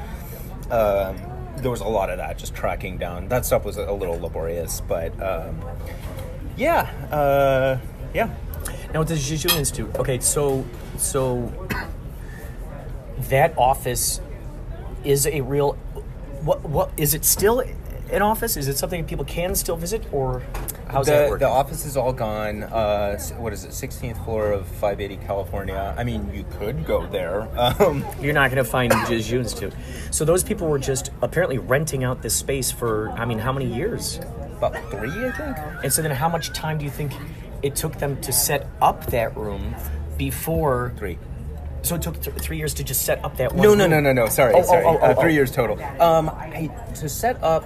Um, 0.71 1.17
there 1.57 1.71
was 1.71 1.81
a 1.81 1.89
lot 1.89 2.11
of 2.11 2.19
that, 2.19 2.37
just 2.39 2.55
tracking 2.55 2.99
down. 2.99 3.29
That 3.29 3.47
stuff 3.47 3.65
was 3.65 3.77
a 3.77 3.93
little 3.93 4.19
laborious, 4.21 4.81
but 4.81 5.13
um, 5.23 5.65
yeah, 6.57 6.83
uh, 7.11 7.79
yeah. 8.13 8.35
Now 8.93 9.01
with 9.01 9.09
the 9.09 9.17
Jejune 9.17 9.59
Institute, 9.59 9.95
okay, 9.97 10.21
so 10.21 10.65
so 10.99 11.53
that 13.29 13.57
office 13.57 14.21
is 15.05 15.27
a 15.27 15.41
real. 15.41 15.73
What 16.43 16.63
what 16.69 16.91
is 16.97 17.15
it 17.15 17.25
still 17.25 17.61
an 18.11 18.23
office? 18.23 18.57
Is 18.57 18.69
it 18.69 18.77
something 18.79 19.03
that 19.03 19.09
people 19.09 19.25
can 19.25 19.55
still 19.55 19.77
visit, 19.77 20.05
or 20.13 20.43
how's 20.89 21.07
that 21.07 21.25
the, 21.25 21.31
work? 21.31 21.41
the 21.41 21.49
office 21.49 21.85
is 21.85 21.97
all 21.97 22.13
gone. 22.13 22.63
Uh, 22.65 23.19
what 23.39 23.53
is 23.53 23.65
it? 23.65 23.71
16th 23.71 24.25
floor 24.25 24.53
of 24.53 24.67
580 24.67 25.17
California. 25.27 25.95
I 25.97 26.05
mean, 26.05 26.31
you 26.33 26.45
could 26.59 26.85
go 26.87 27.07
there. 27.07 27.49
Um, 27.85 28.05
You're 28.21 28.35
not 28.35 28.51
going 28.51 28.63
to 28.63 28.71
find 28.71 28.93
the 28.93 29.05
Jejune 29.09 29.41
Institute. 29.41 29.73
So 30.11 30.25
those 30.25 30.45
people 30.45 30.69
were 30.69 30.79
just 30.79 31.11
apparently 31.23 31.59
renting 31.59 32.05
out 32.05 32.23
this 32.23 32.35
space 32.37 32.71
for 32.71 33.11
I 33.11 33.25
mean 33.25 33.39
how 33.39 33.53
many 33.53 33.67
years? 33.67 34.21
about 34.57 34.77
three, 34.91 35.09
I 35.27 35.33
think. 35.33 35.57
And 35.83 35.93
so 35.93 36.03
then 36.03 36.11
how 36.13 36.29
much 36.29 36.53
time 36.53 36.79
do 36.79 36.85
you 36.85 36.91
think 36.91 37.13
it 37.63 37.75
took 37.75 37.99
them 37.99 38.21
to 38.23 38.33
set 38.33 38.69
up 38.81 39.07
that 39.07 39.37
room 39.37 39.75
before? 40.17 40.93
Three. 40.97 41.19
So 41.83 41.97
it 41.97 42.03
took 42.03 42.21
th- 42.23 42.37
three 42.37 42.57
years 42.57 42.73
to 42.75 42.85
just 42.85 43.03
set 43.03 43.23
up 43.25 43.37
that 43.37 43.53
one. 43.53 43.63
No, 43.63 43.75
no, 43.75 43.87
no, 43.87 44.01
no, 44.01 44.13
no. 44.13 44.29
Sorry, 44.29 44.55
Oh, 44.55 44.61
oh, 44.61 44.63
sorry. 44.63 44.85
oh, 44.85 44.99
oh, 45.01 45.05
uh, 45.07 45.15
three 45.21 45.33
oh. 45.33 45.35
years 45.35 45.51
total. 45.51 45.83
Um, 46.01 46.31
I, 46.31 46.71
to 46.97 47.09
set 47.09 47.43
up, 47.43 47.65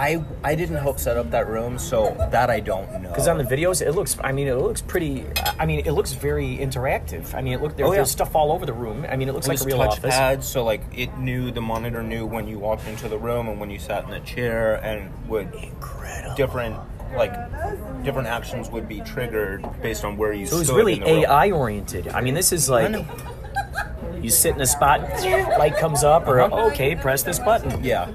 I 0.00 0.24
I 0.42 0.54
didn't 0.54 0.76
help 0.76 0.98
set 0.98 1.16
up 1.18 1.30
that 1.32 1.46
room, 1.46 1.78
so 1.78 2.16
that 2.32 2.48
I 2.48 2.60
don't 2.60 2.90
know. 3.02 3.08
Because 3.10 3.28
on 3.28 3.36
the 3.36 3.44
videos, 3.44 3.82
it 3.86 3.92
looks. 3.92 4.16
I 4.24 4.32
mean, 4.32 4.48
it 4.48 4.54
looks 4.56 4.80
pretty. 4.80 5.24
I 5.58 5.66
mean, 5.66 5.80
it 5.84 5.92
looks 5.92 6.12
very 6.12 6.56
interactive. 6.56 7.34
I 7.34 7.42
mean, 7.42 7.52
it 7.52 7.60
look 7.62 7.76
there, 7.76 7.84
Oh, 7.86 7.90
yeah. 7.92 7.96
there's 7.96 8.10
stuff 8.10 8.34
all 8.34 8.50
over 8.50 8.64
the 8.64 8.72
room. 8.72 9.04
I 9.08 9.16
mean, 9.16 9.28
it 9.28 9.32
looks 9.34 9.46
It 9.46 9.50
like 9.50 9.60
a 9.60 9.64
real 9.64 9.78
touch 9.78 9.98
office. 9.98 10.14
pad, 10.14 10.42
so 10.42 10.64
like 10.64 10.82
it 10.96 11.18
knew 11.18 11.50
the 11.50 11.60
monitor 11.60 12.02
knew 12.02 12.24
when 12.24 12.48
you 12.48 12.58
walked 12.58 12.86
into 12.88 13.08
the 13.08 13.18
room 13.18 13.48
and 13.48 13.60
when 13.60 13.68
you 13.70 13.78
sat 13.78 14.04
in 14.04 14.10
the 14.10 14.20
chair, 14.20 14.76
and 14.82 15.10
would 15.28 15.54
Incredible. 15.54 16.34
different 16.34 16.76
like 17.16 17.34
different 18.04 18.28
actions 18.28 18.70
would 18.70 18.88
be 18.88 19.00
triggered 19.00 19.66
based 19.82 20.04
on 20.04 20.16
where 20.16 20.32
you. 20.32 20.46
So 20.46 20.56
it 20.56 20.58
was 20.60 20.72
really 20.72 20.94
the 21.00 21.04
room. 21.06 21.24
AI 21.26 21.50
oriented. 21.50 22.08
I 22.08 22.20
mean, 22.22 22.34
this 22.34 22.52
is 22.52 22.70
like 22.70 22.94
you 24.22 24.30
sit 24.30 24.54
in 24.54 24.60
a 24.60 24.66
spot, 24.66 25.00
light 25.58 25.76
comes 25.76 26.04
up, 26.04 26.26
or 26.28 26.40
Uh-huh. 26.40 26.66
okay, 26.68 26.94
press 26.94 27.22
this 27.22 27.38
button. 27.38 27.82
Yeah. 27.84 28.08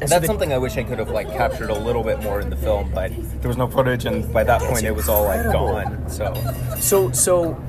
And 0.00 0.08
That's 0.08 0.12
so 0.12 0.20
the- 0.20 0.26
something 0.26 0.52
I 0.52 0.58
wish 0.58 0.76
I 0.76 0.84
could 0.84 0.98
have 0.98 1.10
like 1.10 1.28
captured 1.32 1.70
a 1.70 1.78
little 1.78 2.04
bit 2.04 2.22
more 2.22 2.40
in 2.40 2.50
the 2.50 2.56
film, 2.56 2.90
but 2.94 3.10
there 3.40 3.48
was 3.48 3.56
no 3.56 3.66
footage, 3.66 4.04
and 4.04 4.32
by 4.32 4.44
that 4.44 4.60
point 4.62 4.84
it 4.84 4.94
was 4.94 5.08
all 5.08 5.24
like 5.24 5.44
gone. 5.52 6.08
So 6.08 6.32
So 6.78 7.10
so, 7.12 7.60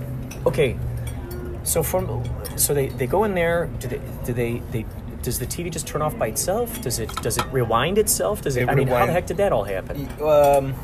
okay. 0.46 0.78
So 1.64 1.82
from 1.84 2.24
so 2.56 2.74
they, 2.74 2.88
they 2.90 3.08
go 3.08 3.24
in 3.24 3.34
there. 3.34 3.68
Do 3.80 3.88
they 3.88 4.02
do 4.26 4.34
they 4.34 4.62
they 4.72 4.86
does 5.24 5.40
the 5.40 5.46
TV 5.46 5.72
just 5.72 5.88
turn 5.88 6.02
off 6.02 6.18
by 6.18 6.28
itself? 6.28 6.82
Does 6.82 7.00
it 7.00 7.10
does 7.22 7.38
it 7.38 7.46
rewind 7.52 7.98
itself? 7.98 8.42
Does 8.42 8.58
it? 8.58 8.64
It 8.64 8.70
I 8.70 8.76
mean, 8.76 8.88
how 8.88 9.06
the 9.06 9.12
heck 9.12 9.26
did 9.28 9.38
that 9.38 9.52
all 9.52 9.64
happen? 9.64 10.08
Um, 10.22 10.76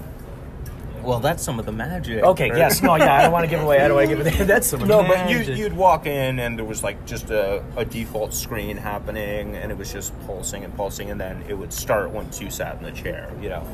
well, 1.05 1.19
that's 1.19 1.43
some 1.43 1.59
of 1.59 1.65
the 1.65 1.71
magic. 1.71 2.23
Okay, 2.23 2.49
right? 2.49 2.57
yes, 2.57 2.81
no, 2.81 2.95
yeah, 2.95 3.15
I 3.15 3.21
don't 3.23 3.31
want 3.31 3.45
to 3.45 3.49
give 3.49 3.61
away. 3.61 3.79
I 3.79 3.87
don't 3.87 3.95
want 3.97 4.09
to 4.09 4.15
give 4.15 4.25
away. 4.25 4.45
That's 4.45 4.67
some 4.67 4.87
No, 4.87 5.03
but 5.03 5.29
you, 5.29 5.37
magic. 5.37 5.57
you'd 5.57 5.73
walk 5.73 6.05
in 6.05 6.39
and 6.39 6.57
there 6.57 6.65
was 6.65 6.83
like 6.83 7.05
just 7.05 7.29
a, 7.29 7.63
a 7.77 7.85
default 7.85 8.33
screen 8.33 8.77
happening, 8.77 9.55
and 9.55 9.71
it 9.71 9.77
was 9.77 9.91
just 9.91 10.13
pulsing 10.25 10.63
and 10.63 10.75
pulsing, 10.75 11.11
and 11.11 11.19
then 11.19 11.43
it 11.47 11.53
would 11.53 11.71
start 11.71 12.09
once 12.09 12.41
you 12.41 12.49
sat 12.49 12.77
in 12.77 12.83
the 12.83 12.91
chair, 12.91 13.31
you 13.41 13.49
know, 13.49 13.65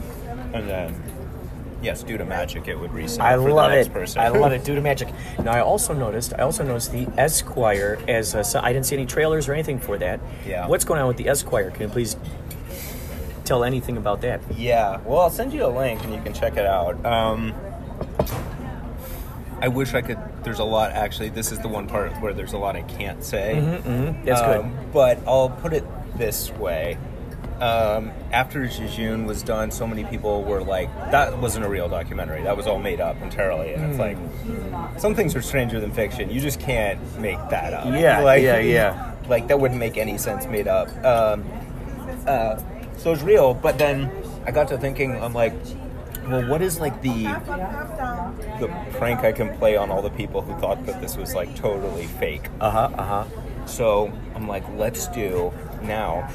and 0.53 0.67
then 0.67 1.01
yes, 1.81 2.03
due 2.03 2.17
to 2.17 2.25
magic, 2.25 2.67
it 2.67 2.75
would 2.75 2.93
reset. 2.93 3.21
I 3.21 3.35
for 3.35 3.41
the 3.49 3.53
love 3.53 3.71
next 3.71 3.87
it. 3.87 3.93
Person. 3.93 4.21
I 4.21 4.27
love 4.29 4.51
it. 4.51 4.63
Due 4.65 4.75
to 4.75 4.81
magic. 4.81 5.09
Now, 5.43 5.51
I 5.53 5.61
also 5.61 5.93
noticed. 5.93 6.33
I 6.37 6.43
also 6.43 6.63
noticed 6.63 6.91
the 6.91 7.07
Esquire 7.17 7.97
as. 8.07 8.35
A, 8.35 8.43
so 8.43 8.59
I 8.61 8.71
didn't 8.71 8.85
see 8.85 8.95
any 8.95 9.05
trailers 9.05 9.47
or 9.49 9.53
anything 9.53 9.79
for 9.79 9.97
that. 9.97 10.19
Yeah. 10.45 10.67
What's 10.67 10.85
going 10.85 11.01
on 11.01 11.07
with 11.07 11.17
the 11.17 11.27
Esquire? 11.27 11.71
Can 11.71 11.83
you 11.83 11.87
please 11.89 12.15
tell 13.45 13.63
anything 13.63 13.97
about 13.97 14.21
that? 14.21 14.41
Yeah, 14.55 14.99
well, 15.05 15.19
I'll 15.21 15.29
send 15.29 15.53
you 15.53 15.65
a 15.65 15.67
link 15.69 16.03
and 16.03 16.13
you 16.13 16.21
can 16.21 16.33
check 16.33 16.57
it 16.57 16.65
out. 16.65 17.03
Um, 17.05 17.53
I 19.61 19.67
wish 19.67 19.93
I 19.93 20.01
could. 20.01 20.17
There's 20.43 20.59
a 20.59 20.63
lot 20.63 20.91
actually. 20.91 21.29
This 21.29 21.51
is 21.51 21.59
the 21.59 21.67
one 21.67 21.87
part 21.87 22.11
where 22.21 22.33
there's 22.33 22.53
a 22.53 22.57
lot 22.57 22.75
I 22.75 22.81
can't 22.81 23.23
say. 23.23 23.55
Mm-hmm, 23.61 24.25
That's 24.25 24.41
Um, 24.41 24.73
But 24.91 25.19
I'll 25.27 25.49
put 25.49 25.73
it 25.73 25.83
this 26.17 26.49
way. 26.51 26.97
Um, 27.59 28.11
after 28.31 28.65
Jejune 28.65 29.27
was 29.27 29.43
done, 29.43 29.69
so 29.69 29.85
many 29.85 30.03
people 30.03 30.41
were 30.43 30.63
like, 30.63 30.89
that 31.11 31.37
wasn't 31.37 31.63
a 31.63 31.69
real 31.69 31.87
documentary. 31.87 32.41
That 32.41 32.57
was 32.57 32.65
all 32.65 32.79
made 32.79 32.99
up 32.99 33.21
entirely. 33.21 33.73
And 33.73 33.91
it's 33.91 33.99
like, 33.99 34.17
some 34.99 35.13
things 35.13 35.35
are 35.35 35.43
stranger 35.43 35.79
than 35.79 35.91
fiction. 35.91 36.31
You 36.31 36.41
just 36.41 36.59
can't 36.59 36.99
make 37.19 37.37
that 37.51 37.71
up. 37.73 37.85
Yeah, 37.85 38.21
like, 38.21 38.41
yeah, 38.41 38.57
yeah. 38.57 39.07
Like, 39.29 39.47
that 39.49 39.59
wouldn't 39.59 39.79
make 39.79 39.95
any 39.97 40.17
sense 40.17 40.47
made 40.47 40.67
up. 40.67 40.87
Um, 41.05 41.45
uh, 42.25 42.59
so 43.01 43.11
it's 43.11 43.23
real, 43.23 43.55
but 43.55 43.79
then 43.79 44.11
I 44.45 44.51
got 44.51 44.67
to 44.67 44.77
thinking, 44.77 45.15
I'm 45.21 45.33
like, 45.33 45.53
well, 46.27 46.47
what 46.47 46.61
is 46.61 46.79
like 46.79 47.01
the 47.01 47.23
the 48.59 48.67
prank 48.91 49.21
I 49.21 49.31
can 49.31 49.57
play 49.57 49.75
on 49.75 49.89
all 49.89 50.03
the 50.03 50.11
people 50.11 50.41
who 50.41 50.53
thought 50.59 50.85
that 50.85 51.01
this 51.01 51.17
was 51.17 51.33
like 51.33 51.55
totally 51.55 52.05
fake? 52.05 52.47
Uh 52.59 52.69
huh. 52.69 52.89
Uh 52.95 53.03
huh. 53.03 53.65
So 53.65 54.13
I'm 54.35 54.47
like, 54.47 54.63
let's 54.75 55.07
do 55.07 55.51
now. 55.81 56.29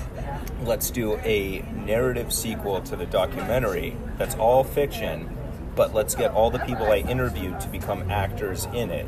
Let's 0.64 0.90
do 0.90 1.16
a 1.18 1.61
narrative 1.87 2.33
sequel 2.33 2.81
to 2.83 2.96
the 2.96 3.07
documentary 3.07 3.96
that's 4.18 4.35
all 4.35 4.64
fiction, 4.64 5.37
but 5.76 5.94
let's 5.94 6.16
get 6.16 6.33
all 6.33 6.50
the 6.50 6.59
people 6.61 6.87
I 6.87 6.96
interviewed 6.96 7.61
to 7.61 7.68
become 7.68 8.11
actors 8.11 8.66
in 8.72 8.90
it, 8.90 9.07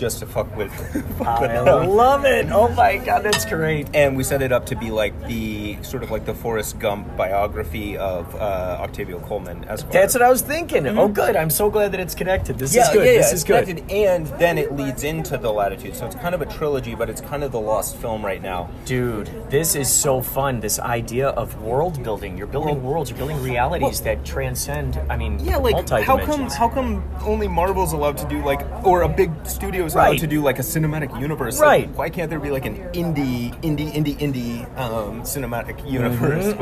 just 0.00 0.18
to 0.20 0.26
fuck 0.26 0.56
with. 0.56 0.72
fuck 1.18 1.42
I 1.42 1.62
them. 1.62 1.90
love 1.90 2.24
it. 2.24 2.46
Oh 2.50 2.68
my 2.68 2.96
god, 2.96 3.22
that's 3.22 3.44
great. 3.44 3.86
And 3.94 4.16
we 4.16 4.24
set 4.24 4.40
it 4.40 4.50
up 4.50 4.64
to 4.66 4.76
be 4.76 4.90
like 4.90 5.12
the 5.26 5.76
sort 5.82 6.02
of 6.02 6.10
like 6.10 6.24
the 6.24 6.32
Forrest 6.32 6.78
Gump 6.78 7.14
biography 7.18 7.98
of 7.98 8.34
uh, 8.34 8.78
Octavio 8.80 9.20
Coleman. 9.20 9.62
Esquire. 9.68 9.92
That's 9.92 10.14
what 10.14 10.22
I 10.22 10.30
was 10.30 10.40
thinking. 10.40 10.86
Oh, 10.86 11.06
good. 11.06 11.36
I'm 11.36 11.50
so 11.50 11.68
glad 11.68 11.92
that 11.92 12.00
it's 12.00 12.14
connected. 12.14 12.58
This 12.58 12.74
yeah, 12.74 12.84
is 12.84 12.88
good. 12.88 13.04
Yeah, 13.04 13.12
yeah, 13.12 13.18
this 13.18 13.32
is 13.34 13.44
good. 13.44 13.66
connected, 13.66 13.90
and 13.92 14.26
then 14.38 14.56
it 14.56 14.74
leads 14.74 15.04
into 15.04 15.36
the 15.36 15.52
Latitude. 15.52 15.94
So 15.94 16.06
it's 16.06 16.16
kind 16.16 16.34
of 16.34 16.40
a 16.40 16.46
trilogy, 16.46 16.94
but 16.94 17.10
it's 17.10 17.20
kind 17.20 17.44
of 17.44 17.52
the 17.52 17.60
lost 17.60 17.96
film 17.96 18.24
right 18.24 18.40
now. 18.40 18.70
Dude, 18.86 19.26
this 19.50 19.74
is 19.74 19.92
so 19.92 20.22
fun. 20.22 20.60
This 20.60 20.78
idea 20.78 21.28
of 21.28 21.60
world 21.62 22.02
building. 22.02 22.38
You're 22.38 22.46
building 22.46 22.82
worlds. 22.82 23.10
You're 23.10 23.18
building 23.18 23.42
realities 23.42 24.00
that 24.00 24.24
transcend. 24.24 24.98
I 25.10 25.16
mean, 25.18 25.38
Yeah, 25.40 25.58
like 25.58 25.88
how 25.90 26.16
come 26.24 26.48
how 26.48 26.70
come 26.70 27.04
only 27.22 27.48
Marvel's 27.48 27.92
allowed 27.92 28.16
to 28.16 28.28
do 28.28 28.42
like 28.42 28.62
or 28.86 29.02
a 29.02 29.08
big 29.08 29.30
studio 29.44 29.89
is 29.90 29.94
allowed 29.94 30.04
Right. 30.10 30.18
to 30.20 30.26
do 30.26 30.40
like 30.42 30.58
a 30.58 30.62
cinematic 30.62 31.18
universe? 31.20 31.58
Like, 31.60 31.66
Right. 31.68 31.88
why 31.96 32.08
can't 32.10 32.30
there 32.30 32.40
be 32.40 32.50
like 32.50 32.66
an 32.66 32.76
indie 32.92 33.52
indie 33.62 33.92
indie 33.92 34.16
indie 34.18 34.78
um, 34.78 35.22
cinematic 35.22 35.88
universe 35.90 36.46
Mm-hmm, 36.54 36.60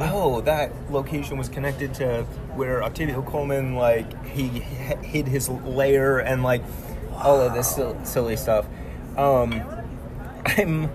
where 0.00 0.08
oh 0.12 0.40
that 0.42 0.72
location 0.90 1.36
was 1.38 1.48
connected 1.48 1.94
to 1.94 2.22
where 2.54 2.82
Octavio 2.82 3.22
Coleman 3.22 3.76
like 3.76 4.06
he 4.26 4.48
hid 4.48 5.28
his 5.28 5.48
lair 5.48 6.18
and 6.18 6.42
like 6.42 6.62
all 7.14 7.40
of 7.40 7.54
this 7.54 7.78
silly 8.10 8.36
stuff. 8.36 8.66
Um, 9.16 9.62
I'm 10.46 10.90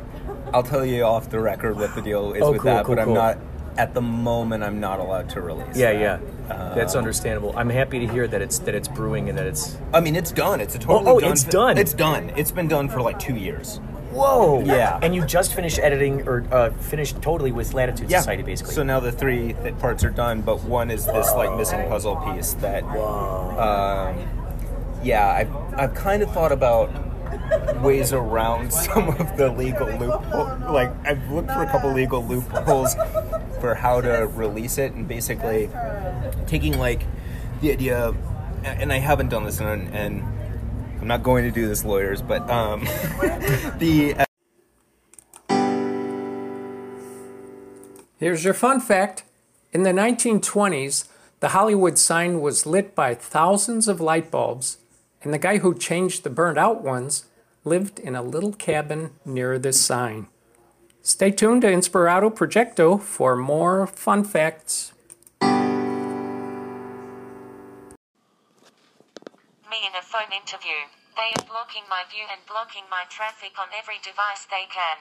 I'll 0.53 0.63
tell 0.63 0.85
you 0.85 1.03
off 1.03 1.29
the 1.29 1.39
record 1.39 1.75
what 1.77 1.93
the 1.95 2.01
deal 2.01 2.33
is 2.33 2.41
Oh, 2.41 2.51
with 2.53 2.61
cool, 2.61 2.71
that, 2.73 2.85
cool, 2.85 2.95
but 2.95 3.01
I'm 3.01 3.13
not 3.13 3.37
at 3.77 3.93
the 3.93 4.01
moment. 4.01 4.63
I'm 4.63 4.79
not 4.79 4.99
allowed 4.99 5.29
to 5.31 5.41
release. 5.41 5.75
Yeah, 5.77 5.93
that. 5.93 5.99
yeah. 6.01 6.19
That's 6.75 6.95
Uh, 6.95 6.99
understandable. 6.99 7.53
I'm 7.57 7.69
happy 7.69 7.99
to 7.99 8.07
hear 8.07 8.27
that 8.27 8.41
it's 8.41 8.59
that 8.59 8.75
it's 8.75 8.87
brewing 8.87 9.29
and 9.29 9.37
that 9.37 9.45
it's. 9.45 9.77
I 9.93 9.99
mean, 9.99 10.15
it's 10.15 10.31
done. 10.31 10.61
It's 10.61 10.75
a 10.75 10.79
totally 10.79 11.11
oh, 11.11 11.19
done. 11.19 11.31
it's 11.31 11.43
done. 11.43 11.77
It's 11.77 11.93
done. 11.93 12.31
It's 12.35 12.51
been 12.51 12.67
done 12.67 12.89
for 12.89 13.01
like 13.01 13.19
two 13.19 13.35
years. 13.35 13.79
Whoa! 14.11 14.63
Yeah. 14.63 14.97
And 15.03 15.13
you 15.13 15.23
just 15.25 15.53
finished 15.53 15.77
editing 15.79 16.27
or 16.27 16.43
uh, 16.51 16.71
finished 16.71 17.21
totally 17.21 17.51
with 17.51 17.73
Latitude 17.73 18.09
Society, 18.09 18.41
basically. 18.41 18.73
So 18.73 18.81
now 18.81 18.99
the 18.99 19.11
three 19.11 19.53
th- 19.53 19.77
parts 19.77 20.03
are 20.03 20.09
done, 20.09 20.41
but 20.41 20.63
one 20.63 20.89
is 20.89 21.05
this 21.05 21.33
like 21.35 21.55
missing 21.57 21.87
puzzle 21.87 22.15
piece 22.15 22.53
that. 22.55 22.83
Um, 22.83 24.15
yeah, 25.03 25.27
I've 25.29 25.53
I've 25.79 25.93
kind 25.93 26.23
of 26.23 26.31
thought 26.31 26.51
about 26.51 26.89
ways 27.81 28.13
around 28.13 28.71
some 28.85 29.09
of 29.09 29.37
the 29.37 29.51
legal 29.51 29.87
loopholes. 29.87 30.61
Like 30.61 30.91
I've 31.05 31.31
looked 31.31 31.51
for 31.51 31.63
a 31.63 31.67
couple 31.67 31.91
legal 31.93 32.25
loopholes 32.25 32.95
for 33.59 33.75
how 33.75 34.01
to 34.01 34.27
release 34.33 34.77
it, 34.77 34.93
and 34.93 35.07
basically 35.07 35.69
taking 36.45 36.77
like 36.77 37.03
the 37.61 37.71
idea, 37.71 38.13
and 38.63 38.91
I 38.93 38.99
haven't 38.99 39.29
done 39.29 39.45
this, 39.45 39.59
and, 39.59 39.93
and 39.93 40.23
I'm 41.01 41.07
not 41.07 41.23
going 41.23 41.43
to 41.43 41.51
do 41.51 41.67
this, 41.67 41.83
lawyers, 41.83 42.21
but 42.21 42.49
um, 42.49 42.81
the 43.77 44.15
Here's 48.19 48.43
your 48.43 48.55
fun 48.55 48.81
fact. 48.81 49.23
In 49.71 49.83
the 49.83 49.91
1920s, 49.91 51.07
the 51.39 51.49
Hollywood 51.49 51.99
sign 51.99 52.41
was 52.41 52.65
lit 52.65 52.95
by 52.95 53.13
thousands 53.13 53.87
of 53.87 54.01
light 54.01 54.31
bulbs, 54.31 54.77
and 55.23 55.33
the 55.33 55.37
guy 55.37 55.57
who 55.57 55.73
changed 55.73 56.23
the 56.23 56.29
burned 56.29 56.57
out 56.57 56.83
ones 56.83 57.25
lived 57.63 57.99
in 57.99 58.15
a 58.15 58.21
little 58.21 58.53
cabin 58.53 59.11
near 59.25 59.59
this 59.59 59.81
sign. 59.81 60.27
Stay 61.01 61.31
tuned 61.31 61.61
to 61.61 61.71
Inspirato 61.71 62.29
Projecto 62.33 62.99
for 63.01 63.35
more 63.35 63.87
fun 63.87 64.23
facts. 64.23 64.93
Me 65.41 65.49
in 69.87 69.95
a 69.95 70.03
phone 70.03 70.31
interview. 70.35 70.87
They 71.15 71.33
are 71.33 71.47
blocking 71.47 71.87
my 71.89 72.03
view 72.11 72.27
and 72.29 72.45
blocking 72.45 72.85
my 72.91 73.05
traffic 73.09 73.57
on 73.57 73.73
every 73.73 73.97
device 74.03 74.45
they 74.51 74.67
can. 74.69 74.97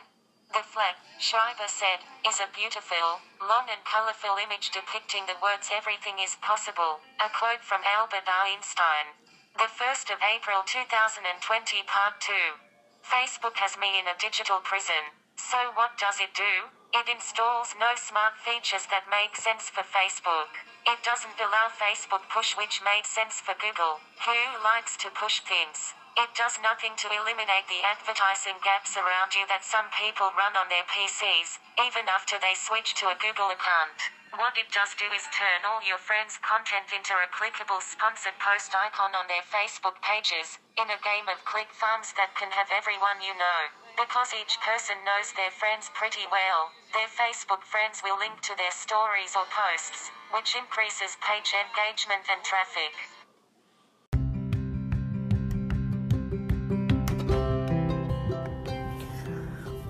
The 0.55 0.63
flag, 0.63 0.95
Schreiber 1.19 1.67
said, 1.67 2.07
is 2.25 2.39
a 2.39 2.49
beautiful, 2.55 3.21
long 3.43 3.67
and 3.69 3.85
colorful 3.85 4.39
image 4.39 4.71
depicting 4.71 5.27
the 5.27 5.37
words 5.43 5.69
everything 5.75 6.23
is 6.23 6.39
possible, 6.41 7.03
a 7.19 7.29
quote 7.29 7.61
from 7.61 7.83
Albert 7.85 8.31
Einstein. 8.31 9.13
The 9.57 9.73
1st 9.73 10.12
of 10.12 10.21
April 10.21 10.61
2020 10.69 11.33
Part 11.88 12.21
2. 12.21 12.61
Facebook 13.01 13.57
has 13.57 13.73
me 13.81 13.97
in 13.97 14.05
a 14.05 14.12
digital 14.21 14.61
prison. 14.61 15.16
So 15.40 15.73
what 15.73 15.97
does 15.97 16.21
it 16.21 16.37
do? 16.37 16.69
It 16.92 17.09
installs 17.09 17.73
no 17.81 17.97
smart 17.97 18.37
features 18.37 18.85
that 18.92 19.09
make 19.09 19.33
sense 19.33 19.73
for 19.73 19.81
Facebook. 19.81 20.53
It 20.85 21.01
doesn't 21.01 21.40
allow 21.40 21.73
Facebook 21.73 22.29
push 22.29 22.53
which 22.53 22.85
made 22.85 23.09
sense 23.09 23.40
for 23.40 23.57
Google, 23.57 24.05
who 24.29 24.61
likes 24.61 25.01
to 25.01 25.09
push 25.16 25.40
things. 25.40 25.97
It 26.21 26.37
does 26.37 26.61
nothing 26.61 26.92
to 27.01 27.09
eliminate 27.16 27.64
the 27.73 27.81
advertising 27.81 28.61
gaps 28.61 29.01
around 29.01 29.33
you 29.33 29.49
that 29.49 29.64
some 29.64 29.88
people 29.97 30.37
run 30.37 30.53
on 30.53 30.69
their 30.69 30.85
PCs, 30.85 31.57
even 31.81 32.05
after 32.12 32.37
they 32.37 32.53
switch 32.53 32.92
to 33.01 33.09
a 33.09 33.16
Google 33.16 33.49
account. 33.49 34.16
What 34.35 34.59
it 34.59 34.67
does 34.75 34.91
do 34.99 35.07
is 35.15 35.23
turn 35.31 35.62
all 35.62 35.79
your 35.87 36.03
friends' 36.03 36.43
content 36.43 36.91
into 36.91 37.15
a 37.15 37.31
clickable 37.31 37.79
sponsored 37.79 38.35
post 38.43 38.75
icon 38.75 39.15
on 39.15 39.31
their 39.31 39.47
Facebook 39.47 40.03
pages, 40.03 40.59
in 40.75 40.91
a 40.91 40.99
game 41.07 41.31
of 41.31 41.47
click 41.47 41.71
farms 41.71 42.11
that 42.19 42.35
can 42.35 42.51
have 42.51 42.67
everyone 42.75 43.23
you 43.23 43.39
know. 43.39 43.61
Because 43.95 44.35
each 44.35 44.59
person 44.67 44.99
knows 45.07 45.31
their 45.39 45.55
friends 45.55 45.95
pretty 45.95 46.27
well, 46.27 46.75
their 46.91 47.07
Facebook 47.07 47.62
friends 47.62 48.03
will 48.03 48.19
link 48.19 48.43
to 48.43 48.59
their 48.59 48.75
stories 48.75 49.39
or 49.39 49.47
posts, 49.47 50.11
which 50.35 50.59
increases 50.59 51.15
page 51.23 51.55
engagement 51.55 52.27
and 52.27 52.43
traffic. 52.43 52.93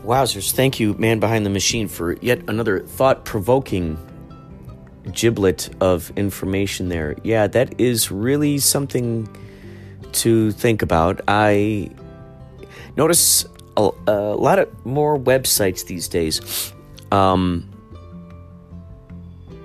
Wowzers. 0.04 0.52
Thank 0.52 0.78
you, 0.78 0.94
man 0.94 1.18
behind 1.18 1.44
the 1.44 1.50
machine, 1.50 1.88
for 1.88 2.12
yet 2.22 2.46
another 2.46 2.78
thought 2.78 3.24
provoking 3.24 3.98
giblet 5.16 5.70
of 5.80 6.12
information 6.16 6.88
there. 6.88 7.16
Yeah, 7.24 7.48
that 7.48 7.80
is 7.80 8.12
really 8.12 8.58
something 8.58 9.28
to 10.12 10.52
think 10.52 10.82
about. 10.82 11.20
I 11.26 11.90
notice 12.96 13.44
a, 13.76 13.90
a 14.06 14.36
lot 14.36 14.58
of 14.58 14.68
more 14.86 15.18
websites 15.18 15.86
these 15.86 16.06
days. 16.06 16.72
Um, 17.10 17.68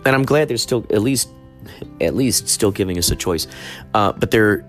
and 0.05 0.15
I'm 0.15 0.23
glad 0.23 0.47
they're 0.47 0.57
still 0.57 0.85
at 0.89 1.01
least 1.01 1.29
at 1.99 2.15
least 2.15 2.47
still 2.47 2.71
giving 2.71 2.97
us 2.97 3.11
a 3.11 3.15
choice. 3.15 3.47
Uh, 3.93 4.11
but 4.13 4.31
they're 4.31 4.65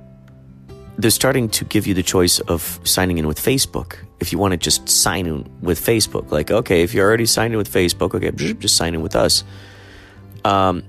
they're 0.99 1.11
starting 1.11 1.49
to 1.49 1.65
give 1.65 1.87
you 1.87 1.95
the 1.95 2.03
choice 2.03 2.39
of 2.41 2.81
signing 2.85 3.19
in 3.19 3.27
with 3.27 3.41
Facebook. 3.41 3.97
If 4.21 4.31
you 4.31 4.39
want 4.39 4.53
to 4.53 4.59
just 4.59 4.89
sign 4.89 5.27
in 5.27 5.49
with 5.63 5.81
Facebook, 5.81 6.31
like 6.31 6.51
okay, 6.51 6.83
if 6.83 6.93
you're 6.93 7.07
already 7.07 7.27
signed 7.27 7.55
in 7.55 7.59
with 7.59 7.73
Facebook, 7.73 8.15
okay, 8.15 8.31
just 8.55 8.77
sign 8.77 8.95
in 8.95 9.01
with 9.01 9.17
us. 9.17 9.45
Um, 10.45 10.83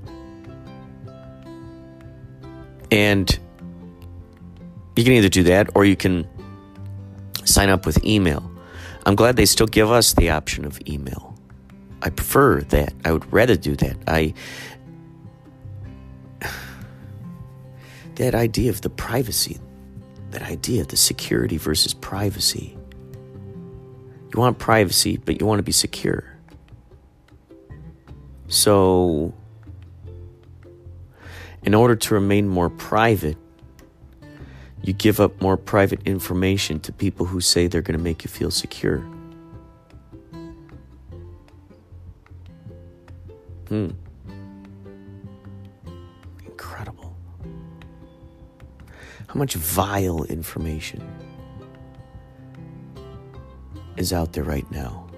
and 2.92 3.40
you 4.96 5.04
can 5.04 5.14
either 5.14 5.30
do 5.30 5.44
that 5.44 5.70
or 5.76 5.86
you 5.86 5.96
can 5.96 6.28
sign 7.46 7.70
up 7.70 7.86
with 7.86 8.04
email. 8.06 8.50
I'm 9.06 9.16
glad 9.16 9.36
they 9.36 9.46
still 9.46 9.68
give 9.68 9.92
us 9.92 10.14
the 10.14 10.30
option 10.30 10.66
of 10.66 10.80
email. 10.88 11.36
I 12.02 12.10
prefer 12.10 12.62
that. 12.62 12.94
I 13.04 13.12
would 13.12 13.32
rather 13.32 13.56
do 13.56 13.76
that. 13.78 13.98
I 14.08 14.34
that 18.16 18.36
idea 18.36 18.70
of 18.70 18.82
the 18.82 18.90
privacy, 18.90 19.60
that 20.32 20.44
idea 20.44 20.82
of 20.82 20.90
the 20.90 20.98
security 20.98 21.58
versus 21.58 21.94
privacy. 21.94 22.78
You 24.34 24.40
want 24.40 24.60
privacy, 24.60 25.18
but 25.18 25.40
you 25.40 25.48
want 25.48 25.60
to 25.60 25.64
be 25.64 25.72
secure. 25.72 26.24
So, 28.48 29.34
in 31.64 31.74
order 31.74 31.96
to 31.96 32.14
remain 32.14 32.48
more 32.48 32.70
private, 32.70 33.38
you 34.82 34.92
give 34.92 35.20
up 35.20 35.42
more 35.42 35.56
private 35.56 36.02
information 36.06 36.80
to 36.82 36.92
people 36.92 37.26
who 37.26 37.40
say 37.40 37.68
they're 37.68 37.82
going 37.82 37.98
to 37.98 38.04
make 38.04 38.24
you 38.24 38.30
feel 38.30 38.52
secure. 38.52 39.00
Hmm. 43.70 43.92
Incredible. 46.46 47.16
How 49.28 49.36
much 49.36 49.54
vile 49.54 50.26
information 50.26 51.02
is 53.96 54.12
out 54.12 54.34
there 54.34 54.44
right 54.44 54.70
now 54.70 55.10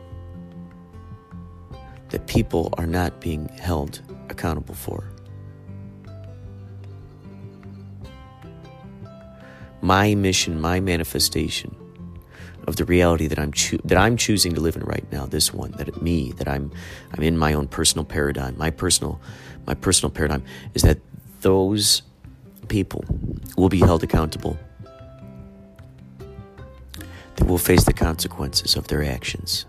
that 2.09 2.27
people 2.27 2.71
are 2.77 2.85
not 2.85 3.19
being 3.19 3.47
held 3.57 4.01
accountable 4.29 4.75
for? 4.75 5.14
My 9.85 10.15
mission, 10.15 10.59
my 10.59 10.79
manifestation 10.79 11.75
of 12.67 12.75
the 12.77 12.85
reality 12.85 13.27
that 13.27 13.37
I'm 13.37 13.51
cho- 13.51 13.77
that 13.85 13.97
I'm 13.97 14.17
choosing 14.17 14.55
to 14.55 14.61
live 14.61 14.75
in 14.75 14.83
right 14.83 15.05
now. 15.11 15.27
This 15.27 15.53
one, 15.53 15.71
that 15.73 16.01
me, 16.01 16.31
that 16.33 16.47
I'm 16.47 16.71
I'm 17.13 17.21
in 17.21 17.37
my 17.37 17.53
own 17.53 17.67
personal 17.67 18.03
paradigm. 18.03 18.57
My 18.57 18.71
personal 18.71 19.21
my 19.67 19.75
personal 19.75 20.09
paradigm 20.09 20.43
is 20.73 20.81
that 20.81 20.97
those 21.41 22.01
people 22.67 23.05
will 23.57 23.69
be 23.69 23.79
held 23.79 24.03
accountable. 24.03 24.57
They 27.35 27.45
will 27.45 27.59
face 27.59 27.83
the 27.83 27.93
consequences 27.93 28.75
of 28.75 28.87
their 28.87 29.03
actions. 29.03 29.67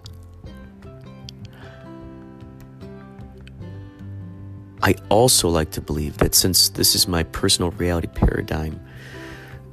I 4.83 4.95
also 5.11 5.49
like 5.49 5.73
to 5.73 5.81
believe 5.83 6.17
that 6.19 6.35
since 6.35 6.71
this 6.71 6.95
is 6.95 7.07
my 7.09 7.25
personal 7.25 7.73
reality 7.73 8.07
paradigm, 8.07 8.81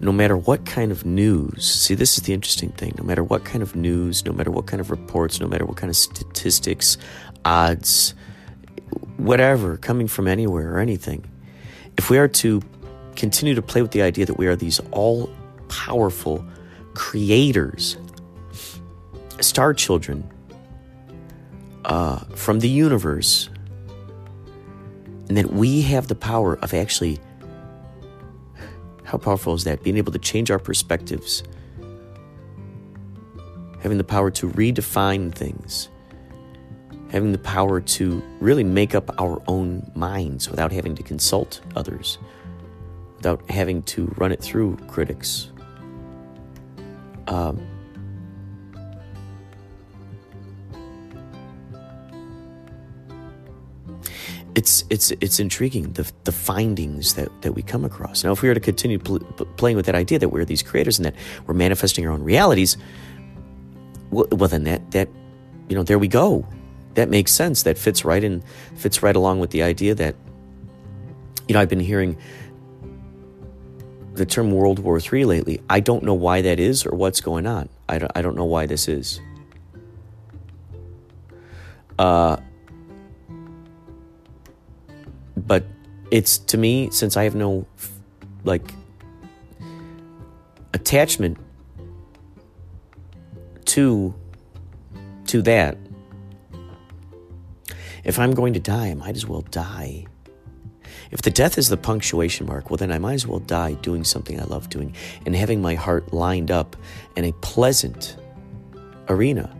no 0.04 0.12
matter 0.12 0.36
what 0.36 0.66
kind 0.66 0.92
of 0.92 1.06
news, 1.06 1.64
see, 1.66 1.96
this 1.96 2.18
is 2.18 2.24
the 2.26 2.34
interesting 2.34 2.70
thing. 2.72 2.94
No 2.98 3.06
matter 3.06 3.24
what 3.24 3.46
kind 3.46 3.64
of 3.64 3.74
news, 3.74 4.26
no 4.26 4.34
matter 4.34 4.52
what 4.52 4.66
kind 4.66 4.82
of 4.82 4.92
reports, 4.92 5.40
no 5.40 5.48
matter 5.48 5.66
what 5.66 5.78
kind 5.78 5.90
of 5.90 5.96
statistics, 5.96 6.98
odds, 7.46 8.14
whatever, 9.16 9.78
coming 9.78 10.10
from 10.10 10.28
anywhere 10.28 10.76
or 10.76 10.80
anything, 10.80 11.24
if 11.98 12.10
we 12.10 12.18
are 12.18 12.28
to 12.28 12.62
continue 13.16 13.56
to 13.56 13.62
play 13.62 13.82
with 13.82 13.92
the 13.92 14.02
idea 14.02 14.26
that 14.26 14.38
we 14.38 14.46
are 14.46 14.58
these 14.58 14.82
all 14.92 15.30
powerful 15.70 16.46
creators, 16.96 17.96
star 19.40 19.74
children 19.74 20.30
uh, 21.86 22.18
from 22.36 22.60
the 22.60 22.70
universe, 22.70 23.50
and 25.30 25.38
that 25.38 25.54
we 25.54 25.82
have 25.82 26.10
the 26.10 26.16
power 26.16 26.56
of 26.60 26.74
actually 26.74 27.20
how 29.14 29.20
powerful 29.20 29.54
is 29.54 29.64
that? 29.66 29.84
Being 29.84 29.98
able 29.98 30.12
to 30.12 30.18
change 30.18 30.50
our 30.50 30.58
perspectives, 30.58 31.44
having 33.80 34.00
the 34.00 34.04
power 34.04 34.32
to 34.32 34.50
redefine 34.50 35.32
things, 35.32 35.88
having 37.12 37.32
the 37.32 37.38
power 37.38 37.80
to 37.80 38.24
really 38.40 38.64
make 38.64 38.96
up 38.96 39.12
our 39.22 39.40
own 39.48 39.92
minds 39.94 40.50
without 40.50 40.72
having 40.72 40.96
to 40.96 41.04
consult 41.04 41.62
others, 41.76 42.18
without 43.18 43.48
having 43.52 43.84
to 43.84 44.12
run 44.18 44.32
it 44.32 44.42
through 44.42 44.78
critics. 44.88 45.52
Um, 47.28 47.62
it's 54.56 54.84
it's 54.90 55.12
it's 55.12 55.40
intriguing 55.40 55.94
the 55.94 56.10
the 56.26 56.32
findings 56.32 57.16
that 57.16 57.30
that 57.42 57.54
we 57.54 57.62
come 57.62 57.84
across. 57.84 58.24
Now, 58.24 58.32
if 58.32 58.42
we 58.42 58.50
were 58.50 58.54
to 58.54 58.60
continue 58.60 59.00
pl- 59.00 59.20
playing 59.58 59.78
with 59.78 59.86
that 59.88 59.96
idea 59.96 60.20
that 60.20 60.30
we're 60.30 60.46
these 60.46 60.62
creators 60.62 61.00
and 61.00 61.06
that 61.06 61.16
we're 61.48 61.56
manifesting 61.56 62.06
our 62.06 62.12
own 62.12 62.24
realities, 62.24 62.78
well, 64.12 64.28
well, 64.32 64.50
then 64.50 64.64
that 64.66 64.92
that 64.92 65.10
you 65.70 65.76
know 65.76 65.84
there 65.84 65.98
we 65.98 66.08
go. 66.08 66.48
That 66.94 67.10
makes 67.10 67.32
sense. 67.32 67.64
That 67.64 67.78
fits 67.78 68.06
right 68.06 68.24
in 68.24 68.44
fits 68.76 69.02
right 69.02 69.16
along 69.16 69.40
with 69.40 69.50
the 69.50 69.64
idea 69.64 69.96
that 69.96 70.16
you 71.48 71.54
know 71.54 71.60
I've 71.60 71.70
been 71.70 71.80
hearing 71.80 72.16
the 74.14 74.26
term 74.26 74.52
World 74.52 74.78
War 74.78 75.00
III 75.00 75.26
lately. 75.26 75.62
I 75.70 75.80
don't 75.80 76.04
know 76.04 76.14
why 76.14 76.44
that 76.44 76.60
is 76.60 76.86
or 76.86 76.96
what's 76.96 77.22
going 77.22 77.48
on. 77.48 77.70
I 77.90 77.98
don't 77.98 78.12
I 78.16 78.22
don't 78.22 78.36
know 78.36 78.46
why 78.46 78.68
this 78.68 78.88
is. 78.88 79.20
Uh 81.98 82.38
but 85.46 85.64
it's 86.12 86.38
to 86.38 86.58
me 86.58 86.90
since 86.92 87.18
I 87.18 87.24
have 87.24 87.36
no 87.36 87.66
like 88.44 88.74
attachment 90.74 91.38
to 93.66 94.14
to 95.28 95.42
that 95.44 95.78
if 98.04 98.20
I'm 98.20 98.34
going 98.34 98.54
to 98.54 98.60
die, 98.60 98.88
I 98.88 98.94
might 98.94 99.16
as 99.16 99.26
well 99.26 99.42
die. 99.42 100.06
If 101.12 101.22
the 101.22 101.32
death 101.32 101.58
is 101.58 101.70
the 101.70 101.78
punctuation 101.78 102.48
mark, 102.48 102.70
well, 102.70 102.78
then 102.78 102.92
I 102.92 103.00
might 103.00 103.14
as 103.14 103.28
well 103.28 103.40
die 103.40 103.74
doing 103.76 104.04
something 104.04 104.40
I 104.40 104.44
love 104.44 104.70
doing 104.70 104.96
and 105.26 105.36
having 105.36 105.62
my 105.62 105.76
heart 105.76 106.12
lined 106.12 106.52
up 106.52 106.76
in 107.16 107.24
a 107.24 107.32
pleasant 107.34 108.18
arena. 109.08 109.56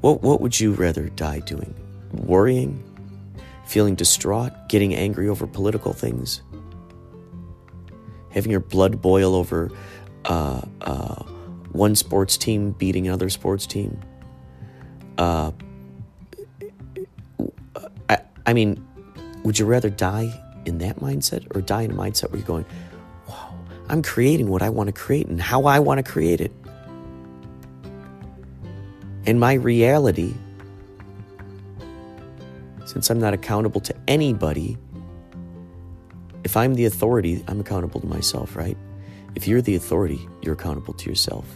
What, 0.00 0.22
what 0.22 0.40
would 0.40 0.58
you 0.58 0.72
rather 0.72 1.08
die 1.10 1.40
doing? 1.40 1.74
Worrying? 2.12 2.82
Feeling 3.64 3.94
distraught? 3.94 4.52
Getting 4.68 4.94
angry 4.94 5.28
over 5.28 5.46
political 5.46 5.92
things? 5.92 6.42
Having 8.30 8.50
your 8.50 8.60
blood 8.60 9.00
boil 9.00 9.34
over 9.34 9.70
uh, 10.24 10.62
uh, 10.80 11.22
one 11.72 11.94
sports 11.94 12.36
team 12.36 12.72
beating 12.72 13.06
another 13.06 13.30
sports 13.30 13.66
team? 13.66 14.00
Uh, 15.18 15.52
I, 18.08 18.18
I 18.46 18.52
mean, 18.52 18.84
would 19.44 19.58
you 19.58 19.66
rather 19.66 19.90
die 19.90 20.32
in 20.64 20.78
that 20.78 21.00
mindset 21.00 21.44
or 21.54 21.60
die 21.60 21.82
in 21.82 21.90
a 21.90 21.94
mindset 21.94 22.30
where 22.30 22.38
you're 22.38 22.46
going, 22.46 22.66
wow, 23.28 23.54
I'm 23.88 24.02
creating 24.02 24.48
what 24.48 24.62
I 24.62 24.70
want 24.70 24.88
to 24.88 24.92
create 24.92 25.26
and 25.26 25.40
how 25.40 25.64
I 25.64 25.78
want 25.80 26.04
to 26.04 26.10
create 26.10 26.40
it? 26.40 26.52
And 29.24 29.38
my 29.38 29.54
reality, 29.54 30.34
since 32.92 33.08
I'm 33.08 33.18
not 33.18 33.32
accountable 33.32 33.80
to 33.80 33.94
anybody, 34.06 34.76
if 36.44 36.58
I'm 36.58 36.74
the 36.74 36.84
authority, 36.84 37.42
I'm 37.48 37.58
accountable 37.58 38.02
to 38.02 38.06
myself, 38.06 38.54
right? 38.54 38.76
If 39.34 39.48
you're 39.48 39.62
the 39.62 39.76
authority, 39.76 40.28
you're 40.42 40.52
accountable 40.52 40.92
to 40.92 41.08
yourself. 41.08 41.46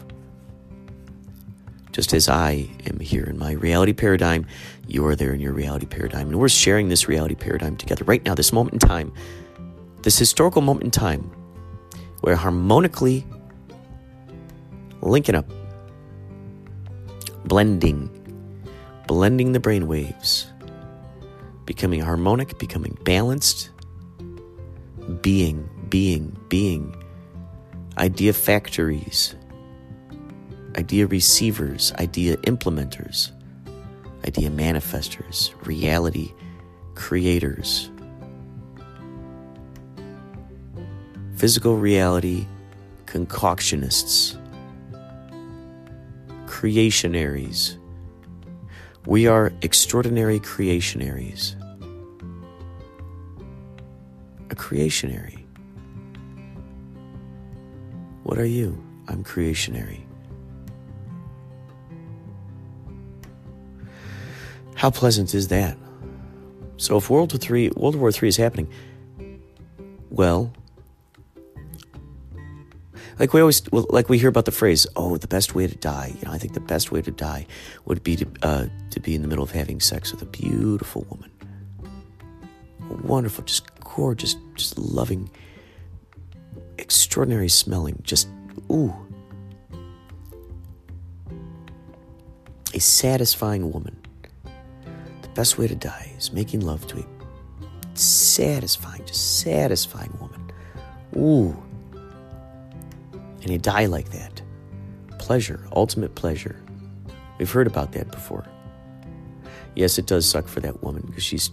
Just 1.93 2.15
as 2.15 2.31
I 2.31 2.67
am 2.87 3.01
here 3.01 3.25
in 3.25 3.39
my 3.39 3.53
reality 3.53 3.93
paradigm, 3.93 4.47
you 4.87 5.07
are 5.07 5.15
there 5.15 5.35
in 5.35 5.41
your 5.41 5.53
reality 5.53 5.85
paradigm. 5.85 6.29
And 6.29 6.39
we're 6.39 6.49
sharing 6.49 6.89
this 6.89 7.07
reality 7.07 7.35
paradigm 7.35 7.77
together 7.77 8.05
right 8.07 8.25
now, 8.25 8.35
this 8.35 8.51
moment 8.51 8.73
in 8.73 8.79
time, 8.79 9.13
this 10.05 10.19
historical 10.19 10.63
moment 10.63 10.85
in 10.85 10.91
time, 10.91 11.31
where 12.23 12.35
harmonically 12.35 13.27
linking 15.03 15.35
up 15.35 15.45
blending, 17.45 18.09
blending 19.07 19.53
the 19.53 19.61
brain 19.61 19.87
waves, 19.87 20.47
becoming 21.67 22.01
harmonic, 22.01 22.59
becoming 22.59 22.97
balanced, 23.03 23.71
being, 25.21 25.69
being, 25.89 26.37
being, 26.49 26.97
idea 27.99 28.33
factories, 28.33 29.35
idea 30.77 31.07
receivers, 31.07 31.93
idea 31.95 32.37
implementers, 32.39 33.33
idea 34.27 34.51
manifestors, 34.51 35.53
reality 35.67 36.33
creators, 36.95 37.91
physical 41.37 41.77
reality 41.77 42.47
concoctionists. 43.07 44.41
Creationaries. 46.47 47.77
We 49.07 49.27
are 49.27 49.53
extraordinary 49.63 50.41
creationaries. 50.41 51.56
Creationary. 54.57 55.45
What 58.25 58.39
are 58.39 58.47
you? 58.47 58.83
I'm 59.09 59.23
creationary. 59.23 60.03
How 64.75 64.91
pleasant 64.91 65.35
is 65.35 65.49
that? 65.49 65.79
So 66.77 66.97
if 66.97 67.09
World 67.09 67.33
War 67.33 67.57
III, 67.57 67.71
World 67.77 67.97
War 67.97 68.11
III 68.11 68.29
is 68.29 68.37
happening, 68.37 68.69
well, 70.11 70.53
like 73.19 73.33
we 73.33 73.41
always 73.41 73.63
like 73.73 74.09
we 74.09 74.19
hear 74.19 74.29
about 74.29 74.45
the 74.45 74.53
phrase 74.53 74.87
oh 74.97 75.17
the 75.17 75.27
best 75.27 75.55
way 75.55 75.67
to 75.67 75.75
die 75.77 76.13
you 76.19 76.27
know 76.27 76.33
i 76.33 76.39
think 76.39 76.53
the 76.53 76.61
best 76.61 76.93
way 76.93 77.01
to 77.01 77.11
die 77.11 77.47
would 77.87 78.03
be 78.03 78.17
to, 78.17 78.27
uh, 78.43 78.67
to 78.91 79.01
be 79.01 79.15
in 79.15 79.23
the 79.23 79.29
middle 79.29 79.45
of 79.45 79.51
having 79.51 79.81
sex 79.81 80.13
with 80.13 80.21
a 80.23 80.27
beautiful 80.27 81.07
woman 81.09 81.31
a 82.91 82.95
wonderful 83.07 83.43
just 83.45 83.65
gorgeous 83.97 84.37
just 84.55 84.79
loving 84.79 85.29
extraordinary 86.79 87.49
smelling 87.49 87.99
just 88.03 88.29
ooh 88.71 88.95
a 92.75 92.81
satisfying 92.81 93.73
woman 93.73 93.97
the 95.23 95.29
best 95.35 95.59
way 95.59 95.67
to 95.67 95.75
die 95.75 96.13
is 96.19 96.33
making 96.33 96.61
love 96.61 96.87
to 96.87 96.99
a 96.99 97.05
satisfying 97.99 99.05
just 99.07 99.41
satisfying 99.41 100.13
woman 100.21 100.53
ooh 101.17 101.57
and 103.47 103.53
you 103.53 103.59
die 103.61 103.87
like 103.87 104.11
that. 104.11 104.43
Pleasure, 105.21 105.65
ultimate 105.71 106.17
pleasure. 106.17 106.61
We've 107.39 107.49
heard 107.49 107.69
about 107.69 107.93
that 107.93 108.11
before. 108.11 108.45
Yes, 109.77 109.99
it 109.99 110.07
does 110.07 110.29
suck 110.29 110.49
for 110.49 110.59
that 110.61 110.83
woman 110.83 111.05
because 111.07 111.23
she's, 111.23 111.53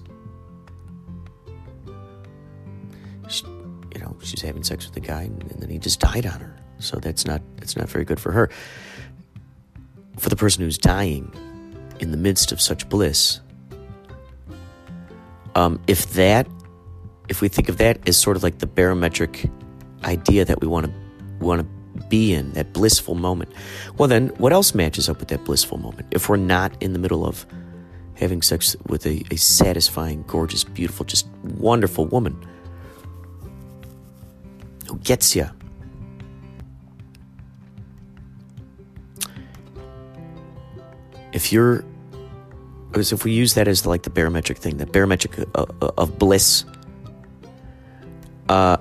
she's 4.24 4.42
having 4.42 4.64
sex 4.64 4.88
with 4.88 4.96
a 4.98 5.00
guy 5.00 5.24
and, 5.24 5.44
and 5.52 5.62
then 5.62 5.70
he 5.70 5.80
just 5.80 6.00
died 6.00 6.26
on 6.26 6.40
her. 6.40 6.56
So 6.80 6.98
that's 6.98 7.26
not 7.26 7.42
that's 7.58 7.78
not 7.78 7.90
very 7.90 8.06
good 8.06 8.20
for 8.20 8.32
her. 8.32 8.50
For 10.18 10.30
the 10.30 10.36
person 10.36 10.64
who's 10.64 10.78
dying 10.78 11.32
in 12.00 12.12
the 12.12 12.18
midst 12.18 12.52
of 12.52 12.62
such 12.62 12.88
bliss, 12.90 13.40
um, 15.56 15.80
if 15.88 16.14
that, 16.14 16.48
if 17.30 17.42
we 17.42 17.48
think 17.48 17.70
of 17.70 17.78
that 17.78 18.08
as 18.08 18.18
sort 18.18 18.38
of 18.38 18.44
like 18.44 18.60
the 18.60 18.68
barometric 18.68 19.50
idea 20.04 20.46
that 20.46 20.62
we 20.62 20.68
want 20.68 20.88
to 20.88 20.94
want 21.40 21.62
to 21.62 22.04
be 22.10 22.34
in, 22.34 22.52
that 22.54 22.74
blissful 22.74 23.16
moment. 23.16 23.52
Well, 23.98 24.08
then, 24.08 24.30
what 24.38 24.54
else 24.54 24.74
matches 24.76 25.10
up 25.10 25.20
with 25.20 25.30
that 25.30 25.44
blissful 25.46 25.78
moment? 25.78 26.08
If 26.12 26.30
we're 26.30 26.38
not 26.38 26.76
in 26.82 26.94
the 26.94 27.00
middle 27.00 27.26
of 27.26 27.46
having 28.16 28.42
sex 28.42 28.76
with 28.88 29.06
a, 29.06 29.24
a 29.32 29.38
satisfying, 29.38 30.24
gorgeous, 30.28 30.64
beautiful, 30.64 31.06
just 31.06 31.28
wonderful 31.58 32.06
woman 32.06 32.40
who 34.94 35.00
gets 35.00 35.36
you. 35.36 35.50
If 41.34 41.52
you're, 41.52 41.84
because 42.92 43.12
if 43.12 43.24
we 43.24 43.32
use 43.32 43.56
that 43.56 43.68
as 43.68 43.88
like 43.88 44.04
the 44.04 44.12
barometric 44.12 44.60
thing, 44.60 44.78
the 44.78 44.86
barometric 44.86 45.36
of, 45.40 45.50
uh, 45.56 45.66
uh, 45.82 45.92
of 45.98 46.20
bliss, 46.20 46.66
uh, 48.50 48.78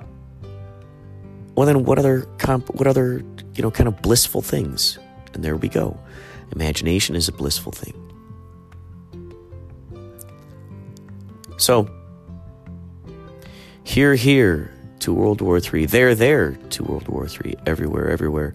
well 1.55 1.65
then 1.65 1.83
what 1.83 1.97
other 1.97 2.27
comp, 2.37 2.69
what 2.75 2.85
other 2.85 3.23
you 3.55 3.63
know 3.63 3.71
kind 3.71 3.87
of 3.87 3.99
blissful 4.03 4.43
things? 4.43 4.99
And 5.33 5.43
there 5.43 5.55
we 5.55 5.67
go. 5.67 5.99
Imagination 6.51 7.15
is 7.15 7.27
a 7.27 7.31
blissful 7.31 7.71
thing. 7.71 7.95
So 11.57 11.89
here 13.83 14.13
here 14.13 14.71
to 15.03 15.13
world 15.13 15.41
war 15.41 15.59
iii 15.73 15.85
there 15.85 16.15
there 16.15 16.51
to 16.69 16.83
world 16.83 17.07
war 17.09 17.27
iii 17.45 17.55
everywhere 17.65 18.09
everywhere 18.09 18.53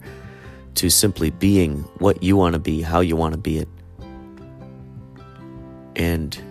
to 0.73 0.89
simply 0.89 1.29
being 1.29 1.83
what 1.99 2.23
you 2.23 2.35
want 2.35 2.53
to 2.53 2.59
be 2.59 2.81
how 2.81 3.01
you 3.01 3.15
want 3.15 3.33
to 3.33 3.39
be 3.39 3.59
it 3.59 3.69
and 5.95 6.41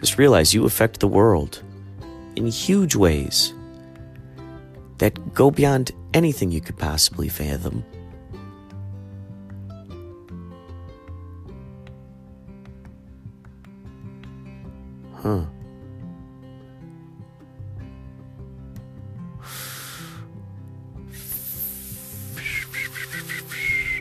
just 0.00 0.18
realize 0.18 0.52
you 0.52 0.64
affect 0.64 0.98
the 0.98 1.06
world 1.06 1.62
in 2.34 2.46
huge 2.46 2.96
ways 2.96 3.54
that 4.98 5.34
go 5.34 5.50
beyond 5.50 5.92
anything 6.14 6.50
you 6.50 6.60
could 6.60 6.76
possibly 6.76 7.28
fathom. 7.28 7.84
Huh. 15.14 15.44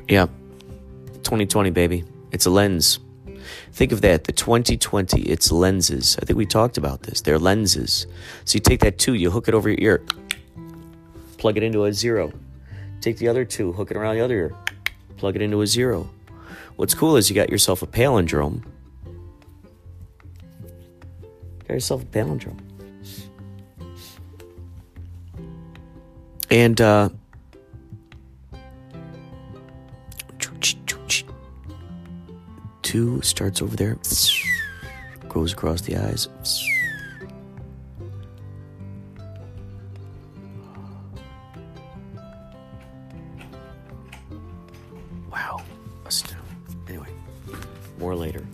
Yeah. 0.08 0.28
2020, 1.24 1.70
baby. 1.72 2.04
It's 2.32 2.46
a 2.46 2.50
lens. 2.50 3.00
Think 3.72 3.92
of 3.92 4.02
that, 4.02 4.24
the 4.24 4.32
2020, 4.32 5.22
it's 5.22 5.52
lenses. 5.52 6.18
I 6.22 6.26
think 6.26 6.38
we 6.38 6.46
talked 6.46 6.78
about 6.78 7.04
this. 7.04 7.22
They're 7.22 7.40
lenses. 7.40 8.08
So 8.46 8.56
you 8.56 8.60
take 8.60 8.80
that 8.82 8.98
two, 8.98 9.14
you 9.14 9.32
hook 9.32 9.48
it 9.48 9.54
over 9.54 9.70
your 9.70 9.80
ear 9.80 10.06
plug 11.38 11.58
it 11.58 11.64
into 11.64 11.86
a 11.86 11.94
zero. 11.94 12.32
Take 13.02 13.18
the 13.18 13.28
other 13.28 13.46
two, 13.46 13.72
hook 13.72 13.92
it 13.92 13.98
around 13.98 14.16
the 14.16 14.22
other 14.22 14.36
ear, 14.36 14.56
plug 15.18 15.36
it 15.36 15.42
into 15.42 15.62
a 15.62 15.68
zero. 15.68 16.10
What's 16.76 16.94
cool 16.94 17.16
is 17.16 17.30
you 17.30 17.36
got 17.36 17.50
yourself 17.50 17.82
a 17.82 17.88
palindrome. 17.88 18.64
Got 21.68 21.74
yourself 21.74 22.04
a 22.04 22.06
palindrome. 22.06 22.60
And 26.50 26.80
uh, 26.80 27.10
two 32.88 33.22
starts 33.22 33.62
over 33.62 33.76
there, 33.76 33.98
goes 35.28 35.52
across 35.52 35.82
the 35.82 35.98
eyes. 35.98 36.30
Wow. 45.30 45.62
Do. 46.06 46.36
Anyway. 46.88 47.10
More 48.00 48.16
later. 48.16 48.46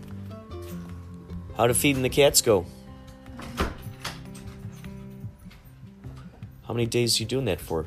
How 1.55 1.67
do 1.67 1.75
feeding 1.75 2.01
the 2.01 2.09
cats 2.09 2.41
go? 2.41 2.65
How 6.63 6.73
many 6.73 6.87
days 6.87 7.19
you 7.19 7.27
doing 7.27 7.45
that 7.45 7.61
for? 7.61 7.85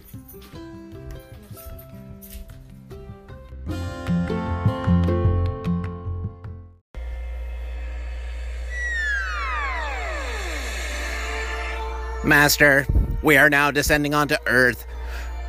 Master, 12.26 12.86
we 13.22 13.36
are 13.36 13.48
now 13.48 13.70
descending 13.70 14.12
onto 14.12 14.34
Earth. 14.46 14.86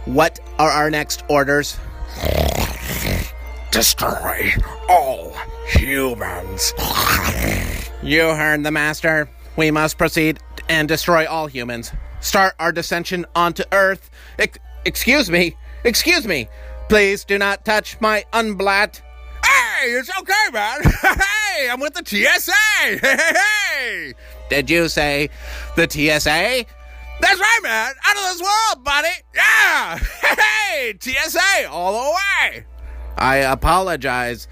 What 0.06 0.40
are 0.60 0.70
our 0.70 0.90
next 0.92 1.24
orders? 1.28 1.78
Destroy 3.72 4.52
all 4.88 5.36
humans. 5.68 6.74
You 8.04 8.22
heard 8.30 8.64
the 8.64 8.72
Master. 8.72 9.28
We 9.56 9.72
must 9.72 9.98
proceed 9.98 10.40
and 10.70 10.88
destroy 10.88 11.28
all 11.28 11.48
humans. 11.48 11.92
Start 12.20 12.54
our 12.60 12.72
descension 12.72 13.26
onto 13.36 13.64
Earth. 13.72 14.10
Ex- 14.38 14.60
excuse 14.86 15.32
me. 15.32 15.56
Excuse 15.84 16.28
me. 16.28 16.48
Please 16.90 17.26
do 17.26 17.38
not 17.38 17.66
touch 17.66 18.00
my 18.00 18.24
unblat. 18.34 19.02
Hey, 19.44 19.92
it's 19.92 20.10
okay, 20.20 20.34
man. 20.54 20.82
hey, 21.02 21.70
I'm 21.70 21.80
with 21.80 21.94
the 21.96 22.04
TSA. 22.06 22.52
Hey, 22.80 22.98
hey, 22.98 23.18
hey. 23.18 24.14
Did 24.50 24.70
you 24.70 24.88
say 24.90 25.30
the 25.76 25.90
TSA? 25.90 26.66
That's 27.20 27.40
right, 27.40 27.60
man. 27.64 27.94
Out 28.06 28.16
of 28.18 28.24
this 28.24 28.42
world, 28.42 28.84
buddy. 28.84 29.10
Yeah. 29.36 30.00
Hey, 30.70 30.94
TSA 31.00 31.70
all 31.72 31.94
the 31.94 32.12
way. 32.12 32.66
I 33.18 33.38
apologize. 33.38 34.48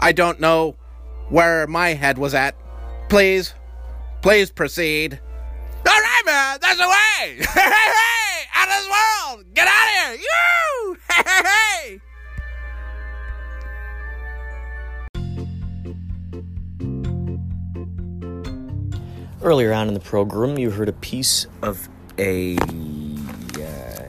I 0.00 0.10
don't 0.12 0.40
know 0.40 0.74
where 1.28 1.66
my 1.68 1.90
head 1.90 2.18
was 2.18 2.34
at. 2.34 2.56
Please, 3.08 3.54
please 4.22 4.50
proceed. 4.50 5.20
All 5.86 5.94
right, 5.94 6.22
man. 6.26 6.58
That's 6.60 6.78
the 6.78 6.88
way. 6.88 6.96
Hey, 7.54 7.60
hey, 7.62 7.70
hey. 7.70 8.44
Out 8.56 8.68
of 8.68 8.74
this 8.74 8.88
world. 8.88 9.54
Get 9.54 9.68
out 9.68 10.12
of 10.12 10.18
here. 10.18 10.26
You. 10.26 10.96
Hey, 11.08 11.22
hey, 11.26 11.42
hey. 11.44 12.00
Earlier 19.40 19.72
on 19.72 19.86
in 19.86 19.94
the 19.94 20.00
program, 20.00 20.58
you 20.58 20.72
heard 20.72 20.88
a 20.88 20.92
piece 20.92 21.46
of 21.62 21.88
a, 22.18 22.56
uh, 22.56 24.08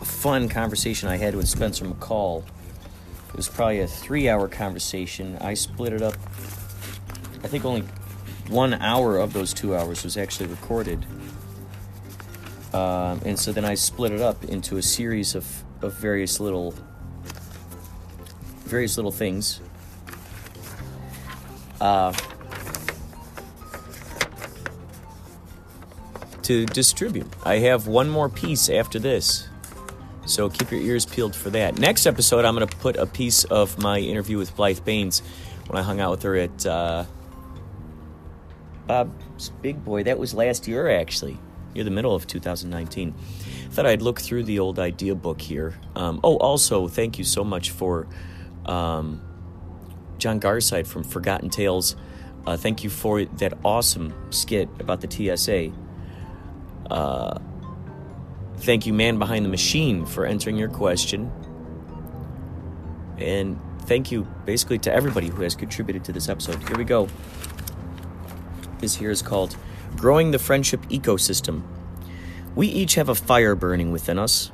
a 0.00 0.04
fun 0.04 0.48
conversation 0.48 1.08
I 1.08 1.16
had 1.16 1.34
with 1.34 1.48
Spencer 1.48 1.84
McCall. 1.84 2.44
It 3.28 3.34
was 3.34 3.48
probably 3.48 3.80
a 3.80 3.88
three 3.88 4.28
hour 4.28 4.46
conversation. 4.46 5.36
I 5.40 5.54
split 5.54 5.92
it 5.92 6.00
up. 6.00 6.14
I 7.42 7.48
think 7.48 7.64
only 7.64 7.82
one 8.48 8.72
hour 8.74 9.18
of 9.18 9.32
those 9.32 9.52
two 9.52 9.74
hours 9.74 10.04
was 10.04 10.16
actually 10.16 10.48
recorded. 10.48 11.04
Um, 12.72 13.20
and 13.24 13.36
so 13.36 13.50
then 13.50 13.64
I 13.64 13.74
split 13.74 14.12
it 14.12 14.20
up 14.20 14.44
into 14.44 14.76
a 14.76 14.82
series 14.82 15.34
of, 15.34 15.64
of 15.82 15.94
various 15.94 16.38
little 16.38 16.72
various 18.60 18.96
little 18.96 19.10
things. 19.10 19.60
Uh, 21.80 22.12
to 26.48 26.64
distribute. 26.64 27.26
I 27.44 27.58
have 27.58 27.86
one 27.86 28.08
more 28.08 28.30
piece 28.30 28.70
after 28.70 28.98
this. 28.98 29.46
So 30.24 30.48
keep 30.48 30.70
your 30.70 30.80
ears 30.80 31.04
peeled 31.04 31.36
for 31.36 31.50
that. 31.50 31.78
Next 31.78 32.06
episode, 32.06 32.46
I'm 32.46 32.54
going 32.54 32.66
to 32.66 32.76
put 32.78 32.96
a 32.96 33.04
piece 33.04 33.44
of 33.44 33.78
my 33.78 33.98
interview 33.98 34.38
with 34.38 34.56
Blythe 34.56 34.82
Baines 34.82 35.20
when 35.66 35.78
I 35.78 35.82
hung 35.82 36.00
out 36.00 36.12
with 36.12 36.22
her 36.22 36.36
at 36.36 36.64
uh, 36.64 37.04
Bob's 38.86 39.50
Big 39.60 39.84
Boy. 39.84 40.04
That 40.04 40.18
was 40.18 40.32
last 40.32 40.66
year, 40.66 40.88
actually, 40.88 41.36
near 41.74 41.84
the 41.84 41.90
middle 41.90 42.14
of 42.14 42.26
2019. 42.26 43.12
Thought 43.70 43.84
I'd 43.84 44.00
look 44.00 44.18
through 44.18 44.44
the 44.44 44.58
old 44.58 44.78
idea 44.78 45.14
book 45.14 45.42
here. 45.42 45.78
Um, 45.96 46.18
oh, 46.24 46.38
also, 46.38 46.88
thank 46.88 47.18
you 47.18 47.24
so 47.24 47.44
much 47.44 47.72
for 47.72 48.08
um, 48.64 49.20
John 50.16 50.40
Garside 50.40 50.86
from 50.86 51.04
Forgotten 51.04 51.50
Tales. 51.50 51.94
Uh, 52.46 52.56
thank 52.56 52.82
you 52.84 52.88
for 52.88 53.26
that 53.26 53.52
awesome 53.66 54.14
skit 54.30 54.70
about 54.80 55.02
the 55.02 55.36
TSA. 55.36 55.87
Uh, 56.90 57.38
thank 58.58 58.86
you, 58.86 58.92
man 58.92 59.18
behind 59.18 59.44
the 59.44 59.48
machine, 59.48 60.06
for 60.06 60.26
answering 60.26 60.56
your 60.56 60.68
question. 60.68 61.30
And 63.18 63.58
thank 63.82 64.12
you, 64.12 64.26
basically, 64.44 64.78
to 64.80 64.92
everybody 64.92 65.28
who 65.28 65.42
has 65.42 65.54
contributed 65.54 66.04
to 66.04 66.12
this 66.12 66.28
episode. 66.28 66.62
Here 66.68 66.76
we 66.76 66.84
go. 66.84 67.08
This 68.78 68.94
here 68.94 69.10
is 69.10 69.22
called 69.22 69.56
Growing 69.96 70.30
the 70.30 70.38
Friendship 70.38 70.82
Ecosystem. 70.88 71.62
We 72.54 72.68
each 72.68 72.94
have 72.94 73.08
a 73.08 73.14
fire 73.14 73.54
burning 73.54 73.92
within 73.92 74.18
us, 74.18 74.50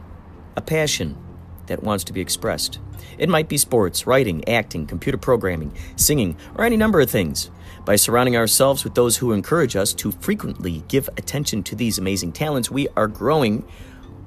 a 0.57 0.61
passion 0.61 1.24
that 1.67 1.83
wants 1.83 2.05
to 2.05 2.13
be 2.13 2.21
expressed. 2.21 2.79
It 3.19 3.29
might 3.29 3.49
be 3.49 3.57
sports, 3.57 4.07
writing, 4.07 4.49
acting, 4.49 4.87
computer 4.87 5.19
programming, 5.19 5.73
singing, 5.97 6.37
or 6.57 6.65
any 6.65 6.77
number 6.77 7.01
of 7.01 7.11
things. 7.11 7.51
By 7.85 7.97
surrounding 7.97 8.37
ourselves 8.37 8.85
with 8.85 8.95
those 8.95 9.19
who 9.19 9.33
encourage 9.33 9.77
us 9.77 9.93
to 9.95 10.13
frequently 10.13 10.83
give 10.89 11.09
attention 11.17 11.63
to 11.65 11.77
these 11.77 11.99
amazing 11.99 12.33
talents, 12.33 12.71
we 12.71 12.89
are 12.97 13.09
growing 13.09 13.65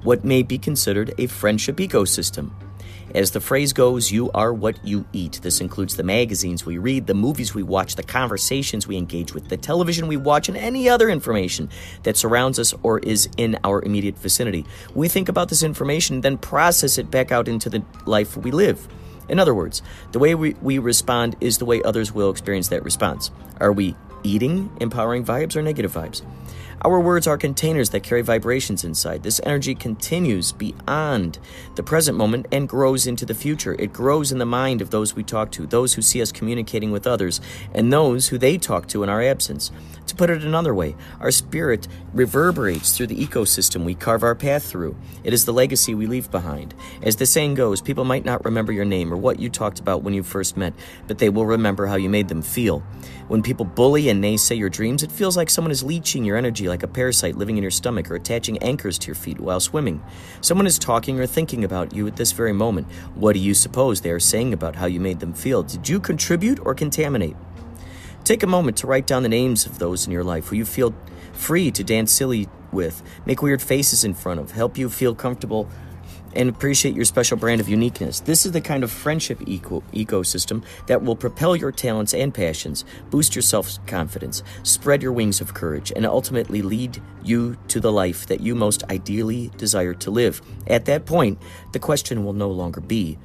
what 0.04 0.24
may 0.24 0.44
be 0.44 0.58
considered 0.58 1.14
a 1.18 1.28
friendship 1.28 1.78
ecosystem. 1.78 2.52
As 3.16 3.32
the 3.32 3.40
phrase 3.40 3.72
goes, 3.72 4.12
you 4.12 4.30
are 4.32 4.54
what 4.54 4.86
you 4.86 5.06
eat. 5.14 5.40
This 5.42 5.62
includes 5.62 5.96
the 5.96 6.04
magazines 6.04 6.66
we 6.66 6.78
read, 6.78 7.08
the 7.08 7.14
movies 7.14 7.56
we 7.56 7.64
watch, 7.64 7.96
the 7.96 8.04
conversations 8.04 8.86
we 8.86 8.98
engage 8.98 9.34
with, 9.34 9.48
the 9.48 9.56
television 9.56 10.08
we 10.08 10.18
watch, 10.18 10.50
and 10.50 10.58
any 10.58 10.90
other 10.90 11.10
information 11.10 11.70
that 12.04 12.18
surrounds 12.18 12.60
us 12.60 12.74
or 12.84 13.00
is 13.00 13.30
in 13.38 13.58
our 13.64 13.82
immediate 13.82 14.18
vicinity. 14.18 14.66
We 14.94 15.08
think 15.08 15.30
about 15.30 15.48
this 15.48 15.64
information, 15.64 16.20
then 16.20 16.38
process 16.38 16.98
it 16.98 17.10
back 17.10 17.32
out 17.32 17.48
into 17.48 17.70
the 17.70 17.82
life 18.06 18.36
we 18.36 18.52
live. 18.52 18.88
In 19.30 19.40
other 19.40 19.56
words, 19.56 19.82
the 20.12 20.20
way 20.20 20.36
we, 20.36 20.56
we 20.62 20.78
respond 20.78 21.38
is 21.40 21.58
the 21.58 21.66
way 21.66 21.82
others 21.84 22.12
will 22.12 22.30
experience 22.30 22.68
that 22.70 22.84
response. 22.84 23.32
Are 23.60 23.72
we 23.72 23.96
eating 24.24 24.70
empowering 24.82 25.24
vibes 25.24 25.56
or 25.56 25.62
negative 25.62 25.94
vibes? 25.94 26.24
Our 26.88 27.02
words 27.02 27.28
are 27.28 27.38
containers 27.38 27.90
that 27.90 28.04
carry 28.04 28.22
vibrations 28.22 28.86
inside. 28.86 29.24
This 29.24 29.42
energy 29.44 29.76
continues 29.76 30.54
beyond 30.54 31.38
the 31.76 31.84
present 31.84 32.18
moment 32.18 32.46
and 32.50 32.70
grows 32.70 33.06
into 33.06 33.26
the 33.26 33.34
future. 33.34 33.76
It 33.78 33.92
grows 33.92 34.32
in 34.32 34.38
the 34.38 34.46
mind 34.46 34.82
of 34.82 34.90
those 34.90 35.14
we 35.14 35.22
talk 35.22 35.52
to, 35.52 35.68
those 35.68 35.96
who 35.96 36.02
see 36.02 36.22
us 36.22 36.32
communicating 36.32 36.92
with 36.92 37.06
others, 37.06 37.42
and 37.74 37.92
those 37.92 38.30
who 38.30 38.38
they 38.38 38.58
talk 38.58 38.88
to 38.88 39.04
in 39.04 39.10
our 39.10 39.22
absence. 39.22 39.70
To 40.08 40.16
put 40.16 40.30
it 40.30 40.44
another 40.44 40.74
way, 40.74 40.96
our 41.20 41.32
spirit 41.32 41.88
reverberates 42.14 42.96
through 42.96 43.08
the 43.08 43.28
ecosystem 43.28 43.84
we 43.84 43.94
carve 43.94 44.24
our 44.24 44.36
path 44.36 44.64
through. 44.64 44.96
It 45.26 45.34
is 45.34 45.44
the 45.44 45.52
legacy 45.52 45.94
we 45.94 46.08
leave 46.08 46.32
behind. 46.32 46.74
As 47.04 47.18
the 47.18 47.26
saying 47.26 47.56
goes, 47.56 47.82
people 47.82 48.06
might 48.06 48.24
not 48.24 48.46
remember 48.46 48.72
your 48.72 48.86
name 48.86 49.14
or 49.14 49.18
what 49.18 49.38
you 49.38 49.50
talked 49.50 49.80
about 49.80 50.04
when 50.04 50.14
you 50.14 50.24
first 50.24 50.56
met, 50.56 50.74
but 51.08 51.18
they 51.18 51.28
will 51.28 51.46
remember 51.46 51.88
how 51.88 51.96
you 51.96 52.10
made 52.10 52.30
them 52.30 52.42
feel. 52.42 52.80
When 53.28 53.44
people 53.44 53.66
bully 53.66 54.08
and 54.08 54.24
naysay 54.24 54.58
your 54.58 54.70
dreams, 54.70 55.04
it 55.04 55.12
feels 55.12 55.36
like 55.36 55.50
someone 55.50 55.72
is 55.72 55.84
leeching 55.84 56.24
your 56.24 56.38
energy 56.38 56.70
like 56.70 56.84
a 56.84 56.88
parasite 56.88 57.36
living 57.36 57.58
in 57.58 57.64
your 57.64 57.70
stomach 57.70 58.10
or 58.10 58.16
attaching 58.16 58.58
anchors 58.60 58.98
to 59.00 59.08
your 59.08 59.16
feet 59.16 59.42
while 59.42 59.60
swimming. 59.60 60.02
Someone 60.40 60.68
is 60.68 60.80
talking 60.80 61.20
or 61.20 61.28
thinking 61.28 61.66
about 61.66 61.94
you 61.94 62.08
at 62.08 62.16
this 62.16 62.32
very 62.32 62.54
moment. 62.54 62.88
What 63.16 63.34
do 63.34 63.40
you 63.40 63.54
suppose 63.54 64.00
they 64.00 64.12
are 64.12 64.22
saying 64.22 64.54
about 64.54 64.78
how 64.78 64.86
you 64.86 65.02
made 65.02 65.20
them 65.20 65.34
feel? 65.34 65.64
Did 65.64 65.90
you 65.90 66.00
contribute 66.00 66.66
or 66.66 66.74
contaminate? 66.74 67.36
Take 68.28 68.44
a 68.44 68.48
moment 68.48 68.76
to 68.80 68.88
write 68.88 69.08
down 69.08 69.24
the 69.24 69.30
names 69.30 69.66
of 69.66 69.80
those 69.80 70.06
in 70.06 70.12
your 70.12 70.26
life 70.26 70.48
who 70.48 70.58
you 70.58 70.66
feel 70.66 70.94
free 71.32 71.72
to 71.72 71.82
dance 71.82 72.12
silly 72.12 72.50
with, 72.74 73.02
make 73.26 73.42
weird 73.42 73.62
faces 73.62 74.04
in 74.04 74.14
front 74.14 74.42
of, 74.42 74.52
help 74.52 74.78
you 74.78 74.90
feel 74.90 75.16
comfortable 75.16 75.70
and 76.36 76.50
appreciate 76.50 76.94
your 76.94 77.06
special 77.06 77.38
brand 77.38 77.62
of 77.62 77.70
uniqueness. 77.70 78.20
This 78.20 78.46
is 78.46 78.52
the 78.52 78.60
kind 78.60 78.84
of 78.84 78.92
friendship 78.92 79.42
eco- 79.48 79.82
ecosystem 79.94 80.66
that 80.88 81.02
will 81.02 81.16
propel 81.16 81.56
your 81.56 81.72
talents 81.72 82.14
and 82.14 82.34
passions, 82.34 82.84
boost 83.12 83.34
your 83.34 83.44
self 83.44 83.78
confidence, 83.88 84.44
spread 84.62 85.02
your 85.02 85.14
wings 85.14 85.40
of 85.40 85.54
courage, 85.54 85.94
and 85.96 86.06
ultimately 86.06 86.62
lead 86.62 87.02
you 87.24 87.56
to 87.70 87.80
the 87.80 87.94
life 87.94 88.28
that 88.28 88.42
you 88.42 88.56
most 88.56 88.84
ideally 88.90 89.52
desire 89.56 89.94
to 89.94 90.12
live. 90.12 90.42
At 90.68 90.84
that 90.84 91.06
point, 91.06 91.40
the 91.72 91.80
question 91.80 92.26
will 92.26 92.34
no 92.34 92.52
longer 92.52 92.82
be 92.82 93.18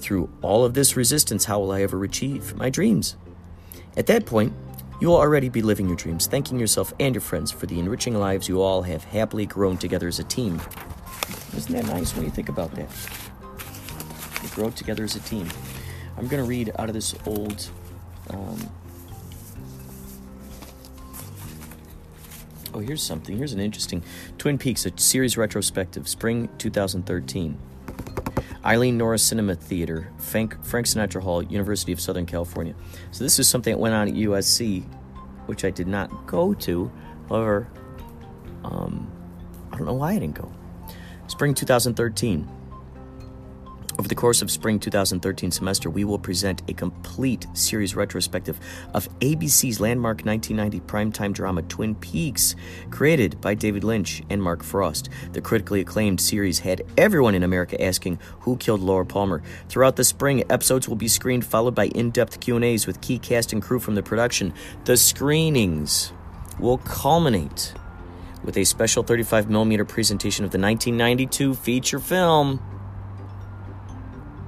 through 0.00 0.30
all 0.42 0.66
of 0.66 0.74
this 0.74 0.98
resistance, 0.98 1.46
how 1.46 1.60
will 1.60 1.72
I 1.72 1.80
ever 1.80 2.04
achieve 2.04 2.54
my 2.56 2.68
dreams? 2.68 3.16
At 3.96 4.06
that 4.06 4.26
point, 4.26 4.52
you 5.00 5.08
will 5.08 5.16
already 5.16 5.48
be 5.48 5.62
living 5.62 5.86
your 5.86 5.96
dreams, 5.96 6.26
thanking 6.26 6.58
yourself 6.58 6.92
and 6.98 7.14
your 7.14 7.22
friends 7.22 7.50
for 7.50 7.66
the 7.66 7.78
enriching 7.78 8.14
lives 8.14 8.48
you 8.48 8.60
all 8.60 8.82
have 8.82 9.04
happily 9.04 9.46
grown 9.46 9.76
together 9.76 10.08
as 10.08 10.18
a 10.18 10.24
team. 10.24 10.60
Isn't 11.56 11.74
that 11.74 11.86
nice 11.86 12.14
when 12.14 12.24
you 12.24 12.30
think 12.30 12.48
about 12.48 12.74
that? 12.74 12.88
We 14.42 14.48
grow 14.48 14.70
together 14.70 15.04
as 15.04 15.14
a 15.14 15.20
team. 15.20 15.48
I'm 16.16 16.26
going 16.28 16.42
to 16.42 16.48
read 16.48 16.72
out 16.78 16.88
of 16.88 16.94
this 16.94 17.14
old. 17.26 17.68
Um, 18.30 18.70
oh, 22.72 22.80
here's 22.80 23.02
something. 23.02 23.36
Here's 23.36 23.52
an 23.52 23.60
interesting 23.60 24.02
Twin 24.38 24.58
Peaks, 24.58 24.86
a 24.86 24.92
series 24.96 25.36
retrospective, 25.36 26.08
spring 26.08 26.48
2013. 26.58 27.58
Eileen 28.64 28.96
Norris 28.96 29.22
Cinema 29.22 29.54
Theater, 29.54 30.10
Frank, 30.16 30.64
Frank 30.64 30.86
Sinatra 30.86 31.22
Hall, 31.22 31.42
University 31.42 31.92
of 31.92 32.00
Southern 32.00 32.24
California. 32.24 32.74
So 33.10 33.22
this 33.22 33.38
is 33.38 33.46
something 33.46 33.72
that 33.72 33.78
went 33.78 33.94
on 33.94 34.08
at 34.08 34.14
USC, 34.14 34.84
which 35.46 35.64
I 35.64 35.70
did 35.70 35.86
not 35.86 36.26
go 36.26 36.54
to. 36.54 36.90
However, 37.28 37.68
um, 38.64 39.10
I 39.70 39.76
don't 39.76 39.86
know 39.86 39.94
why 39.94 40.12
I 40.12 40.18
didn't 40.18 40.34
go. 40.34 40.50
Spring 41.26 41.52
2013. 41.52 42.48
Over 43.96 44.08
the 44.08 44.14
course 44.16 44.42
of 44.42 44.50
spring 44.50 44.80
2013 44.80 45.52
semester, 45.52 45.88
we 45.88 46.02
will 46.02 46.18
present 46.18 46.68
a 46.68 46.74
complete 46.74 47.46
series 47.52 47.94
retrospective 47.94 48.58
of 48.92 49.08
ABC's 49.20 49.78
landmark 49.78 50.24
1990 50.24 50.80
primetime 50.80 51.32
drama 51.32 51.62
Twin 51.62 51.94
Peaks, 51.94 52.56
created 52.90 53.40
by 53.40 53.54
David 53.54 53.84
Lynch 53.84 54.20
and 54.28 54.42
Mark 54.42 54.64
Frost. 54.64 55.10
The 55.32 55.40
critically 55.40 55.80
acclaimed 55.80 56.20
series 56.20 56.58
had 56.58 56.82
everyone 56.98 57.36
in 57.36 57.44
America 57.44 57.80
asking 57.80 58.18
who 58.40 58.56
killed 58.56 58.80
Laura 58.80 59.06
Palmer. 59.06 59.42
Throughout 59.68 59.94
the 59.94 60.04
spring, 60.04 60.42
episodes 60.50 60.88
will 60.88 60.96
be 60.96 61.08
screened 61.08 61.46
followed 61.46 61.76
by 61.76 61.86
in-depth 61.86 62.40
Q&As 62.40 62.88
with 62.88 63.00
key 63.00 63.20
cast 63.20 63.52
and 63.52 63.62
crew 63.62 63.78
from 63.78 63.94
the 63.94 64.02
production. 64.02 64.52
The 64.86 64.96
screenings 64.96 66.12
will 66.58 66.78
culminate 66.78 67.74
with 68.42 68.56
a 68.56 68.64
special 68.64 69.04
35mm 69.04 69.86
presentation 69.86 70.44
of 70.44 70.50
the 70.50 70.58
1992 70.58 71.54
feature 71.54 72.00
film 72.00 72.60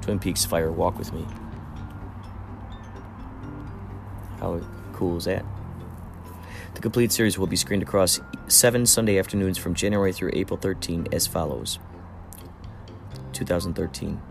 Twin 0.07 0.21
Peaks 0.21 0.45
Fire 0.45 0.71
Walk 0.71 0.97
with 0.99 1.13
Me. 1.13 1.27
How 4.39 4.61
cool 4.93 5.17
is 5.17 5.25
that? 5.25 5.45
The 6.75 6.81
complete 6.81 7.11
series 7.11 7.37
will 7.37 7.49
be 7.49 7.57
screened 7.57 7.83
across 7.83 8.21
seven 8.47 8.87
Sunday 8.87 9.19
afternoons 9.19 9.59
from 9.59 9.75
January 9.75 10.13
through 10.13 10.31
April 10.35 10.57
13 10.57 11.09
as 11.11 11.27
follows 11.27 11.81
2013. 13.33 14.23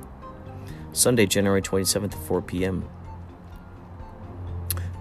Sunday, 0.94 1.26
January 1.26 1.62
27th 1.62 2.14
at 2.14 2.24
4 2.26 2.42
p.m. 2.42 2.88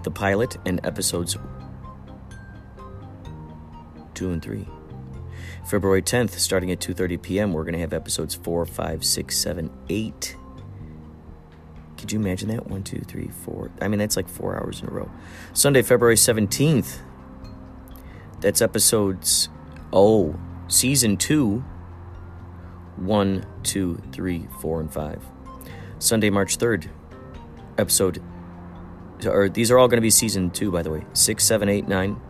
The 0.03 0.11
pilot 0.11 0.57
and 0.65 0.85
episodes 0.85 1.37
2 4.13 4.29
and 4.29 4.41
3. 4.41 4.67
February 5.65 6.01
10th, 6.01 6.31
starting 6.31 6.69
at 6.69 6.79
2:30 6.79 7.21
p.m., 7.21 7.53
we're 7.53 7.63
going 7.63 7.75
to 7.75 7.79
have 7.79 7.93
episodes 7.93 8.35
4, 8.35 8.65
5, 8.65 9.05
6, 9.05 9.37
7, 9.37 9.71
8. 9.87 10.35
Could 12.05 12.11
you 12.11 12.19
imagine 12.19 12.49
that? 12.49 12.67
One, 12.67 12.83
two, 12.83 12.99
three, 12.99 13.29
four. 13.29 13.71
I 13.81 13.87
mean, 13.87 13.97
that's 13.97 14.15
like 14.15 14.29
four 14.29 14.55
hours 14.55 14.79
in 14.79 14.87
a 14.87 14.91
row. 14.91 15.09
Sunday, 15.53 15.81
February 15.81 16.13
17th. 16.13 16.99
That's 18.41 18.61
episodes, 18.61 19.49
oh, 19.91 20.39
season 20.67 21.17
two. 21.17 21.65
One, 22.95 23.43
two, 23.63 24.03
three, 24.11 24.47
four, 24.61 24.81
and 24.81 24.93
five. 24.93 25.19
Sunday, 25.97 26.29
March 26.29 26.59
3rd. 26.59 26.89
Episode, 27.79 28.21
or 29.25 29.49
these 29.49 29.71
are 29.71 29.79
all 29.79 29.87
going 29.87 29.97
to 29.97 30.01
be 30.01 30.11
season 30.11 30.51
two, 30.51 30.69
by 30.69 30.83
the 30.83 30.91
way. 30.91 31.03
Six, 31.13 31.43
seven, 31.43 31.69
eight, 31.69 31.87
nine. 31.87 32.21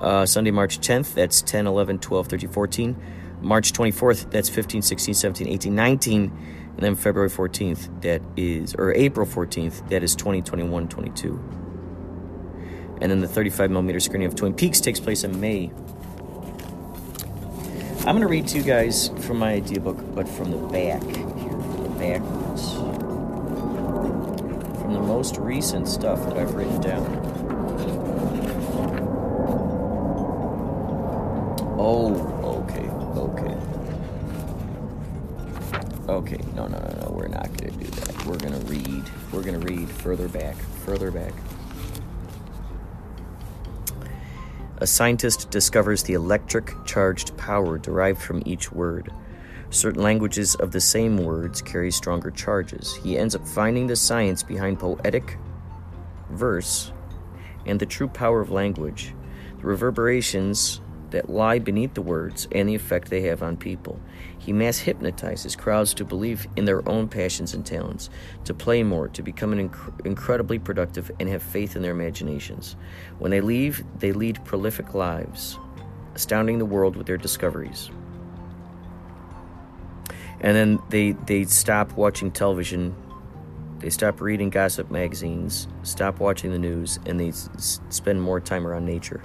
Uh, 0.00 0.26
Sunday, 0.26 0.50
March 0.50 0.80
10th. 0.80 1.14
That's 1.14 1.40
10, 1.40 1.68
11, 1.68 2.00
12, 2.00 2.26
13, 2.26 2.50
14. 2.50 3.02
March 3.42 3.72
24th. 3.72 4.32
That's 4.32 4.48
15, 4.48 4.82
16, 4.82 5.14
17, 5.14 5.46
18, 5.46 5.72
19 5.72 6.58
and 6.78 6.84
then 6.84 6.94
February 6.94 7.28
14th, 7.28 8.02
that 8.02 8.22
is, 8.36 8.76
or 8.76 8.94
April 8.94 9.26
14th, 9.26 9.88
that 9.88 10.04
is 10.04 10.14
2021 10.14 10.86
22. 10.86 11.32
And 13.00 13.10
then 13.10 13.18
the 13.18 13.26
35 13.26 13.72
millimeter 13.72 13.98
screening 13.98 14.28
of 14.28 14.36
Twin 14.36 14.54
Peaks 14.54 14.80
takes 14.80 15.00
place 15.00 15.24
in 15.24 15.40
May. 15.40 15.72
I'm 18.06 18.14
going 18.14 18.20
to 18.20 18.28
read 18.28 18.46
to 18.48 18.58
you 18.58 18.62
guys 18.62 19.08
from 19.26 19.40
my 19.40 19.54
idea 19.54 19.80
book, 19.80 19.98
but 20.14 20.28
from 20.28 20.52
the 20.52 20.56
back 20.68 21.02
here, 21.02 21.56
the 21.82 21.88
backwards. 21.98 22.74
From 24.80 24.92
the 24.92 25.00
most 25.00 25.36
recent 25.36 25.88
stuff 25.88 26.24
that 26.26 26.36
I've 26.36 26.54
written 26.54 26.80
down. 26.80 27.06
Oh, 31.76 32.37
Okay, 36.18 36.40
no, 36.56 36.66
no, 36.66 36.78
no, 36.80 37.00
no, 37.00 37.12
we're 37.12 37.28
not 37.28 37.46
going 37.56 37.78
to 37.78 37.84
do 37.84 37.90
that. 37.92 38.26
We're 38.26 38.38
going 38.38 38.52
to 38.52 38.66
read. 38.66 39.04
We're 39.30 39.44
going 39.44 39.60
to 39.60 39.64
read 39.64 39.88
further 39.88 40.26
back, 40.26 40.56
further 40.84 41.12
back. 41.12 41.32
A 44.78 44.86
scientist 44.86 45.48
discovers 45.52 46.02
the 46.02 46.14
electric 46.14 46.74
charged 46.84 47.36
power 47.36 47.78
derived 47.78 48.20
from 48.20 48.42
each 48.44 48.72
word. 48.72 49.12
Certain 49.70 50.02
languages 50.02 50.56
of 50.56 50.72
the 50.72 50.80
same 50.80 51.18
words 51.18 51.62
carry 51.62 51.92
stronger 51.92 52.32
charges. 52.32 52.96
He 52.96 53.16
ends 53.16 53.36
up 53.36 53.46
finding 53.46 53.86
the 53.86 53.94
science 53.94 54.42
behind 54.42 54.80
poetic 54.80 55.38
verse 56.30 56.90
and 57.64 57.78
the 57.78 57.86
true 57.86 58.08
power 58.08 58.40
of 58.40 58.50
language, 58.50 59.14
the 59.60 59.66
reverberations 59.68 60.80
that 61.10 61.30
lie 61.30 61.58
beneath 61.58 61.94
the 61.94 62.02
words 62.02 62.48
and 62.52 62.68
the 62.68 62.74
effect 62.74 63.08
they 63.08 63.22
have 63.22 63.42
on 63.42 63.56
people. 63.56 64.00
He 64.38 64.52
mass 64.52 64.78
hypnotizes 64.78 65.56
crowds 65.56 65.94
to 65.94 66.04
believe 66.04 66.46
in 66.56 66.64
their 66.64 66.86
own 66.88 67.08
passions 67.08 67.54
and 67.54 67.64
talents, 67.64 68.10
to 68.44 68.54
play 68.54 68.82
more, 68.82 69.08
to 69.08 69.22
become 69.22 69.52
inc- 69.52 70.06
incredibly 70.06 70.58
productive, 70.58 71.10
and 71.18 71.28
have 71.28 71.42
faith 71.42 71.76
in 71.76 71.82
their 71.82 71.92
imaginations. 71.92 72.76
When 73.18 73.30
they 73.30 73.40
leave, 73.40 73.84
they 73.98 74.12
lead 74.12 74.44
prolific 74.44 74.94
lives, 74.94 75.58
astounding 76.14 76.58
the 76.58 76.66
world 76.66 76.96
with 76.96 77.06
their 77.06 77.16
discoveries. 77.16 77.90
And 80.40 80.56
then 80.56 80.78
they, 80.88 81.12
they 81.12 81.44
stop 81.44 81.92
watching 81.92 82.30
television, 82.30 82.94
they 83.80 83.90
stop 83.90 84.20
reading 84.20 84.50
gossip 84.50 84.90
magazines, 84.90 85.68
stop 85.82 86.20
watching 86.20 86.52
the 86.52 86.58
news, 86.58 86.98
and 87.06 87.18
they 87.18 87.28
s- 87.28 87.80
spend 87.90 88.22
more 88.22 88.40
time 88.40 88.66
around 88.66 88.84
nature. 88.84 89.20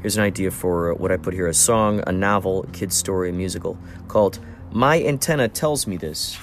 Here's 0.00 0.16
an 0.16 0.22
idea 0.22 0.50
for 0.50 0.94
what 0.94 1.12
I 1.12 1.18
put 1.18 1.34
here 1.34 1.46
a 1.46 1.52
song, 1.52 2.02
a 2.06 2.12
novel, 2.12 2.64
a 2.64 2.66
kid's 2.68 2.96
story, 2.96 3.28
a 3.28 3.32
musical 3.32 3.76
called 4.08 4.38
My 4.72 5.02
Antenna 5.02 5.46
Tells 5.46 5.86
Me 5.86 5.98
This. 5.98 6.38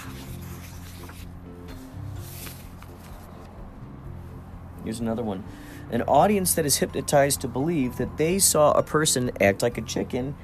Here's 4.84 5.00
another 5.00 5.24
one. 5.24 5.44
An 5.90 6.04
audience 6.04 6.54
that 6.54 6.68
is 6.68 6.78
hypnotized 6.78 7.42
to 7.42 7.48
believe 7.48 7.98
that 7.98 8.18
they 8.18 8.38
saw 8.38 8.74
a 8.74 8.84
person 8.84 9.32
act 9.42 9.64
like 9.64 9.80
a 9.80 9.82
chicken 9.82 10.36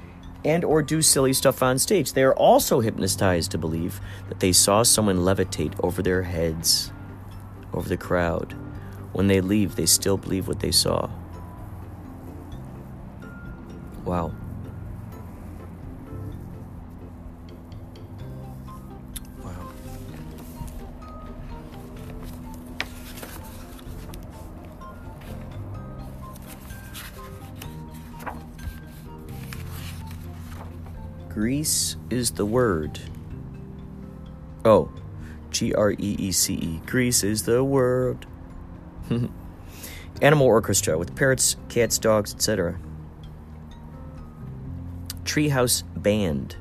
and 0.44 0.64
or 0.64 0.82
do 0.82 1.00
silly 1.00 1.32
stuff 1.32 1.62
on 1.62 1.78
stage. 1.78 2.14
They 2.14 2.24
are 2.24 2.34
also 2.34 2.80
hypnotized 2.80 3.52
to 3.52 3.58
believe 3.58 4.00
that 4.28 4.40
they 4.40 4.52
saw 4.52 4.82
someone 4.82 5.18
levitate 5.18 5.74
over 5.84 6.02
their 6.02 6.24
heads, 6.24 6.92
over 7.72 7.88
the 7.88 7.96
crowd. 7.96 8.54
When 9.12 9.28
they 9.28 9.40
leave, 9.40 9.76
they 9.76 9.86
still 9.86 10.16
believe 10.16 10.48
what 10.48 10.58
they 10.58 10.72
saw. 10.72 11.08
Wow. 14.04 14.32
Wow. 19.42 19.52
Greece 31.30 31.96
is 32.10 32.32
the 32.32 32.44
word. 32.44 33.00
Oh, 34.66 34.90
G 35.50 35.72
R 35.72 35.92
E 35.92 35.96
E 35.98 36.30
C 36.32 36.54
E. 36.54 36.82
Greece 36.84 37.24
is 37.24 37.44
the 37.44 37.64
word. 37.64 38.26
Animal 40.22 40.46
orchestra 40.46 40.98
with 40.98 41.16
parrots, 41.16 41.56
cats, 41.68 41.98
dogs, 41.98 42.34
etc. 42.34 42.78
Treehouse 45.34 45.82
Band. 45.96 46.54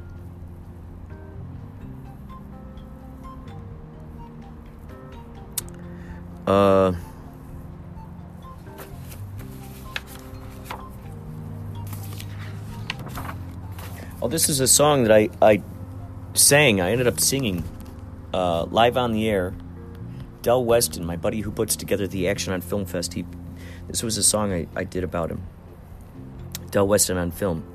Uh. 6.48 6.94
Oh, 14.20 14.28
this 14.28 14.50
is 14.50 14.60
a 14.60 14.68
song 14.68 15.04
that 15.04 15.12
I, 15.12 15.30
I 15.40 15.62
sang. 16.34 16.82
I 16.82 16.90
ended 16.90 17.06
up 17.06 17.20
singing 17.20 17.64
uh, 18.34 18.64
live 18.64 18.98
on 18.98 19.12
the 19.12 19.30
air. 19.30 19.54
Del 20.42 20.66
Weston, 20.66 21.06
my 21.06 21.16
buddy 21.16 21.42
who 21.42 21.52
puts 21.52 21.76
together 21.76 22.08
the 22.08 22.28
Action 22.28 22.52
on 22.52 22.62
Film 22.62 22.88
Fest, 22.88 23.14
he, 23.14 23.24
this 23.88 24.02
was 24.02 24.18
a 24.18 24.24
song 24.24 24.52
I, 24.52 24.66
I 24.76 24.84
did 24.84 25.04
about 25.04 25.30
him. 25.30 25.44
Del 26.72 26.88
Weston 26.88 27.18
on 27.18 27.30
film. 27.30 27.73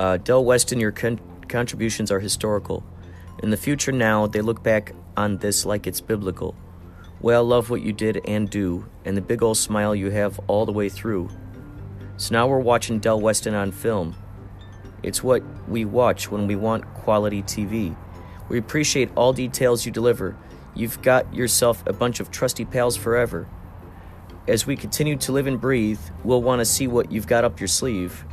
Uh, 0.00 0.16
Del 0.16 0.42
Weston, 0.42 0.80
your 0.80 0.92
con- 0.92 1.20
contributions 1.46 2.10
are 2.10 2.20
historical. 2.20 2.82
In 3.42 3.50
the 3.50 3.58
future 3.58 3.92
now, 3.92 4.26
they 4.26 4.40
look 4.40 4.62
back 4.62 4.94
on 5.14 5.36
this 5.36 5.66
like 5.66 5.86
it's 5.86 6.00
biblical. 6.00 6.56
Well, 7.20 7.44
love 7.44 7.68
what 7.68 7.82
you 7.82 7.92
did 7.92 8.22
and 8.26 8.48
do, 8.48 8.86
and 9.04 9.14
the 9.14 9.20
big 9.20 9.42
old 9.42 9.58
smile 9.58 9.94
you 9.94 10.08
have 10.08 10.40
all 10.46 10.64
the 10.64 10.72
way 10.72 10.88
through. 10.88 11.28
So 12.16 12.32
now 12.32 12.48
we're 12.48 12.60
watching 12.60 12.98
Del 12.98 13.20
Weston 13.20 13.52
on 13.52 13.72
film. 13.72 14.16
It's 15.02 15.22
what 15.22 15.42
we 15.68 15.84
watch 15.84 16.30
when 16.30 16.46
we 16.46 16.56
want 16.56 16.94
quality 16.94 17.42
TV. 17.42 17.94
We 18.48 18.56
appreciate 18.56 19.10
all 19.16 19.34
details 19.34 19.84
you 19.84 19.92
deliver. 19.92 20.34
You've 20.74 21.02
got 21.02 21.34
yourself 21.34 21.86
a 21.86 21.92
bunch 21.92 22.20
of 22.20 22.30
trusty 22.30 22.64
pals 22.64 22.96
forever. 22.96 23.46
As 24.48 24.66
we 24.66 24.76
continue 24.76 25.16
to 25.18 25.32
live 25.32 25.46
and 25.46 25.60
breathe, 25.60 26.00
we'll 26.24 26.40
want 26.40 26.60
to 26.60 26.64
see 26.64 26.86
what 26.86 27.12
you've 27.12 27.26
got 27.26 27.44
up 27.44 27.60
your 27.60 27.68
sleeve. 27.68 28.24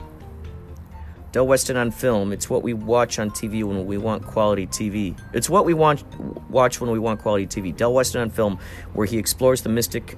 Del 1.37 1.45
Weston 1.45 1.77
on 1.77 1.91
film. 1.91 2.33
It's 2.33 2.49
what 2.49 2.63
we 2.63 2.73
watch 2.73 3.19
on 3.19 3.29
TV 3.29 3.63
when 3.63 3.85
we 3.85 3.99
want 3.99 4.25
quality 4.25 4.65
TV. 4.65 5.15
It's 5.33 5.47
what 5.47 5.65
we 5.65 5.75
want 5.75 6.03
watch 6.49 6.81
when 6.81 6.89
we 6.89 6.97
want 6.97 7.21
quality 7.21 7.45
TV. 7.45 7.77
Del 7.77 7.93
Weston 7.93 8.21
on 8.21 8.31
film, 8.31 8.57
where 8.93 9.05
he 9.05 9.19
explores 9.19 9.61
the 9.61 9.69
mystic 9.69 10.17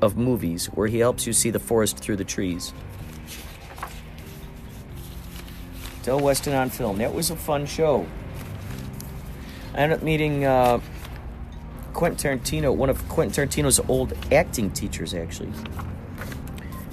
of 0.00 0.16
movies, 0.16 0.66
where 0.66 0.86
he 0.86 1.00
helps 1.00 1.26
you 1.26 1.32
see 1.32 1.50
the 1.50 1.58
forest 1.58 1.98
through 1.98 2.14
the 2.14 2.24
trees. 2.24 2.72
Del 6.04 6.20
Weston 6.20 6.54
on 6.54 6.70
film. 6.70 6.98
That 6.98 7.12
was 7.12 7.30
a 7.30 7.36
fun 7.36 7.66
show. 7.66 8.06
I 9.74 9.78
ended 9.78 9.98
up 9.98 10.04
meeting 10.04 10.44
uh, 10.44 10.78
Quentin 11.94 12.38
Tarantino, 12.38 12.72
one 12.72 12.90
of 12.90 13.08
Quentin 13.08 13.48
Tarantino's 13.48 13.80
old 13.88 14.12
acting 14.30 14.70
teachers, 14.70 15.14
actually. 15.14 15.50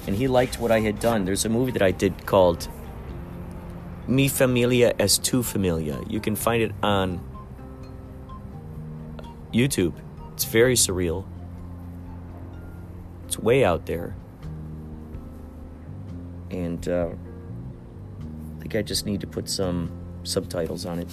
And 0.07 0.15
he 0.15 0.27
liked 0.27 0.59
what 0.59 0.71
I 0.71 0.79
had 0.79 0.99
done. 0.99 1.25
There's 1.25 1.45
a 1.45 1.49
movie 1.49 1.73
that 1.73 1.83
I 1.83 1.91
did 1.91 2.25
called 2.25 2.69
Mi 4.07 4.27
Familia 4.29 4.93
es 4.99 5.17
Tu 5.17 5.43
Familia. 5.43 5.99
You 6.07 6.19
can 6.19 6.35
find 6.35 6.63
it 6.63 6.71
on 6.81 7.19
YouTube. 9.53 9.93
It's 10.33 10.45
very 10.45 10.75
surreal. 10.75 11.25
It's 13.25 13.37
way 13.37 13.65
out 13.65 13.85
there. 13.85 14.15
And 16.49 16.87
uh, 16.87 17.09
I 17.09 18.61
think 18.61 18.75
I 18.75 18.81
just 18.81 19.05
need 19.05 19.19
to 19.21 19.27
put 19.27 19.49
some 19.49 19.91
subtitles 20.23 20.85
on 20.85 20.99
it. 20.99 21.09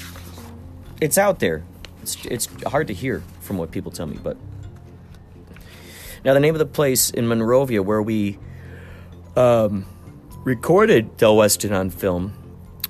It's 1.01 1.19
out 1.19 1.41
there. 1.41 1.65
It's, 2.03 2.25
it's 2.27 2.49
hard 2.67 2.87
to 2.89 2.95
hear 2.95 3.25
from 3.41 3.59
what 3.59 3.73
people 3.73 3.91
tell 3.91 4.07
me, 4.07 4.19
but. 4.23 4.37
Now, 6.25 6.33
the 6.33 6.41
name 6.41 6.55
of 6.55 6.59
the 6.59 6.67
place 6.67 7.11
in 7.11 7.27
Monrovia 7.27 7.83
where 7.83 8.01
we 8.01 8.39
um, 9.37 9.85
recorded 10.45 11.17
Del 11.17 11.37
Weston 11.37 11.73
on 11.73 11.91
film 11.91 12.33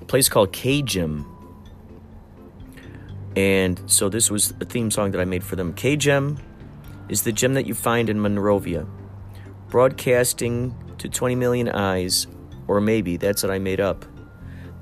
a 0.05 0.07
place 0.07 0.29
called 0.29 0.53
KGEM. 0.53 1.25
And 3.37 3.81
so 3.87 4.11
this 4.11 4.31
was 4.31 4.53
a 4.61 4.67
theme 4.67 4.91
song 4.91 5.13
that 5.13 5.21
I 5.21 5.25
made 5.25 5.43
for 5.43 5.57
them. 5.57 5.73
KGEM 5.73 6.39
is 7.09 7.23
the 7.23 7.33
gym 7.33 7.55
that 7.55 7.67
you 7.67 7.73
find 7.73 8.11
in 8.11 8.21
Monrovia, 8.21 8.87
broadcasting 9.71 10.75
to 10.99 11.09
20 11.09 11.35
million 11.37 11.71
eyes, 11.71 12.27
or 12.69 12.83
maybe 12.83 13.17
that's 13.17 13.43
what 13.43 13.51
I 13.51 13.59
made 13.59 13.81
up. 13.81 14.05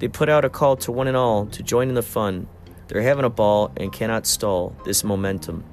They 0.01 0.09
put 0.09 0.29
out 0.29 0.45
a 0.45 0.51
call 0.51 0.77
to 0.79 0.91
one 0.91 1.07
and 1.07 1.17
all 1.17 1.47
to 1.47 1.63
join 1.63 1.89
in 1.89 1.95
the 1.95 2.03
fun. 2.03 2.49
They're 2.89 3.03
having 3.03 3.25
a 3.25 3.31
ball 3.31 3.71
and 3.77 3.93
cannot 3.93 4.27
stall 4.27 4.77
this 4.85 5.05
momentum. 5.05 5.65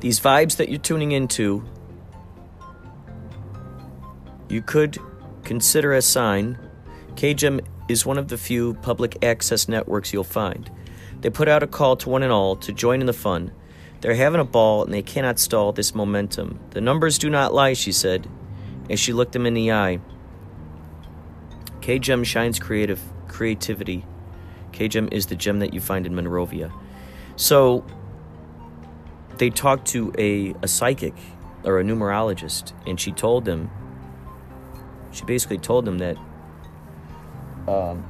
These 0.00 0.20
vibes 0.20 0.56
that 0.56 0.70
you're 0.70 0.78
tuning 0.78 1.12
into, 1.12 1.62
you 4.48 4.62
could 4.62 4.96
consider 5.44 5.92
a 5.92 6.00
sign. 6.00 6.58
KGEM 7.16 7.60
is 7.88 8.06
one 8.06 8.18
of 8.18 8.28
the 8.28 8.38
few 8.38 8.74
public 8.74 9.24
access 9.24 9.68
networks 9.68 10.12
you'll 10.12 10.24
find. 10.24 10.70
They 11.20 11.30
put 11.30 11.48
out 11.48 11.62
a 11.62 11.66
call 11.66 11.96
to 11.96 12.08
one 12.08 12.22
and 12.22 12.32
all 12.32 12.56
to 12.56 12.72
join 12.72 13.00
in 13.00 13.06
the 13.06 13.12
fun. 13.12 13.52
They're 14.00 14.14
having 14.14 14.40
a 14.40 14.44
ball 14.44 14.84
and 14.84 14.92
they 14.92 15.02
cannot 15.02 15.38
stall 15.38 15.72
this 15.72 15.94
momentum. 15.94 16.60
The 16.70 16.80
numbers 16.80 17.18
do 17.18 17.30
not 17.30 17.54
lie, 17.54 17.72
she 17.72 17.92
said, 17.92 18.28
as 18.90 19.00
she 19.00 19.12
looked 19.12 19.34
him 19.34 19.46
in 19.46 19.54
the 19.54 19.72
eye. 19.72 20.00
KGEM 21.80 22.24
shines 22.24 22.58
creative 22.58 23.00
creativity. 23.28 24.04
KGEM 24.72 25.12
is 25.12 25.26
the 25.26 25.36
gem 25.36 25.60
that 25.60 25.72
you 25.72 25.80
find 25.80 26.06
in 26.06 26.14
Monrovia. 26.14 26.72
So 27.36 27.84
they 29.38 29.50
talked 29.50 29.86
to 29.88 30.12
a, 30.18 30.54
a 30.62 30.68
psychic 30.68 31.14
or 31.64 31.80
a 31.80 31.84
numerologist, 31.84 32.72
and 32.86 33.00
she 33.00 33.12
told 33.12 33.44
them, 33.44 33.70
she 35.12 35.24
basically 35.24 35.58
told 35.58 35.84
them 35.84 35.98
that 35.98 36.16
um, 37.68 38.04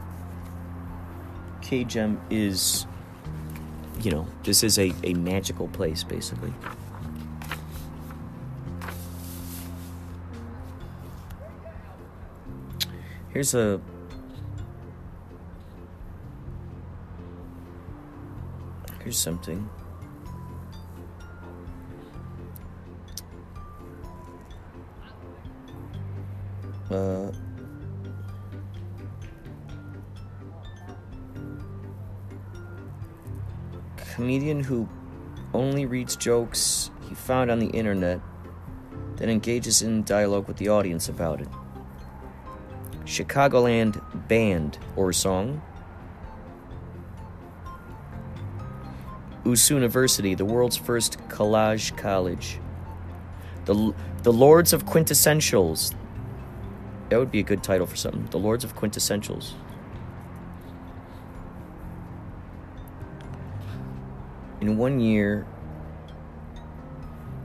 KGEM 1.62 2.18
is, 2.30 2.86
you 4.00 4.10
know, 4.10 4.26
this 4.42 4.62
is 4.62 4.78
a, 4.78 4.92
a 5.02 5.14
magical 5.14 5.68
place, 5.68 6.04
basically. 6.04 6.52
Here's 13.34 13.52
a. 13.54 13.80
Here's 19.02 19.18
something. 19.18 19.68
Uh, 26.90 27.32
comedian 34.14 34.62
who 34.62 34.88
only 35.52 35.86
reads 35.86 36.14
jokes 36.14 36.90
he 37.08 37.16
found 37.16 37.50
on 37.50 37.58
the 37.58 37.66
internet, 37.66 38.20
then 39.16 39.28
engages 39.28 39.82
in 39.82 40.04
dialogue 40.04 40.46
with 40.46 40.56
the 40.56 40.68
audience 40.68 41.08
about 41.08 41.40
it. 41.40 41.48
Chicagoland 43.04 44.00
Band 44.28 44.78
or 44.94 45.12
Song. 45.12 45.60
USU 49.44 49.74
University, 49.74 50.34
the 50.34 50.44
world's 50.44 50.76
first 50.76 51.18
collage 51.28 51.96
college. 51.96 52.60
The, 53.64 53.94
the 54.22 54.32
Lords 54.32 54.72
of 54.72 54.86
Quintessentials. 54.86 55.92
That 57.08 57.18
would 57.18 57.32
be 57.32 57.40
a 57.40 57.42
good 57.42 57.64
title 57.64 57.86
for 57.86 57.96
something. 57.96 58.26
The 58.26 58.38
Lords 58.38 58.62
of 58.62 58.76
Quintessentials. 58.76 59.54
In 64.64 64.78
one 64.78 64.98
year, 64.98 65.46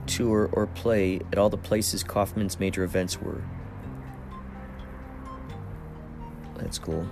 tour 0.06 0.48
or 0.54 0.66
play 0.68 1.20
at 1.30 1.36
all 1.36 1.50
the 1.50 1.58
places 1.58 2.02
Kaufman's 2.02 2.58
major 2.58 2.82
events 2.82 3.20
were. 3.20 3.42
That's 6.56 6.78
cool. 6.78 7.06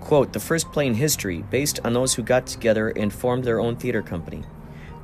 Quote, 0.00 0.32
the 0.32 0.40
first 0.40 0.72
play 0.72 0.88
in 0.88 0.94
history, 0.94 1.44
based 1.48 1.78
on 1.84 1.92
those 1.92 2.14
who 2.14 2.24
got 2.24 2.44
together 2.48 2.88
and 2.88 3.12
formed 3.12 3.44
their 3.44 3.60
own 3.60 3.76
theater 3.76 4.02
company. 4.02 4.42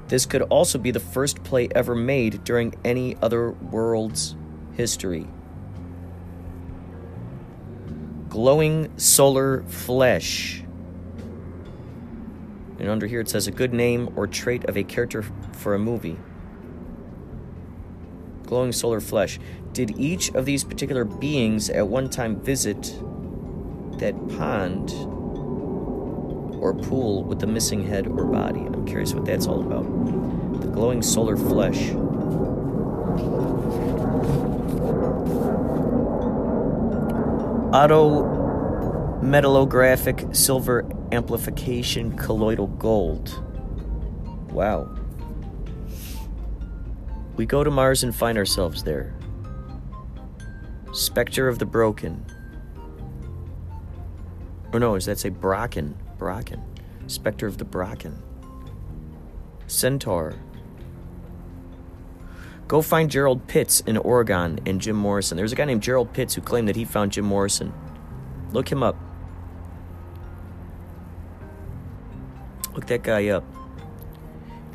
This 0.08 0.26
could 0.26 0.42
also 0.42 0.76
be 0.76 0.90
the 0.90 0.98
first 0.98 1.44
play 1.44 1.68
ever 1.72 1.94
made 1.94 2.42
during 2.42 2.74
any 2.84 3.16
other 3.22 3.52
world's 3.52 4.34
history. 4.72 5.28
Glowing 8.28 8.90
solar 8.98 9.62
flesh. 9.68 10.63
And 12.84 12.90
under 12.90 13.06
here 13.06 13.20
it 13.20 13.30
says 13.30 13.46
a 13.46 13.50
good 13.50 13.72
name 13.72 14.12
or 14.14 14.26
trait 14.26 14.66
of 14.66 14.76
a 14.76 14.84
character 14.84 15.22
for 15.52 15.74
a 15.74 15.78
movie. 15.78 16.18
Glowing 18.44 18.72
solar 18.72 19.00
flesh. 19.00 19.40
Did 19.72 19.98
each 19.98 20.34
of 20.34 20.44
these 20.44 20.64
particular 20.64 21.06
beings 21.06 21.70
at 21.70 21.88
one 21.88 22.10
time 22.10 22.38
visit 22.42 22.82
that 24.00 24.14
pond 24.36 24.90
or 26.60 26.74
pool 26.74 27.24
with 27.24 27.38
the 27.38 27.46
missing 27.46 27.86
head 27.86 28.06
or 28.06 28.26
body? 28.26 28.60
I'm 28.60 28.84
curious 28.84 29.14
what 29.14 29.24
that's 29.24 29.46
all 29.46 29.62
about. 29.62 30.60
The 30.60 30.68
glowing 30.68 31.00
solar 31.00 31.38
flesh. 31.38 31.92
Auto 37.72 38.33
metallographic 39.24 40.36
silver 40.36 40.86
amplification 41.10 42.16
colloidal 42.16 42.66
gold. 42.66 43.42
Wow. 44.52 44.94
We 47.36 47.46
go 47.46 47.64
to 47.64 47.70
Mars 47.70 48.04
and 48.04 48.14
find 48.14 48.36
ourselves 48.36 48.84
there. 48.84 49.14
Spectre 50.92 51.48
of 51.48 51.58
the 51.58 51.66
Broken. 51.66 52.24
Or 54.72 54.78
no, 54.78 54.94
is 54.94 55.06
that 55.06 55.18
say 55.18 55.30
Brocken? 55.30 55.94
Brocken. 56.18 56.60
Spectre 57.06 57.46
of 57.46 57.58
the 57.58 57.64
Brocken. 57.64 58.16
Centaur. 59.66 60.34
Go 62.68 62.82
find 62.82 63.10
Gerald 63.10 63.46
Pitts 63.46 63.80
in 63.80 63.96
Oregon 63.96 64.60
and 64.66 64.80
Jim 64.80 64.96
Morrison. 64.96 65.36
There's 65.36 65.52
a 65.52 65.56
guy 65.56 65.64
named 65.64 65.82
Gerald 65.82 66.12
Pitts 66.12 66.34
who 66.34 66.40
claimed 66.42 66.68
that 66.68 66.76
he 66.76 66.84
found 66.84 67.12
Jim 67.12 67.24
Morrison. 67.24 67.72
Look 68.52 68.70
him 68.70 68.82
up. 68.82 68.96
Look 72.74 72.86
that 72.86 73.02
guy 73.02 73.28
up. 73.28 73.44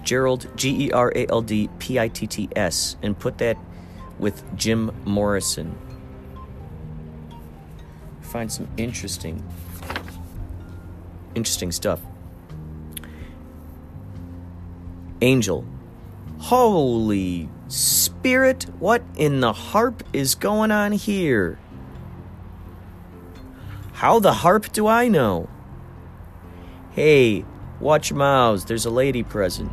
Gerald, 0.03 0.49
G 0.55 0.85
E 0.87 0.91
R 0.91 1.11
A 1.15 1.27
L 1.27 1.41
D 1.41 1.69
P 1.79 1.99
I 1.99 2.07
T 2.07 2.25
T 2.25 2.49
S, 2.55 2.95
and 3.01 3.17
put 3.17 3.37
that 3.39 3.57
with 4.17 4.43
Jim 4.55 4.91
Morrison. 5.05 5.77
find 8.21 8.51
some 8.51 8.67
interesting, 8.77 9.43
interesting 11.35 11.71
stuff. 11.71 11.99
Angel. 15.21 15.65
Holy 16.37 17.49
spirit, 17.67 18.63
what 18.79 19.03
in 19.15 19.41
the 19.41 19.51
harp 19.51 20.03
is 20.13 20.35
going 20.35 20.71
on 20.71 20.91
here? 20.93 21.59
How 23.93 24.19
the 24.19 24.33
harp 24.33 24.71
do 24.71 24.87
I 24.87 25.07
know? 25.07 25.49
Hey, 26.91 27.45
watch 27.79 28.11
mouths, 28.11 28.65
there's 28.65 28.85
a 28.85 28.89
lady 28.89 29.23
present. 29.23 29.71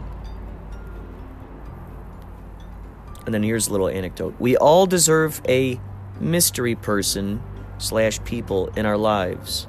And 3.25 3.35
then 3.35 3.43
here's 3.43 3.69
a 3.69 3.73
little 3.73 3.89
anecdote. 3.89 4.37
We 4.39 4.57
all 4.57 4.87
deserve 4.87 5.43
a 5.49 5.81
mystery 6.21 6.77
person 6.77 7.43
slash 7.79 8.23
people 8.25 8.69
in 8.77 8.87
our 8.87 8.97
lives. 8.97 9.67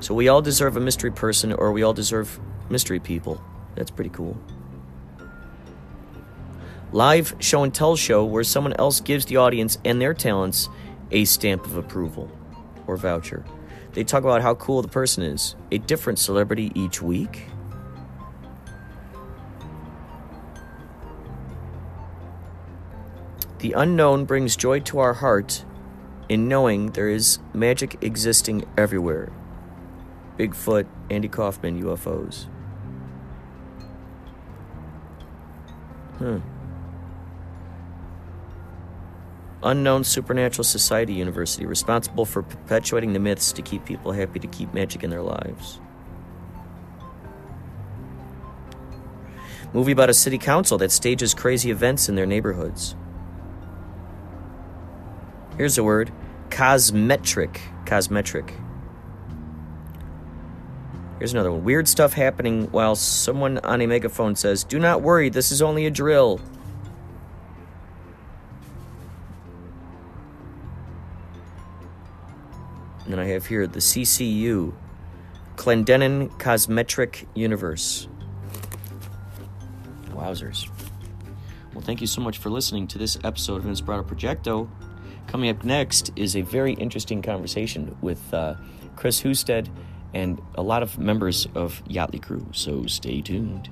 So 0.00 0.14
we 0.14 0.28
all 0.28 0.42
deserve 0.42 0.76
a 0.76 0.80
mystery 0.80 1.10
person 1.10 1.52
or 1.52 1.72
we 1.72 1.82
all 1.82 1.92
deserve 1.92 2.38
mystery 2.70 3.00
people. 3.00 3.42
That's 3.74 3.90
pretty 3.90 4.10
cool. 4.10 4.36
Live 6.92 7.34
show 7.40 7.62
and 7.64 7.74
tell 7.74 7.96
show 7.96 8.24
where 8.24 8.44
someone 8.44 8.74
else 8.74 9.00
gives 9.00 9.26
the 9.26 9.36
audience 9.36 9.78
and 9.84 10.00
their 10.00 10.14
talents 10.14 10.68
a 11.10 11.24
stamp 11.24 11.64
of 11.66 11.76
approval 11.76 12.30
or 12.86 12.96
voucher. 12.96 13.44
They 13.92 14.04
talk 14.04 14.22
about 14.22 14.42
how 14.42 14.54
cool 14.54 14.82
the 14.82 14.88
person 14.88 15.24
is. 15.24 15.56
A 15.72 15.78
different 15.78 16.18
celebrity 16.18 16.70
each 16.74 17.02
week. 17.02 17.46
The 23.58 23.72
unknown 23.72 24.26
brings 24.26 24.54
joy 24.54 24.80
to 24.80 24.98
our 24.98 25.14
heart 25.14 25.64
in 26.28 26.48
knowing 26.48 26.92
there 26.92 27.08
is 27.08 27.38
magic 27.54 27.96
existing 28.02 28.64
everywhere. 28.76 29.32
Bigfoot, 30.38 30.86
Andy 31.08 31.28
Kaufman, 31.28 31.82
UFOs. 31.82 32.46
Hmm. 36.18 36.38
Unknown 39.62 40.04
Supernatural 40.04 40.64
Society 40.64 41.14
University, 41.14 41.64
responsible 41.64 42.26
for 42.26 42.42
perpetuating 42.42 43.14
the 43.14 43.18
myths 43.18 43.52
to 43.52 43.62
keep 43.62 43.84
people 43.84 44.12
happy 44.12 44.38
to 44.38 44.46
keep 44.46 44.72
magic 44.74 45.02
in 45.02 45.10
their 45.10 45.22
lives. 45.22 45.80
Movie 49.72 49.92
about 49.92 50.10
a 50.10 50.14
city 50.14 50.38
council 50.38 50.78
that 50.78 50.92
stages 50.92 51.34
crazy 51.34 51.70
events 51.70 52.08
in 52.08 52.14
their 52.14 52.26
neighborhoods. 52.26 52.94
Here's 55.56 55.78
a 55.78 55.84
word 55.84 56.12
cosmetric. 56.50 57.60
Cosmetric. 57.86 58.52
Here's 61.18 61.32
another 61.32 61.50
one. 61.50 61.64
Weird 61.64 61.88
stuff 61.88 62.12
happening 62.12 62.70
while 62.72 62.94
someone 62.94 63.58
on 63.58 63.80
a 63.80 63.86
megaphone 63.86 64.36
says, 64.36 64.64
Do 64.64 64.78
not 64.78 65.00
worry, 65.00 65.30
this 65.30 65.50
is 65.50 65.62
only 65.62 65.86
a 65.86 65.90
drill. 65.90 66.40
And 73.04 73.12
then 73.12 73.18
I 73.20 73.26
have 73.28 73.46
here 73.46 73.66
the 73.66 73.78
CCU, 73.78 74.74
Clendenin 75.54 76.38
Cosmetric 76.38 77.26
Universe. 77.34 78.08
Wowzers. 80.10 80.68
Well, 81.72 81.82
thank 81.82 82.00
you 82.00 82.06
so 82.06 82.20
much 82.20 82.38
for 82.38 82.50
listening 82.50 82.88
to 82.88 82.98
this 82.98 83.16
episode 83.22 83.58
of 83.58 83.64
Inspirato 83.64 84.04
Projecto. 84.04 84.68
Coming 85.26 85.50
up 85.50 85.64
next 85.64 86.12
is 86.16 86.36
a 86.36 86.42
very 86.42 86.74
interesting 86.74 87.22
conversation 87.22 87.96
with 88.00 88.32
uh, 88.32 88.54
Chris 88.94 89.20
Husted 89.20 89.68
and 90.14 90.40
a 90.54 90.62
lot 90.62 90.82
of 90.82 90.98
members 90.98 91.46
of 91.54 91.82
Yächtley 91.84 92.20
Crëw, 92.20 92.54
so 92.54 92.86
stay 92.86 93.20
tuned. 93.20 93.68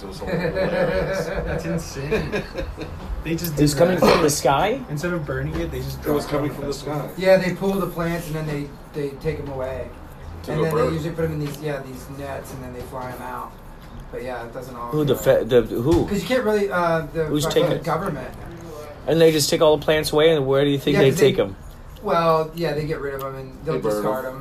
10 0.00 0.12
fucking 0.12 0.26
minutes. 0.38 0.62
It 0.62 0.66
was 0.66 0.66
hilarious. 1.26 1.26
That's 1.26 1.64
insane. 1.64 2.42
They 3.24 3.34
just 3.34 3.58
It's 3.58 3.72
did 3.72 3.78
coming 3.78 3.98
that. 4.00 4.12
from 4.12 4.22
the 4.22 4.30
sky? 4.30 4.80
Instead 4.88 5.12
of 5.12 5.26
burning 5.26 5.54
it, 5.60 5.70
they 5.70 5.80
just 5.80 5.98
It 6.04 6.10
was 6.10 6.24
dropped 6.26 6.28
coming 6.30 6.50
it 6.50 6.54
from 6.54 6.66
the 6.66 6.72
sky. 6.72 7.08
Yeah, 7.16 7.36
they 7.38 7.54
pull 7.54 7.72
the 7.72 7.86
plants 7.88 8.26
and 8.28 8.36
then 8.36 8.46
they 8.46 8.68
they 8.92 9.10
take 9.16 9.38
them 9.38 9.48
away, 9.52 9.88
To 10.44 10.50
and 10.52 10.58
go 10.60 10.64
then 10.64 10.74
burn. 10.74 10.86
they 10.88 10.92
usually 10.94 11.14
put 11.14 11.22
them 11.22 11.32
in 11.32 11.40
these 11.40 11.60
yeah 11.60 11.82
these 11.82 12.08
nets 12.18 12.52
and 12.54 12.62
then 12.62 12.72
they 12.72 12.80
fly 12.82 13.10
them 13.10 13.22
out. 13.22 13.52
But 14.12 14.22
yeah, 14.22 14.44
it 14.46 14.52
doesn't 14.54 14.76
all. 14.76 14.90
Who 14.90 15.04
the 15.04 15.16
fe- 15.16 15.44
the 15.44 15.62
who? 15.62 16.04
Because 16.04 16.22
you 16.22 16.28
can't 16.28 16.44
really 16.44 16.70
uh 16.70 17.06
the 17.12 17.24
Who's 17.24 17.44
fucking 17.44 17.62
taking 17.62 17.76
it? 17.78 17.84
government. 17.84 18.34
And 19.08 19.20
they 19.20 19.30
just 19.32 19.50
take 19.50 19.60
all 19.60 19.76
the 19.76 19.84
plants 19.84 20.12
away, 20.12 20.30
and 20.34 20.46
where 20.46 20.64
do 20.64 20.70
you 20.70 20.78
think 20.78 20.94
Yeah, 20.94 21.02
they 21.02 21.10
'cause 21.10 21.18
they- 21.20 21.26
take 21.28 21.36
them? 21.36 21.56
Well, 22.02 22.50
yeah, 22.54 22.72
they 22.74 22.86
get 22.86 23.00
rid 23.00 23.14
of 23.14 23.20
them 23.22 23.34
and 23.34 23.52
they'll 23.64 23.74
They 23.74 23.80
burn 23.80 23.94
discard 24.02 24.24
them. 24.26 24.40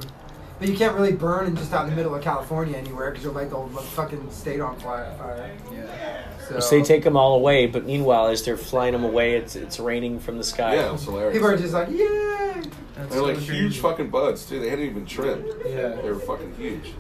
But 0.57 0.69
you 0.69 0.77
can't 0.77 0.95
really 0.95 1.11
burn 1.11 1.45
them 1.45 1.57
just 1.57 1.73
out 1.73 1.83
in 1.83 1.89
the 1.89 1.95
middle 1.95 2.15
of 2.15 2.23
California 2.23 2.77
anywhere 2.77 3.11
because 3.11 3.25
you'll 3.25 3.33
light 3.33 3.49
the 3.49 3.57
whole 3.57 3.67
fucking 3.67 4.31
state 4.31 4.61
on 4.61 4.79
fire. 4.79 5.13
fire. 5.17 5.51
Yeah. 5.73 6.59
So 6.59 6.59
they 6.69 6.81
take 6.81 7.03
them 7.03 7.17
all 7.17 7.35
away, 7.35 7.65
but 7.65 7.85
meanwhile, 7.85 8.27
as 8.27 8.43
they're 8.43 8.55
flying 8.55 8.93
them 8.93 9.03
away, 9.03 9.35
it's 9.35 9.55
it's 9.55 9.79
raining 9.79 10.19
from 10.19 10.37
the 10.37 10.43
sky. 10.43 10.75
Yeah, 10.75 10.89
it 10.89 10.91
was 10.93 11.03
hilarious. 11.03 11.33
People 11.33 11.49
are 11.49 11.57
just 11.57 11.73
like, 11.73 11.89
yeah. 11.89 12.63
They're 13.09 13.21
like 13.21 13.37
huge 13.37 13.79
fucking 13.79 14.09
buds, 14.09 14.45
too. 14.45 14.59
They 14.59 14.69
hadn't 14.69 14.85
even 14.85 15.05
trimmed. 15.05 15.45
Yeah. 15.65 15.89
They 15.89 16.09
were 16.09 16.19
fucking 16.19 16.55
huge. 16.55 16.93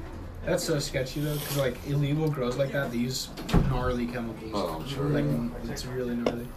That's 0.45 0.63
so 0.63 0.77
sketchy 0.77 1.21
though, 1.21 1.33
because 1.33 1.57
like 1.57 1.75
illegal 1.87 2.29
grows 2.29 2.57
like 2.57 2.71
that, 2.73 2.91
they 2.91 2.97
use 2.97 3.29
gnarly 3.69 4.05
chemicals. 4.05 4.51
Oh, 4.53 4.79
I'm 4.79 4.87
sure. 4.87 5.05
Like 5.05 5.25
it's 5.69 5.85
really 5.85 6.15
gnarly. 6.15 6.47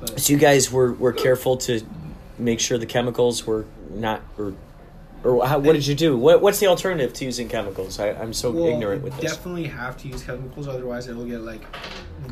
But 0.00 0.20
So 0.20 0.32
you 0.32 0.38
guys 0.38 0.70
were, 0.70 0.92
were 0.92 1.12
careful 1.12 1.56
to 1.58 1.80
make 2.38 2.60
sure 2.60 2.76
the 2.76 2.84
chemicals 2.84 3.46
were 3.46 3.64
not 3.90 4.20
or 4.36 4.54
or 5.24 5.46
how, 5.46 5.58
what 5.58 5.72
did 5.72 5.86
you 5.86 5.94
do? 5.94 6.16
What 6.16 6.42
what's 6.42 6.60
the 6.60 6.66
alternative 6.66 7.12
to 7.14 7.24
using 7.24 7.48
chemicals? 7.48 7.98
I, 7.98 8.10
I'm 8.10 8.32
so 8.32 8.50
well, 8.50 8.66
ignorant 8.66 9.02
with 9.02 9.14
you 9.16 9.22
this. 9.22 9.36
Definitely 9.36 9.64
have 9.68 9.96
to 9.98 10.08
use 10.08 10.22
chemicals, 10.22 10.68
otherwise 10.68 11.08
it'll 11.08 11.24
get 11.24 11.40
like 11.40 11.62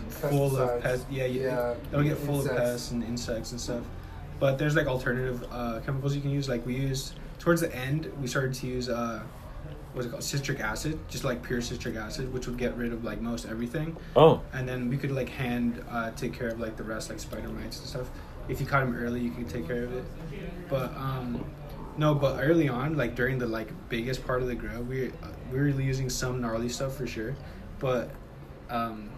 full 0.09 0.57
of 0.57 0.83
pests. 0.83 1.07
Yeah, 1.11 1.25
Yeah, 1.25 1.75
it'll 1.91 2.05
get 2.05 2.19
full 2.19 2.41
insects. 2.41 2.59
of 2.59 2.65
pests 2.65 2.91
and 2.91 3.05
insects 3.05 3.53
and 3.53 3.61
stuff. 3.61 3.83
But 4.39 4.59
there's 4.59 4.77
like 4.77 4.87
alternative 4.87 5.45
uh, 5.51 5.81
chemicals 5.85 6.15
you 6.15 6.21
can 6.21 6.31
use. 6.31 6.49
Like 6.49 6.67
we 6.67 6.75
used 6.75 7.15
towards 7.39 7.61
the 7.61 7.75
end, 7.75 8.13
we 8.21 8.27
started 8.27 8.55
to 8.55 8.67
use 8.67 8.89
uh, 8.89 9.23
what's 9.93 10.07
it 10.07 10.11
called, 10.11 10.23
citric 10.23 10.61
acid, 10.61 10.99
just 11.09 11.25
like 11.25 11.43
pure 11.43 11.61
citric 11.61 11.97
acid, 11.97 12.33
which 12.33 12.47
would 12.47 12.59
get 12.59 12.77
rid 12.77 12.93
of 12.93 13.05
like 13.05 13.21
most 13.21 13.47
everything. 13.47 13.97
Oh. 14.17 14.41
And 14.53 14.69
then 14.69 14.89
we 14.91 14.97
could 14.97 15.13
like 15.13 15.29
hand 15.29 15.85
uh, 15.91 16.11
take 16.13 16.33
care 16.33 16.49
of 16.49 16.61
like 16.61 16.77
the 16.77 16.83
rest, 16.83 17.09
like 17.09 17.21
spider 17.21 17.49
mites 17.49 17.79
and 17.79 17.89
stuff. 17.89 18.11
If 18.49 18.61
you 18.61 18.67
caught 18.67 18.85
them 18.85 18.97
early, 18.97 19.21
you 19.21 19.31
could 19.31 19.49
take 19.49 19.67
care 19.67 19.85
of 19.85 19.93
it. 19.93 20.05
But 20.69 20.95
um, 20.97 21.45
no, 21.97 22.15
but 22.15 22.43
early 22.43 22.69
on, 22.69 22.97
like 22.97 23.15
during 23.15 23.39
the 23.39 23.47
like 23.47 23.69
biggest 23.89 24.27
part 24.27 24.43
of 24.43 24.49
the 24.49 24.55
grow, 24.55 24.81
we 24.81 25.09
uh, 25.09 25.13
we 25.53 25.59
were 25.59 25.69
using 25.69 26.09
some 26.11 26.41
gnarly 26.41 26.69
stuff 26.69 26.97
for 26.97 27.07
sure, 27.07 27.35
but 27.79 28.11
um, 28.71 29.11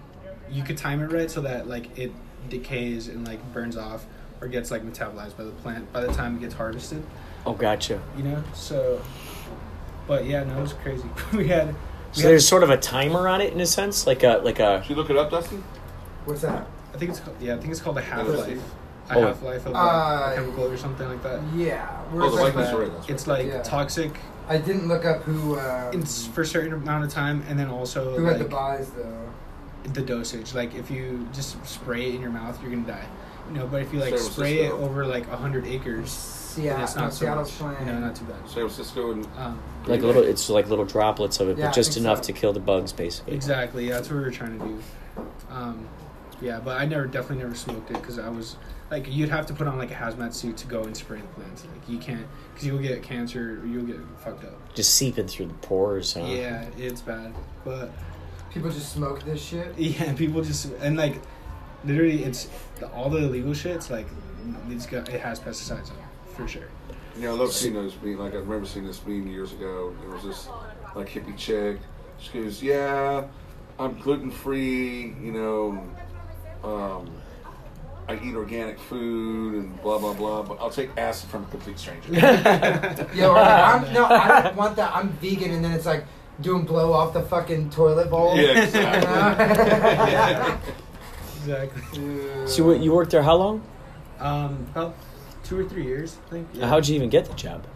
you 0.50 0.62
could 0.62 0.76
time 0.76 1.00
it 1.02 1.12
right 1.12 1.30
so 1.30 1.40
that 1.42 1.68
like 1.68 1.96
it 1.98 2.12
decays 2.48 3.08
and 3.08 3.26
like 3.26 3.40
burns 3.52 3.76
off 3.76 4.04
or 4.40 4.48
gets 4.48 4.70
like 4.70 4.82
metabolized 4.84 5.36
by 5.36 5.44
the 5.44 5.50
plant 5.62 5.90
by 5.92 6.00
the 6.00 6.12
time 6.12 6.36
it 6.36 6.40
gets 6.40 6.54
harvested. 6.54 7.02
Oh, 7.46 7.52
gotcha. 7.54 8.00
You 8.16 8.24
know, 8.24 8.44
so. 8.54 9.00
But 10.06 10.26
yeah, 10.26 10.44
no, 10.44 10.58
it 10.58 10.62
was 10.62 10.72
crazy. 10.74 11.08
we 11.32 11.48
had. 11.48 11.68
We 11.68 11.74
So 12.12 12.22
had- 12.22 12.30
there's 12.30 12.46
sort 12.48 12.62
of 12.62 12.70
a 12.70 12.76
timer 12.76 13.28
on 13.28 13.40
it 13.40 13.52
in 13.52 13.60
a 13.60 13.66
sense, 13.66 14.06
like 14.06 14.22
a 14.22 14.38
like 14.38 14.58
a. 14.60 14.82
Should 14.82 14.90
you 14.90 14.96
look 14.96 15.10
it 15.10 15.16
up, 15.16 15.30
Dusty? 15.30 15.56
What's 16.24 16.42
that? 16.42 16.66
I 16.92 16.96
think 16.96 17.10
it's 17.10 17.20
called, 17.20 17.36
yeah, 17.40 17.54
I 17.54 17.58
think 17.58 17.70
it's 17.72 17.80
called 17.80 17.98
a 17.98 18.02
half 18.02 18.26
life. 18.28 18.60
A 19.10 19.18
Oh. 19.18 19.26
half 19.26 19.42
life 19.42 19.66
of 19.66 19.72
like, 19.72 19.82
Uh, 19.82 20.30
a 20.30 20.34
chemical 20.36 20.64
or 20.64 20.76
something 20.76 21.06
like 21.08 21.22
that. 21.22 21.40
Yeah. 21.54 21.86
Oh, 21.90 22.16
Where's 22.16 22.30
the 22.32 22.36
that 22.44 22.54
Vikings 22.54 22.90
right. 22.92 23.10
It's 23.10 23.26
like 23.26 23.46
Yeah. 23.46 23.62
toxic. 23.62 24.18
I 24.48 24.56
didn't 24.58 24.88
look 24.88 25.04
up 25.04 25.22
who 25.22 25.56
uh, 25.56 25.90
It's 25.92 26.26
for 26.26 26.42
a 26.42 26.46
certain 26.46 26.72
amount 26.72 27.04
of 27.04 27.10
time, 27.10 27.42
and 27.48 27.58
then 27.58 27.68
also 27.68 28.16
who 28.16 28.24
had 28.24 28.36
the 28.38 28.44
like, 28.44 28.50
buys 28.50 28.90
though. 28.90 29.90
the 29.92 30.00
dosage. 30.02 30.54
Like 30.54 30.74
if 30.74 30.90
you 30.90 31.28
just 31.34 31.64
spray 31.66 32.08
it 32.08 32.14
in 32.14 32.20
your 32.22 32.30
mouth, 32.30 32.58
you're 32.62 32.70
gonna 32.70 32.86
die. 32.86 33.04
You 33.50 33.58
know, 33.58 33.66
but 33.66 33.82
if 33.82 33.92
you 33.92 34.00
like 34.00 34.16
San 34.16 34.30
spray 34.32 34.60
it 34.60 34.72
over 34.72 35.04
like 35.06 35.28
hundred 35.28 35.66
acres, 35.66 36.54
Yeah, 36.58 36.74
then 36.74 36.82
it's 36.84 36.96
no, 36.96 37.02
not 37.02 37.12
so 37.12 37.26
Seattle's 37.26 37.60
much. 37.60 37.74
playing. 37.76 37.88
You 37.88 37.94
know, 38.00 38.06
not 38.06 38.16
too 38.16 38.24
bad. 38.24 38.36
San 38.46 38.54
Francisco 38.54 39.12
and 39.12 39.26
Um, 39.38 39.58
Like 39.86 40.00
little, 40.00 40.22
it's 40.22 40.48
like 40.48 40.68
little 40.70 40.86
droplets 40.86 41.40
of 41.40 41.50
it, 41.50 41.58
Yeah, 41.58 41.66
but 41.66 41.74
just 41.74 41.98
enough 41.98 42.18
so. 42.18 42.24
to 42.24 42.32
kill 42.32 42.54
the 42.54 42.60
bugs, 42.60 42.90
basically. 42.92 43.34
exactly. 43.34 43.90
That's 43.90 44.08
what 44.08 44.16
we 44.16 44.24
were 44.24 44.30
trying 44.30 44.58
to 44.58 44.64
do. 44.64 44.78
Um, 45.50 45.86
yeah, 46.40 46.60
but 46.64 46.80
I 46.80 46.86
never, 46.86 47.06
definitely 47.06 47.42
never 47.44 47.54
smoked 47.54 47.90
it 47.90 48.00
because 48.00 48.18
I 48.18 48.28
was 48.30 48.56
like, 48.94 49.12
you'd 49.12 49.28
have 49.28 49.46
to 49.46 49.54
put 49.54 49.66
on 49.66 49.76
like 49.78 49.90
a 49.90 49.94
hazmat 49.94 50.34
suit 50.34 50.56
to 50.58 50.66
go 50.66 50.84
and 50.84 50.96
spray 50.96 51.20
the 51.20 51.26
plants. 51.28 51.64
Like 51.64 51.88
you 51.88 51.98
can't, 51.98 52.26
because 52.52 52.66
you'll 52.66 52.78
get 52.78 53.02
cancer 53.02 53.60
or 53.60 53.66
you'll 53.66 53.84
get 53.84 53.98
fucked 54.18 54.44
up. 54.44 54.74
Just 54.74 54.94
seeping 54.94 55.26
through 55.26 55.46
the 55.46 55.54
pores. 55.54 56.14
Huh? 56.14 56.24
Yeah, 56.26 56.66
it's 56.76 57.00
bad. 57.00 57.34
But 57.64 57.90
People 58.54 58.70
just 58.70 58.92
smoke 58.92 59.20
this 59.24 59.44
shit. 59.44 59.74
yeah, 59.76 60.12
people 60.12 60.40
just 60.40 60.66
and 60.80 60.96
like 60.96 61.20
literally, 61.84 62.22
it's 62.22 62.48
the, 62.78 62.88
all 62.92 63.10
the 63.10 63.18
illegal 63.18 63.52
shit's 63.52 63.90
like 63.90 64.06
it's 64.68 64.86
got 64.86 65.08
it 65.08 65.20
has 65.20 65.40
pesticides 65.40 65.90
on 65.90 65.96
it 65.96 66.36
for 66.36 66.46
sure. 66.46 66.68
Yeah, 67.18 67.30
I 67.30 67.32
love 67.32 67.52
seeing 67.52 67.74
those 67.74 67.96
meme. 68.00 68.18
Like 68.18 68.32
I 68.32 68.36
remember 68.36 68.64
seeing 68.64 68.86
this 68.86 69.04
meme 69.04 69.26
years 69.26 69.52
ago. 69.52 69.92
It 70.04 70.08
was 70.08 70.22
this 70.22 70.48
like 70.94 71.08
hippie 71.08 71.36
chick. 71.36 71.80
She 72.18 72.38
goes, 72.38 72.62
"Yeah, 72.62 73.26
I'm 73.80 73.98
gluten 73.98 74.30
free. 74.30 75.16
You 75.20 75.32
know, 75.32 75.84
um, 76.62 77.10
I 78.08 78.18
eat 78.22 78.34
organic 78.34 78.78
food 78.78 79.54
and 79.54 79.82
blah 79.82 79.98
blah 79.98 80.14
blah. 80.14 80.42
But 80.42 80.58
I'll 80.60 80.70
take 80.70 80.90
acid 80.96 81.30
from 81.30 81.44
a 81.44 81.46
complete 81.46 81.78
stranger." 81.78 82.12
Yo, 83.14 83.30
or 83.30 83.34
like, 83.34 83.86
I'm, 83.86 83.92
no, 83.92 84.04
I 84.06 84.42
don't 84.42 84.56
want 84.56 84.76
that. 84.76 84.94
I'm 84.94 85.10
vegan, 85.14 85.52
and 85.52 85.64
then 85.64 85.72
it's 85.72 85.86
like 85.86 86.04
doing 86.40 86.64
blow 86.64 86.92
off 86.92 87.12
the 87.12 87.22
fucking 87.22 87.70
toilet 87.70 88.10
bowl. 88.10 88.36
Yeah, 88.36 88.64
exactly. 88.64 90.70
Exactly. 91.44 91.82
So 92.46 92.72
you, 92.72 92.84
you 92.84 92.92
worked 92.94 93.10
there 93.10 93.22
how 93.22 93.36
long? 93.36 93.62
Um, 94.18 94.66
about 94.70 94.96
two 95.42 95.58
or 95.58 95.68
three 95.68 95.84
years, 95.84 96.16
I 96.26 96.30
think. 96.30 96.58
How'd 96.58 96.88
you 96.88 96.96
even 96.96 97.10
get 97.10 97.26
the 97.26 97.34
job? 97.34 97.66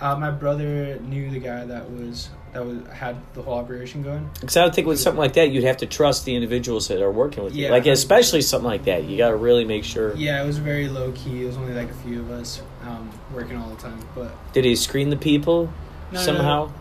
Uh, 0.00 0.16
my 0.16 0.30
brother 0.30 0.98
knew 1.00 1.30
the 1.30 1.38
guy 1.38 1.66
that 1.66 1.90
was 1.90 2.30
that 2.52 2.64
was 2.64 2.86
had 2.88 3.16
the 3.34 3.42
whole 3.42 3.54
operation 3.54 4.02
going. 4.02 4.28
Because 4.40 4.56
I 4.56 4.64
would 4.64 4.74
think 4.74 4.86
with 4.86 5.00
something 5.00 5.18
like 5.18 5.34
that, 5.34 5.50
you'd 5.50 5.64
have 5.64 5.78
to 5.78 5.86
trust 5.86 6.24
the 6.24 6.34
individuals 6.34 6.88
that 6.88 7.02
are 7.02 7.10
working 7.10 7.44
with 7.44 7.54
you. 7.54 7.64
Yeah. 7.64 7.70
Like 7.70 7.86
especially 7.86 8.42
something 8.42 8.68
like 8.68 8.84
that, 8.84 9.04
you 9.04 9.16
got 9.16 9.30
to 9.30 9.36
really 9.36 9.64
make 9.64 9.84
sure. 9.84 10.14
Yeah, 10.16 10.42
it 10.42 10.46
was 10.46 10.58
very 10.58 10.88
low 10.88 11.12
key. 11.12 11.42
It 11.42 11.46
was 11.46 11.56
only 11.56 11.74
like 11.74 11.90
a 11.90 11.94
few 11.94 12.20
of 12.20 12.30
us 12.30 12.62
um, 12.84 13.10
working 13.34 13.56
all 13.56 13.68
the 13.70 13.80
time. 13.82 13.98
But 14.14 14.32
Did 14.52 14.64
he 14.64 14.76
screen 14.76 15.10
the 15.10 15.16
people 15.16 15.66
No, 16.12 16.18
no, 16.18 16.20
somehow? 16.20 16.72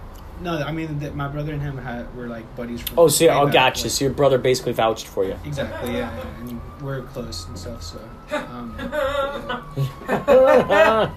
no, 0.42 0.58
I 0.60 0.72
mean 0.72 1.00
that 1.00 1.16
my 1.16 1.28
brother 1.28 1.54
and 1.54 1.62
him 1.62 1.78
had 1.78 2.14
were 2.16 2.28
like 2.28 2.56
buddies. 2.56 2.82
From 2.82 3.00
Oh, 3.00 3.08
so 3.08 3.26
yeah, 3.26 3.42
way 3.44 3.50
oh, 3.50 3.52
gotcha. 3.52 3.84
like- 3.86 3.92
So 3.92 4.06
your 4.06 4.14
brother 4.14 4.38
basically 4.38 4.74
vouched 4.74 5.08
for 5.08 5.24
you. 5.26 5.36
Exactly, 5.46 5.94
yeah, 5.94 6.16
yeah, 6.16 6.40
and 6.42 6.62
we're 6.82 7.02
close 7.04 7.48
and 7.48 7.58
stuff. 7.58 7.82
So, 7.84 8.00
um, 8.32 8.76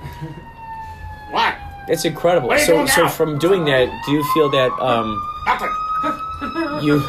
What? 1.30 1.54
It's 1.90 2.04
incredible. 2.04 2.48
What 2.48 2.58
are 2.58 2.60
you 2.60 2.86
so, 2.88 3.02
so 3.02 3.08
from 3.08 3.38
doing 3.38 3.64
that, 3.64 3.90
do 4.06 4.12
you 4.12 4.22
feel 4.32 4.48
that 4.50 4.70
um, 4.80 5.20
you 6.82 7.00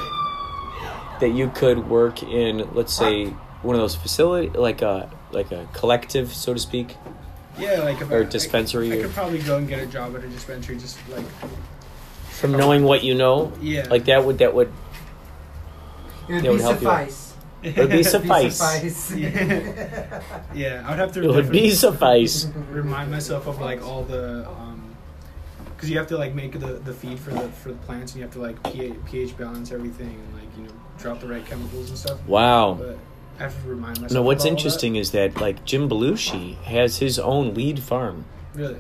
that 1.20 1.30
you 1.36 1.50
could 1.54 1.88
work 1.88 2.24
in, 2.24 2.68
let's 2.74 2.92
say, 2.94 3.28
one 3.62 3.76
of 3.76 3.82
those 3.82 3.96
facility, 3.96 4.50
like 4.58 4.82
a 4.82 5.10
like 5.32 5.52
a 5.52 5.68
collective, 5.74 6.34
so 6.34 6.54
to 6.54 6.60
speak? 6.60 6.98
yeah, 7.60 7.82
like 7.82 8.02
if 8.02 8.10
Or 8.10 8.22
I, 8.22 8.24
dispensary 8.24 8.92
I, 8.92 8.96
I 9.00 9.02
could 9.04 9.12
probably 9.12 9.40
go 9.40 9.58
and 9.58 9.68
get 9.68 9.80
a 9.80 9.86
job 9.86 10.16
at 10.16 10.24
a 10.24 10.28
dispensary, 10.28 10.78
just 10.78 10.98
like 11.10 11.26
From 12.32 12.54
knowing 12.54 12.84
what 12.84 13.04
you 13.04 13.14
know, 13.14 13.52
Yeah. 13.62 13.86
like 13.90 14.06
that 14.06 14.26
would 14.26 14.40
that 14.40 14.56
would 14.56 14.72
It 16.28 16.34
would 16.34 16.38
That 16.38 16.44
be 16.44 16.50
would 16.50 16.62
help 16.62 16.82
you. 16.82 17.14
Suffice. 17.64 17.78
It 17.78 17.78
would 17.78 17.90
be 17.92 18.04
suffice. 18.16 18.58
suffice. 18.58 19.12
yeah, 19.16 20.22
yeah. 20.54 20.84
I 20.86 20.90
would 20.92 21.00
have 21.00 21.12
to. 21.14 21.24
It 21.24 21.28
would 21.28 21.52
be 21.52 21.72
suffice. 21.72 22.46
Remind 22.72 23.12
myself 23.12 23.48
of 23.48 23.60
like 23.60 23.82
all 23.86 24.04
the. 24.04 24.48
um 24.48 24.96
because 25.76 25.90
you 25.90 25.98
have 25.98 26.08
to 26.08 26.18
like 26.18 26.36
make 26.36 26.60
the, 26.60 26.74
the 26.74 26.94
feed 26.94 27.20
for 27.20 27.32
the 27.32 27.50
for 27.50 27.70
the 27.70 27.78
plants, 27.80 28.12
and 28.12 28.20
you 28.20 28.24
have 28.24 28.34
to 28.34 28.40
like 28.40 28.62
pH, 28.72 28.94
pH 29.06 29.36
balance 29.36 29.72
everything, 29.72 30.10
and 30.10 30.34
like 30.36 30.58
you 30.58 30.64
know 30.66 30.74
drop 31.00 31.20
the 31.20 31.28
right 31.28 31.44
chemicals 31.46 31.90
and 31.90 31.98
stuff. 31.98 32.24
Wow. 32.28 32.76
But 32.76 33.00
I 33.40 33.44
have 33.44 33.60
to 33.64 33.68
remind 33.68 34.00
myself. 34.00 34.12
No, 34.12 34.22
what's 34.22 34.44
of 34.44 34.50
all 34.50 34.56
that. 34.56 34.60
interesting 34.60 34.96
is 34.96 35.10
that 35.12 35.42
like 35.42 35.66
Jim 35.66 35.90
Belushi 35.90 36.58
has 36.64 36.98
his 36.98 37.18
own 37.18 37.56
weed 37.56 37.82
farm. 37.82 38.26
Really? 38.54 38.78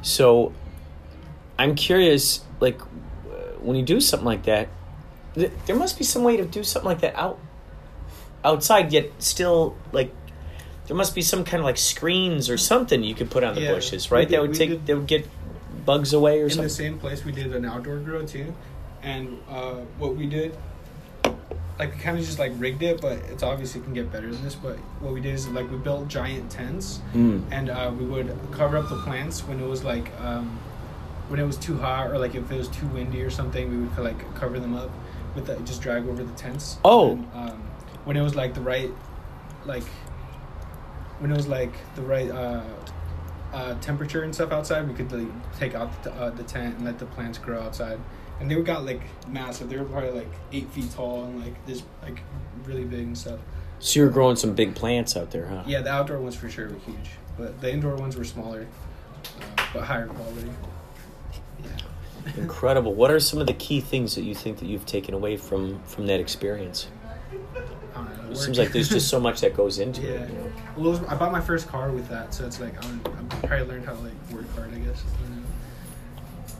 So 0.00 0.54
I'm 1.58 1.74
curious, 1.74 2.42
like 2.60 2.80
when 3.60 3.76
you 3.76 3.82
do 3.82 4.00
something 4.00 4.24
like 4.24 4.44
that, 4.44 4.68
th- 5.34 5.52
there 5.66 5.76
must 5.76 5.98
be 5.98 6.04
some 6.04 6.22
way 6.24 6.38
to 6.38 6.44
do 6.46 6.64
something 6.64 6.88
like 6.88 7.00
that 7.00 7.14
out 7.16 7.38
outside, 8.44 8.92
yet 8.92 9.10
still 9.20 9.76
like 9.92 10.12
there 10.86 10.96
must 10.96 11.14
be 11.14 11.22
some 11.22 11.44
kind 11.44 11.60
of 11.60 11.64
like 11.64 11.78
screens 11.78 12.50
or 12.50 12.58
something 12.58 13.02
you 13.02 13.14
could 13.14 13.30
put 13.30 13.42
on 13.42 13.54
the 13.54 13.62
Yeah. 13.62 13.74
bushes, 13.74 14.10
right? 14.10 14.28
Did- 14.28 14.34
that 14.36 14.42
would 14.42 14.54
take 14.54 14.70
did- 14.70 14.86
that 14.86 14.96
would 14.96 15.06
get 15.06 15.26
bugs 15.86 16.12
away 16.12 16.40
or 16.40 16.44
in 16.44 16.50
something. 16.50 16.62
In 16.64 16.68
the 16.68 16.74
same 16.74 16.98
place 16.98 17.24
we 17.24 17.32
did 17.32 17.54
an 17.54 17.64
outdoor 17.64 17.96
grow 17.98 18.24
too 18.24 18.54
and 19.02 19.38
uh, 19.50 19.74
what 19.98 20.16
we 20.16 20.26
did 20.26 20.56
like 21.78 21.92
we 21.94 22.00
kind 22.00 22.16
of 22.18 22.24
just 22.24 22.38
like 22.38 22.52
rigged 22.56 22.82
it 22.82 23.00
but 23.00 23.18
it's 23.30 23.42
obviously 23.42 23.80
can 23.82 23.92
get 23.92 24.10
better 24.12 24.30
than 24.32 24.42
this 24.44 24.54
but 24.54 24.76
what 25.00 25.12
we 25.12 25.20
did 25.20 25.34
is 25.34 25.46
like 25.48 25.70
we 25.70 25.76
built 25.76 26.08
giant 26.08 26.50
tents 26.50 27.00
Mm. 27.14 27.42
and 27.50 27.68
uh, 27.68 27.90
we 27.98 28.04
would 28.06 28.34
cover 28.52 28.78
up 28.78 28.88
the 28.88 28.96
plants 29.02 29.40
when 29.46 29.60
it 29.60 29.66
was 29.66 29.84
like 29.84 30.10
um, 30.20 30.58
when 31.28 31.38
it 31.40 31.44
was 31.46 31.56
too 31.56 31.76
hot 31.78 32.10
or 32.10 32.18
like 32.18 32.34
if 32.34 32.50
it 32.50 32.56
was 32.56 32.68
too 32.68 32.86
windy 32.86 33.20
or 33.22 33.30
something 33.30 33.68
we 33.70 33.84
would 33.86 33.98
like 33.98 34.34
cover 34.36 34.58
them 34.60 34.74
up 34.74 34.90
with 35.34 35.46
the, 35.46 35.56
just 35.66 35.82
drag 35.82 36.06
over 36.08 36.22
the 36.22 36.32
tents 36.34 36.76
Oh. 36.84 37.12
and, 37.12 37.26
um, 37.34 37.62
when 38.04 38.16
it 38.16 38.22
was 38.22 38.34
like 38.34 38.54
the 38.54 38.60
right 38.60 38.90
like 39.64 39.84
when 41.18 41.30
it 41.30 41.36
was 41.36 41.48
like 41.48 41.72
the 41.94 42.02
right 42.02 42.30
uh, 42.30 42.62
uh, 43.52 43.74
temperature 43.80 44.22
and 44.22 44.34
stuff 44.34 44.52
outside, 44.52 44.86
we 44.88 44.94
could 44.94 45.10
like 45.12 45.58
take 45.58 45.74
out 45.74 46.02
the, 46.02 46.12
uh, 46.12 46.30
the 46.30 46.42
tent 46.42 46.76
and 46.76 46.84
let 46.84 46.98
the 46.98 47.06
plants 47.06 47.38
grow 47.38 47.62
outside. 47.62 47.98
And 48.40 48.50
they 48.50 48.60
got 48.62 48.84
like 48.84 49.02
massive. 49.28 49.70
They 49.70 49.76
were 49.76 49.84
probably 49.84 50.10
like 50.10 50.32
eight 50.52 50.68
feet 50.70 50.90
tall 50.90 51.24
and 51.24 51.40
like 51.40 51.64
this 51.66 51.82
like 52.02 52.20
really 52.64 52.84
big 52.84 53.00
and 53.00 53.16
stuff. 53.16 53.38
So 53.78 54.00
you're 54.00 54.10
growing 54.10 54.36
some 54.36 54.54
big 54.54 54.74
plants 54.74 55.16
out 55.16 55.30
there, 55.30 55.46
huh? 55.46 55.62
Yeah, 55.66 55.82
the 55.82 55.90
outdoor 55.90 56.18
ones 56.18 56.34
for 56.34 56.48
sure 56.48 56.68
were 56.68 56.78
huge, 56.78 57.10
but 57.36 57.60
the 57.60 57.72
indoor 57.72 57.96
ones 57.96 58.16
were 58.16 58.24
smaller, 58.24 58.66
uh, 59.24 59.66
but 59.72 59.84
higher 59.84 60.06
quality. 60.06 60.50
Yeah. 61.62 61.70
Incredible. 62.36 62.94
What 62.94 63.10
are 63.10 63.20
some 63.20 63.40
of 63.40 63.46
the 63.46 63.54
key 63.54 63.80
things 63.80 64.14
that 64.14 64.22
you 64.22 64.34
think 64.34 64.58
that 64.58 64.66
you've 64.66 64.86
taken 64.86 65.14
away 65.14 65.36
from 65.36 65.80
from 65.84 66.06
that 66.06 66.18
experience? 66.18 66.88
I 67.94 67.98
don't 67.98 68.24
know, 68.24 68.30
It 68.32 68.36
seems 68.36 68.58
like 68.58 68.72
there's 68.72 68.88
just 68.88 69.08
so 69.08 69.20
much 69.20 69.40
that 69.40 69.54
goes 69.54 69.78
into 69.78 70.02
yeah. 70.06 70.08
it. 70.08 70.30
You 70.30 70.36
know? 70.36 70.52
Well, 70.76 70.86
it 70.86 71.00
was, 71.00 71.02
I 71.04 71.14
bought 71.16 71.32
my 71.32 71.40
first 71.40 71.68
car 71.68 71.90
with 71.90 72.08
that, 72.08 72.34
so 72.34 72.46
it's 72.46 72.60
like 72.60 72.74
I'm, 72.84 73.00
I'm 73.06 73.28
probably 73.28 73.62
learned 73.66 73.86
how 73.86 73.94
to 73.94 74.00
like 74.00 74.12
work 74.32 74.52
hard. 74.54 74.72
I 74.74 74.78
guess. 74.78 75.02
You 75.22 75.34
know? 75.36 75.42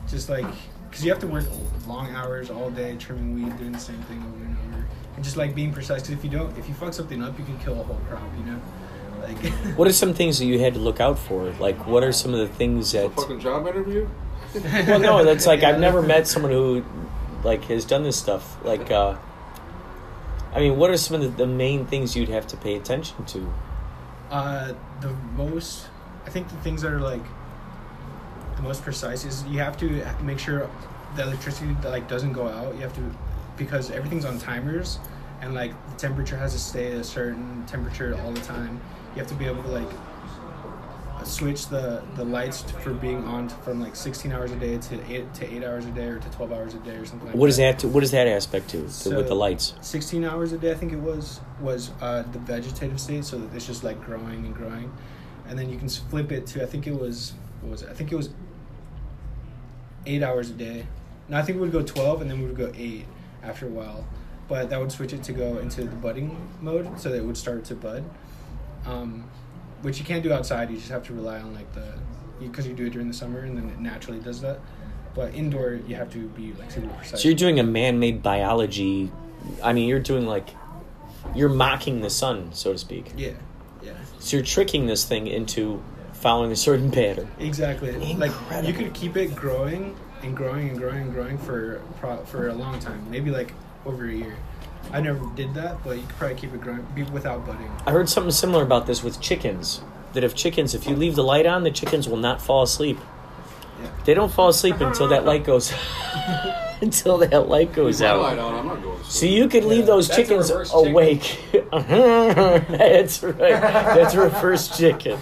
Just 0.07 0.29
like 0.29 0.45
because 0.89 1.03
you 1.03 1.11
have 1.11 1.19
to 1.19 1.27
work 1.27 1.43
long 1.87 2.09
hours 2.15 2.49
all 2.49 2.69
day 2.71 2.95
trimming 2.97 3.35
weed, 3.35 3.57
doing 3.57 3.73
the 3.73 3.79
same 3.79 4.01
thing 4.03 4.17
over 4.19 4.45
and 4.45 4.57
over, 4.69 4.85
and 5.15 5.23
just 5.23 5.35
like 5.35 5.53
being 5.53 5.73
precise. 5.73 6.01
Because 6.01 6.17
if 6.17 6.23
you 6.23 6.29
don't, 6.29 6.57
if 6.57 6.67
you 6.69 6.73
fuck 6.73 6.93
something 6.93 7.21
up, 7.21 7.37
you 7.37 7.43
can 7.43 7.57
kill 7.59 7.79
a 7.79 7.83
whole 7.83 7.99
crop. 8.07 8.23
You 8.37 8.51
know, 8.53 8.61
like 9.21 9.37
What 9.77 9.87
are 9.87 9.93
some 9.93 10.13
things 10.13 10.39
that 10.39 10.45
you 10.45 10.59
had 10.59 10.73
to 10.75 10.79
look 10.79 10.99
out 10.99 11.19
for? 11.19 11.51
Like, 11.59 11.85
what 11.85 12.03
are 12.03 12.11
some 12.11 12.33
of 12.33 12.39
the 12.39 12.47
things 12.47 12.91
that? 12.93 13.13
Fucking 13.13 13.39
job 13.41 13.67
interview. 13.67 14.07
well, 14.87 14.99
no, 14.99 15.25
that's 15.25 15.45
like 15.45 15.63
I've 15.63 15.79
never 15.81 16.01
met 16.01 16.27
someone 16.27 16.51
who 16.51 16.85
like 17.43 17.65
has 17.65 17.83
done 17.83 18.03
this 18.03 18.15
stuff. 18.17 18.57
Like, 18.63 18.89
uh, 18.89 19.17
I 20.55 20.59
mean, 20.59 20.77
what 20.77 20.89
are 20.89 20.95
some 20.95 21.21
of 21.21 21.21
the, 21.21 21.45
the 21.45 21.47
main 21.47 21.85
things 21.85 22.15
you'd 22.15 22.29
have 22.29 22.47
to 22.47 22.57
pay 22.57 22.75
attention 22.75 23.25
to? 23.25 23.53
Uh, 24.31 24.73
the 25.01 25.09
most, 25.35 25.89
I 26.25 26.29
think 26.29 26.47
the 26.47 26.55
things 26.57 26.81
that 26.81 26.93
are 26.93 27.01
like 27.01 27.23
the 28.55 28.61
most 28.61 28.81
precise 28.81 29.25
is 29.25 29.43
you 29.47 29.59
have 29.59 29.77
to 29.77 30.05
make 30.23 30.39
sure 30.39 30.69
the 31.17 31.23
electricity 31.23 31.75
like 31.83 32.07
doesn't 32.07 32.31
go 32.31 32.47
out. 32.47 32.73
You 32.75 32.81
have 32.81 32.95
to 32.95 33.11
because 33.57 33.91
everything's 33.91 34.23
on 34.23 34.39
timers, 34.39 34.99
and 35.41 35.53
like 35.53 35.71
the 35.91 35.97
temperature 35.97 36.37
has 36.37 36.53
to 36.53 36.59
stay 36.59 36.93
at 36.93 36.99
a 36.99 37.03
certain 37.03 37.65
temperature 37.65 38.17
all 38.21 38.31
the 38.31 38.41
time. 38.41 38.79
You 39.13 39.19
have 39.19 39.27
to 39.27 39.35
be 39.35 39.45
able 39.45 39.63
to 39.63 39.69
like 39.69 39.89
switch 41.25 41.67
the 41.67 42.03
the 42.15 42.23
lights 42.23 42.61
for 42.83 42.93
being 42.93 43.23
on 43.25 43.49
from 43.49 43.81
like 43.81 43.95
16 43.95 44.31
hours 44.31 44.51
a 44.51 44.55
day 44.55 44.77
to 44.77 45.11
eight 45.11 45.33
to 45.33 45.53
eight 45.53 45.63
hours 45.63 45.85
a 45.85 45.91
day 45.91 46.05
or 46.07 46.19
to 46.19 46.29
12 46.29 46.51
hours 46.51 46.73
a 46.75 46.79
day 46.79 46.95
or 46.95 47.05
something 47.05 47.27
like 47.27 47.35
What 47.35 47.47
that. 47.47 47.49
is 47.49 47.57
that? 47.57 47.79
To, 47.79 47.87
what 47.87 48.03
is 48.03 48.11
that 48.11 48.27
aspect 48.27 48.69
to, 48.69 48.83
to 48.83 48.89
So- 48.89 49.17
with 49.17 49.27
the 49.27 49.35
lights? 49.35 49.73
16 49.81 50.23
hours 50.23 50.51
a 50.51 50.57
day 50.57 50.71
i 50.71 50.75
think 50.75 50.91
it 50.93 50.99
was 50.99 51.39
was 51.59 51.91
uh, 52.01 52.23
the 52.31 52.39
vegetative 52.39 52.99
state 52.99 53.25
so 53.25 53.37
that 53.39 53.55
it's 53.55 53.65
just 53.65 53.83
like 53.83 54.03
growing 54.05 54.45
and 54.45 54.53
growing 54.55 54.91
and 55.47 55.57
then 55.57 55.69
you 55.69 55.77
can 55.77 55.89
flip 55.89 56.31
it 56.31 56.45
to 56.47 56.61
i 56.63 56.65
think 56.65 56.85
it 56.87 56.93
was 56.99 57.33
what 57.61 57.71
was 57.71 57.81
it 57.81 57.89
i 57.89 57.93
think 57.93 58.11
it 58.11 58.15
was 58.15 58.29
eight 60.05 60.21
hours 60.23 60.49
a 60.49 60.53
day 60.53 60.85
no 61.29 61.37
i 61.37 61.41
think 61.41 61.55
we 61.57 61.61
would 61.61 61.71
go 61.71 61.81
12 61.81 62.21
and 62.21 62.29
then 62.31 62.39
we 62.39 62.45
would 62.45 62.57
go 62.57 62.71
eight 62.75 63.05
after 63.43 63.65
a 63.65 63.69
while 63.69 64.05
but 64.47 64.69
that 64.69 64.79
would 64.79 64.91
switch 64.91 65.11
it 65.13 65.23
to 65.23 65.33
go 65.33 65.57
into 65.57 65.81
the 65.85 65.95
budding 65.95 66.35
mode 66.61 66.99
so 66.99 67.09
that 67.09 67.17
it 67.17 67.25
would 67.25 67.37
start 67.37 67.65
to 67.65 67.73
bud 67.75 68.03
um, 68.85 69.27
which 69.85 69.99
you 69.99 70.05
can't 70.05 70.23
do 70.23 70.33
outside 70.33 70.69
you 70.71 70.77
just 70.77 70.89
have 70.89 71.03
to 71.03 71.13
rely 71.13 71.39
on 71.39 71.53
like 71.53 71.71
the 71.73 71.93
because 72.39 72.65
you 72.67 72.73
do 72.73 72.87
it 72.87 72.89
during 72.91 73.07
the 73.07 73.13
summer 73.13 73.39
and 73.41 73.55
then 73.57 73.69
it 73.69 73.79
naturally 73.79 74.19
does 74.19 74.41
that 74.41 74.59
but 75.13 75.33
indoor 75.35 75.79
you 75.87 75.95
have 75.95 76.11
to 76.11 76.27
be 76.29 76.51
like 76.53 76.69
super 76.71 76.87
precise 76.87 77.21
So 77.21 77.27
you're 77.29 77.37
doing 77.37 77.59
a 77.59 77.63
man-made 77.63 78.21
biology. 78.21 79.11
I 79.63 79.71
mean, 79.73 79.87
you're 79.87 79.99
doing 80.01 80.25
like 80.25 80.49
you're 81.35 81.49
mocking 81.49 82.01
the 82.01 82.09
sun, 82.09 82.51
so 82.53 82.73
to 82.73 82.77
speak. 82.77 83.13
yeah 83.15 83.31
yeah 83.81 83.93
So 84.19 84.37
you're 84.37 84.45
tricking 84.45 84.87
this 84.87 85.05
thing 85.05 85.27
into 85.27 85.81
following 86.13 86.51
a 86.51 86.55
certain 86.55 86.91
pattern. 86.91 87.27
Exactly. 87.39 87.91
Like 87.93 88.31
Incredible. 88.31 88.67
you 88.69 88.73
could 88.73 88.93
keep 88.93 89.15
it 89.15 89.35
growing 89.35 89.95
and 90.23 90.35
growing 90.35 90.69
and 90.69 90.77
growing 90.77 91.03
and 91.03 91.13
growing 91.13 91.37
for 91.37 91.81
pro- 91.99 92.25
for 92.25 92.47
a 92.49 92.53
long 92.53 92.79
time, 92.79 93.05
maybe 93.09 93.29
like 93.31 93.53
over 93.85 94.05
a 94.09 94.13
year. 94.13 94.35
I 94.91 95.01
never 95.01 95.25
did 95.35 95.53
that, 95.55 95.83
but 95.83 95.97
you 95.97 96.03
could 96.03 96.15
probably 96.17 96.35
keep 96.35 96.53
it 96.53 96.61
growing 96.61 96.85
be 96.95 97.03
without 97.03 97.45
budding. 97.45 97.69
I 97.85 97.91
heard 97.91 98.09
something 98.09 98.31
similar 98.31 98.63
about 98.63 98.87
this 98.87 99.03
with 99.03 99.19
chickens. 99.19 99.81
That 100.13 100.23
if 100.23 100.35
chickens, 100.35 100.73
if 100.73 100.87
you 100.87 100.95
leave 100.95 101.15
the 101.15 101.23
light 101.23 101.45
on, 101.45 101.63
the 101.63 101.71
chickens 101.71 102.07
will 102.07 102.17
not 102.17 102.41
fall 102.41 102.63
asleep. 102.63 102.97
Yeah. 103.81 103.89
They 104.05 104.13
don't 104.13 104.31
fall 104.31 104.49
asleep 104.49 104.79
until 104.79 105.09
that 105.09 105.25
light 105.25 105.43
goes. 105.43 105.73
until 106.81 107.17
that 107.17 107.49
light 107.49 107.73
goes 107.73 108.01
out. 108.01 108.21
light 108.21 108.39
on, 108.39 108.53
I'm 108.53 108.67
not 108.67 108.81
going 108.81 109.03
to 109.03 109.11
So 109.11 109.25
you 109.25 109.49
could 109.49 109.65
leave 109.65 109.85
those 109.85 110.07
That's 110.07 110.17
chickens 110.17 110.49
reverse 110.49 110.71
chicken. 110.71 110.87
awake. 110.91 111.39
That's 111.71 113.23
right. 113.23 113.37
That's 113.37 114.13
a 114.13 114.21
reverse 114.21 114.77
chicken. 114.77 115.19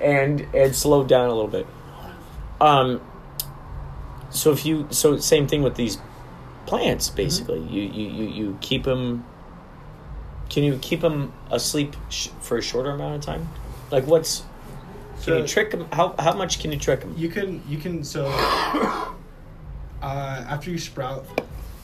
And 0.00 0.46
and 0.54 0.74
slow 0.74 1.04
down 1.04 1.28
a 1.28 1.34
little 1.34 1.48
bit. 1.48 1.66
Um. 2.60 3.02
So 4.30 4.52
if 4.52 4.64
you 4.64 4.86
so 4.90 5.18
same 5.18 5.46
thing 5.46 5.62
with 5.62 5.74
these 5.74 5.98
plants, 6.66 7.08
basically, 7.10 7.60
you, 7.60 7.82
you 7.82 8.08
you 8.10 8.24
you 8.28 8.58
keep 8.60 8.84
them. 8.84 9.24
Can 10.48 10.64
you 10.64 10.78
keep 10.82 11.00
them 11.00 11.32
asleep 11.50 11.94
sh- 12.08 12.28
for 12.40 12.58
a 12.58 12.62
shorter 12.62 12.90
amount 12.90 13.14
of 13.16 13.20
time? 13.22 13.48
Like 13.90 14.06
what's 14.06 14.42
can 15.22 15.34
you 15.38 15.40
So- 15.40 15.46
trick 15.46 15.70
them? 15.70 15.86
How 15.92 16.14
how 16.18 16.34
much 16.34 16.60
can 16.60 16.72
you 16.72 16.78
trick 16.78 17.00
them? 17.00 17.14
You 17.16 17.28
can 17.28 17.62
you 17.68 17.78
can 17.78 18.02
so 18.04 18.26
uh, 20.02 20.44
after 20.48 20.70
you 20.70 20.78
sprout, 20.78 21.26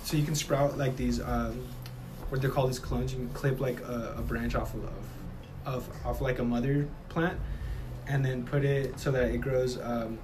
so 0.05 0.17
you 0.17 0.25
can 0.25 0.35
sprout 0.35 0.79
like 0.79 0.97
these 0.97 1.21
um, 1.21 1.65
what 2.29 2.41
they're 2.41 2.51
called 2.51 2.71
these 2.71 2.79
clones. 2.79 3.13
You 3.13 3.19
can 3.19 3.29
clip 3.31 3.61
like 3.61 3.81
a, 3.81 4.17
a 4.19 4.23
branch 4.23 4.55
off 4.55 4.75
of, 4.75 4.89
of 5.65 5.89
off 6.05 6.21
like 6.21 6.39
a 6.39 6.45
mother 6.45 6.89
plant, 7.09 7.39
and 8.09 8.25
then 8.25 8.45
put 8.45 8.65
it 8.65 8.99
so 8.99 9.11
that 9.13 9.31
it 9.31 9.39
grows 9.39 9.79
um, 9.81 10.19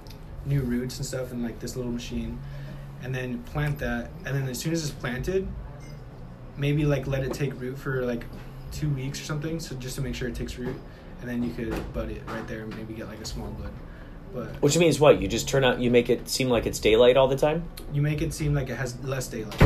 new 0.45 0.61
roots 0.61 0.97
and 0.97 1.05
stuff 1.05 1.31
in 1.31 1.41
like 1.43 1.59
this 1.59 1.75
little 1.75 1.91
machine, 1.91 2.39
and 3.03 3.13
then 3.13 3.43
plant 3.43 3.77
that. 3.79 4.09
And 4.25 4.35
then 4.35 4.47
as 4.47 4.59
soon 4.59 4.73
as 4.73 4.83
it's 4.83 4.93
planted, 4.93 5.47
maybe 6.57 6.85
like 6.85 7.05
let 7.07 7.23
it 7.23 7.33
take 7.33 7.59
root 7.59 7.77
for 7.77 8.05
like 8.05 8.23
two 8.71 8.89
weeks 8.89 9.21
or 9.21 9.25
something. 9.25 9.59
So 9.59 9.75
just 9.75 9.95
to 9.95 10.01
make 10.01 10.15
sure 10.15 10.27
it 10.27 10.35
takes 10.35 10.57
root, 10.57 10.75
and 11.21 11.29
then 11.29 11.43
you 11.43 11.53
could 11.53 11.93
bud 11.93 12.09
it 12.09 12.21
right 12.27 12.47
there 12.47 12.61
and 12.61 12.75
maybe 12.75 12.93
get 12.93 13.07
like 13.07 13.19
a 13.19 13.25
small 13.25 13.47
bud. 13.49 13.71
But 14.33 14.61
Which 14.63 14.77
means 14.77 14.99
what? 14.99 15.21
You 15.21 15.27
just 15.27 15.47
turn 15.47 15.63
out. 15.63 15.79
You 15.79 15.91
make 15.91 16.09
it 16.09 16.27
seem 16.27 16.49
like 16.49 16.65
it's 16.65 16.79
daylight 16.79 17.17
all 17.17 17.27
the 17.27 17.37
time. 17.37 17.63
you 17.93 18.01
make 18.01 18.21
it 18.21 18.33
seem 18.33 18.55
like 18.55 18.69
it 18.69 18.75
has 18.77 18.97
less 19.03 19.27
daylight. 19.27 19.61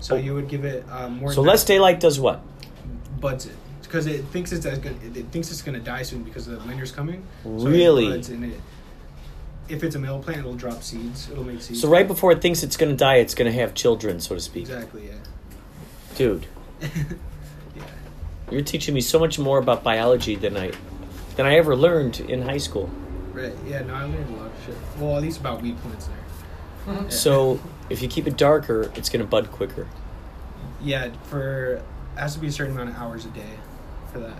So 0.00 0.14
Oh. 0.14 0.18
you 0.18 0.32
would 0.34 0.48
give 0.48 0.64
it 0.64 0.84
um, 0.90 1.18
more. 1.18 1.32
So 1.32 1.42
less 1.42 1.64
daylight 1.64 2.00
does 2.00 2.18
what? 2.18 2.40
buds 3.20 3.46
it 3.46 3.54
because 3.82 4.06
it 4.06 4.22
thinks 4.26 4.52
it's 4.52 4.66
as 4.66 4.78
good, 4.78 4.94
it 5.16 5.26
thinks 5.32 5.50
it's 5.50 5.62
gonna 5.62 5.80
die 5.80 6.02
soon 6.02 6.22
because 6.22 6.44
the 6.46 6.58
winter's 6.58 6.92
coming. 6.92 7.24
So 7.44 7.50
Really? 7.50 8.06
It 8.08 8.10
buds 8.10 8.28
and 8.28 8.44
it, 8.44 8.60
if 9.68 9.82
it's 9.82 9.94
a 9.94 9.98
male 9.98 10.22
plant, 10.22 10.40
it'll 10.40 10.54
drop 10.54 10.82
seeds. 10.82 11.30
It'll 11.30 11.44
make 11.44 11.60
seeds. 11.60 11.80
So 11.80 11.88
right 11.88 12.06
before 12.06 12.32
it 12.32 12.40
thinks 12.40 12.62
it's 12.62 12.76
going 12.76 12.90
to 12.90 12.96
die, 12.96 13.16
it's 13.16 13.34
going 13.34 13.50
to 13.50 13.58
have 13.58 13.74
children, 13.74 14.20
so 14.20 14.34
to 14.34 14.40
speak. 14.40 14.62
Exactly. 14.62 15.08
Yeah. 15.08 15.14
Dude, 16.16 16.46
yeah. 16.80 17.82
you're 18.50 18.62
teaching 18.62 18.94
me 18.94 19.00
so 19.00 19.18
much 19.18 19.38
more 19.38 19.58
about 19.58 19.82
biology 19.82 20.34
than 20.34 20.56
I 20.56 20.72
than 21.36 21.44
I 21.44 21.56
ever 21.56 21.76
learned 21.76 22.20
in 22.20 22.42
high 22.42 22.58
school. 22.58 22.90
Right. 23.32 23.52
Yeah. 23.66 23.82
No, 23.82 23.94
I 23.94 24.04
learned 24.04 24.34
a 24.34 24.38
lot 24.38 24.46
of 24.46 24.64
shit. 24.64 24.76
Well, 24.98 25.16
at 25.16 25.22
least 25.22 25.40
about 25.40 25.60
weed 25.62 25.76
plants 25.78 26.06
there. 26.06 26.94
Yeah. 26.94 27.08
So 27.08 27.60
if 27.90 28.02
you 28.02 28.08
keep 28.08 28.26
it 28.26 28.36
darker, 28.36 28.90
it's 28.94 29.08
going 29.08 29.20
to 29.20 29.26
bud 29.26 29.50
quicker. 29.50 29.86
Yeah, 30.82 31.10
for 31.24 31.74
it 31.74 31.84
has 32.16 32.34
to 32.34 32.40
be 32.40 32.46
a 32.46 32.52
certain 32.52 32.74
amount 32.74 32.90
of 32.90 32.96
hours 32.96 33.24
a 33.24 33.28
day 33.28 33.58
for 34.12 34.20
that. 34.20 34.38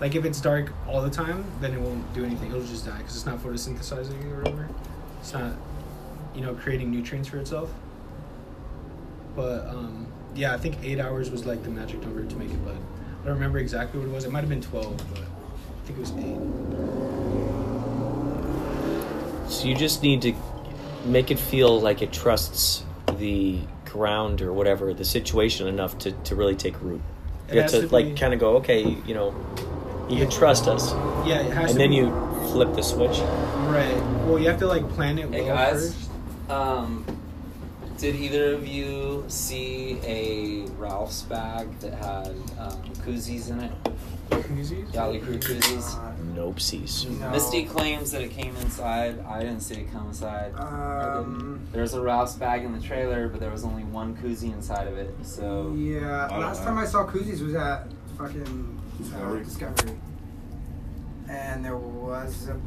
Like 0.00 0.14
if 0.14 0.24
it's 0.24 0.40
dark 0.40 0.72
all 0.88 1.02
the 1.02 1.10
time, 1.10 1.44
then 1.60 1.74
it 1.74 1.80
won't 1.80 2.12
do 2.14 2.24
anything. 2.24 2.48
It'll 2.50 2.62
just 2.62 2.86
die 2.86 2.98
because 2.98 3.16
it's 3.16 3.26
not 3.26 3.38
photosynthesizing 3.38 4.24
or 4.32 4.38
whatever. 4.38 4.68
It's 5.20 5.32
not, 5.34 5.52
you 6.34 6.40
know, 6.40 6.54
creating 6.54 6.90
nutrients 6.90 7.28
for 7.28 7.36
itself. 7.36 7.70
But 9.36 9.66
um, 9.68 10.06
yeah, 10.34 10.54
I 10.54 10.56
think 10.56 10.76
eight 10.82 10.98
hours 10.98 11.30
was 11.30 11.44
like 11.44 11.62
the 11.62 11.70
magic 11.70 12.00
number 12.00 12.24
to 12.24 12.36
make 12.36 12.50
it 12.50 12.64
bud. 12.64 12.78
I 13.22 13.26
don't 13.26 13.34
remember 13.34 13.58
exactly 13.58 14.00
what 14.00 14.08
it 14.08 14.12
was. 14.12 14.24
It 14.24 14.32
might 14.32 14.40
have 14.40 14.48
been 14.48 14.62
twelve, 14.62 14.96
but 15.12 15.20
I 15.20 15.26
think 15.84 15.98
it 15.98 16.00
was 16.00 16.12
eight. 16.12 16.38
So 19.50 19.68
you 19.68 19.74
just 19.74 20.02
need 20.02 20.22
to 20.22 20.32
make 21.04 21.30
it 21.30 21.38
feel 21.38 21.78
like 21.80 22.00
it 22.00 22.12
trusts 22.12 22.84
the 23.18 23.58
ground 23.84 24.40
or 24.40 24.52
whatever, 24.52 24.94
the 24.94 25.04
situation 25.04 25.66
enough 25.66 25.98
to, 25.98 26.12
to 26.12 26.34
really 26.34 26.56
take 26.56 26.80
root. 26.80 27.02
You 27.52 27.60
have 27.60 27.70
to 27.72 27.88
like 27.88 28.16
kind 28.16 28.32
of 28.32 28.40
go, 28.40 28.56
okay, 28.58 28.96
you 29.06 29.12
know, 29.12 29.34
you 30.10 30.18
can 30.18 30.30
trust 30.30 30.66
us. 30.68 30.92
Yeah, 31.26 31.40
it 31.42 31.52
has 31.52 31.70
And 31.70 31.72
to 31.72 31.78
then 31.78 31.90
be- 31.90 31.96
you 31.96 32.10
flip 32.52 32.74
the 32.74 32.82
switch. 32.82 33.18
Right. 33.68 33.96
Well, 34.26 34.38
you 34.38 34.48
have 34.48 34.58
to 34.60 34.66
like 34.66 34.88
plan 34.90 35.18
it 35.18 35.30
Hey 35.32 35.42
well 35.42 35.56
guys, 35.56 35.94
first. 35.94 36.50
um, 36.50 37.04
did 37.98 38.16
either 38.16 38.54
of 38.54 38.66
you 38.66 39.24
see 39.28 40.00
a 40.04 40.66
Ralph's 40.78 41.22
bag 41.22 41.68
that 41.80 41.92
had 41.94 42.28
um, 42.58 42.82
koozies 43.04 43.50
in 43.50 43.60
it? 43.60 43.72
Koozies? 44.30 44.90
Yächtley 44.92 45.20
Crëw 45.20 45.40
koozies. 45.40 46.14
Nopesies. 46.34 47.08
No. 47.20 47.30
Misty 47.30 47.64
claims 47.64 48.10
that 48.12 48.22
it 48.22 48.30
came 48.30 48.54
inside. 48.56 49.18
I 49.26 49.40
didn't 49.40 49.60
see 49.60 49.74
it 49.82 49.92
come 49.92 50.08
inside. 50.08 50.52
Um, 50.56 51.60
there 51.72 51.82
was 51.82 51.94
a 51.94 52.00
Ralph's 52.00 52.34
bag 52.34 52.64
in 52.64 52.72
the 52.72 52.80
trailer, 52.80 53.28
but 53.28 53.40
there 53.40 53.50
was 53.50 53.64
only 53.64 53.84
one 53.84 54.16
koozie 54.16 54.52
inside 54.52 54.86
of 54.88 54.96
it. 54.96 55.12
So 55.22 55.74
Yeah, 55.76 56.26
last 56.28 56.62
time 56.62 56.78
I 56.78 56.86
saw 56.86 57.04
koozies 57.06 57.42
was 57.44 57.54
at 57.54 57.86
fucking 58.16 58.78
uh, 59.00 59.34
Discovery. 59.36 59.44
Discovery. 59.44 59.98
And 61.28 61.64
there 61.64 61.76
was 61.76 62.48
a. 62.48 62.60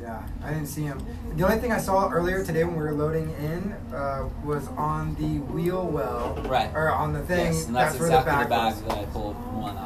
Yeah, 0.00 0.26
I 0.42 0.48
didn't 0.52 0.66
see 0.66 0.82
him. 0.82 1.00
The 1.36 1.44
only 1.44 1.58
thing 1.58 1.70
I 1.70 1.78
saw 1.78 2.10
earlier 2.10 2.44
today 2.44 2.64
when 2.64 2.74
we 2.74 2.82
were 2.82 2.92
loading 2.92 3.30
in 3.38 3.72
uh, 3.94 4.28
was 4.44 4.66
on 4.76 5.14
the 5.14 5.38
wheel 5.52 5.86
well. 5.86 6.34
Right. 6.48 6.70
Or 6.74 6.90
on 6.90 7.12
the 7.12 7.22
thing. 7.22 7.52
Yes, 7.52 7.66
and 7.66 7.76
that's, 7.76 7.98
where 7.98 8.08
exactly 8.08 8.32
the 8.32 8.42
the 8.42 8.48
bag 8.48 8.48
bag 8.50 8.74
was. 8.74 8.82
that 8.82 8.98
I 8.98 9.04
pulled 9.06 9.36
one. 9.54 9.76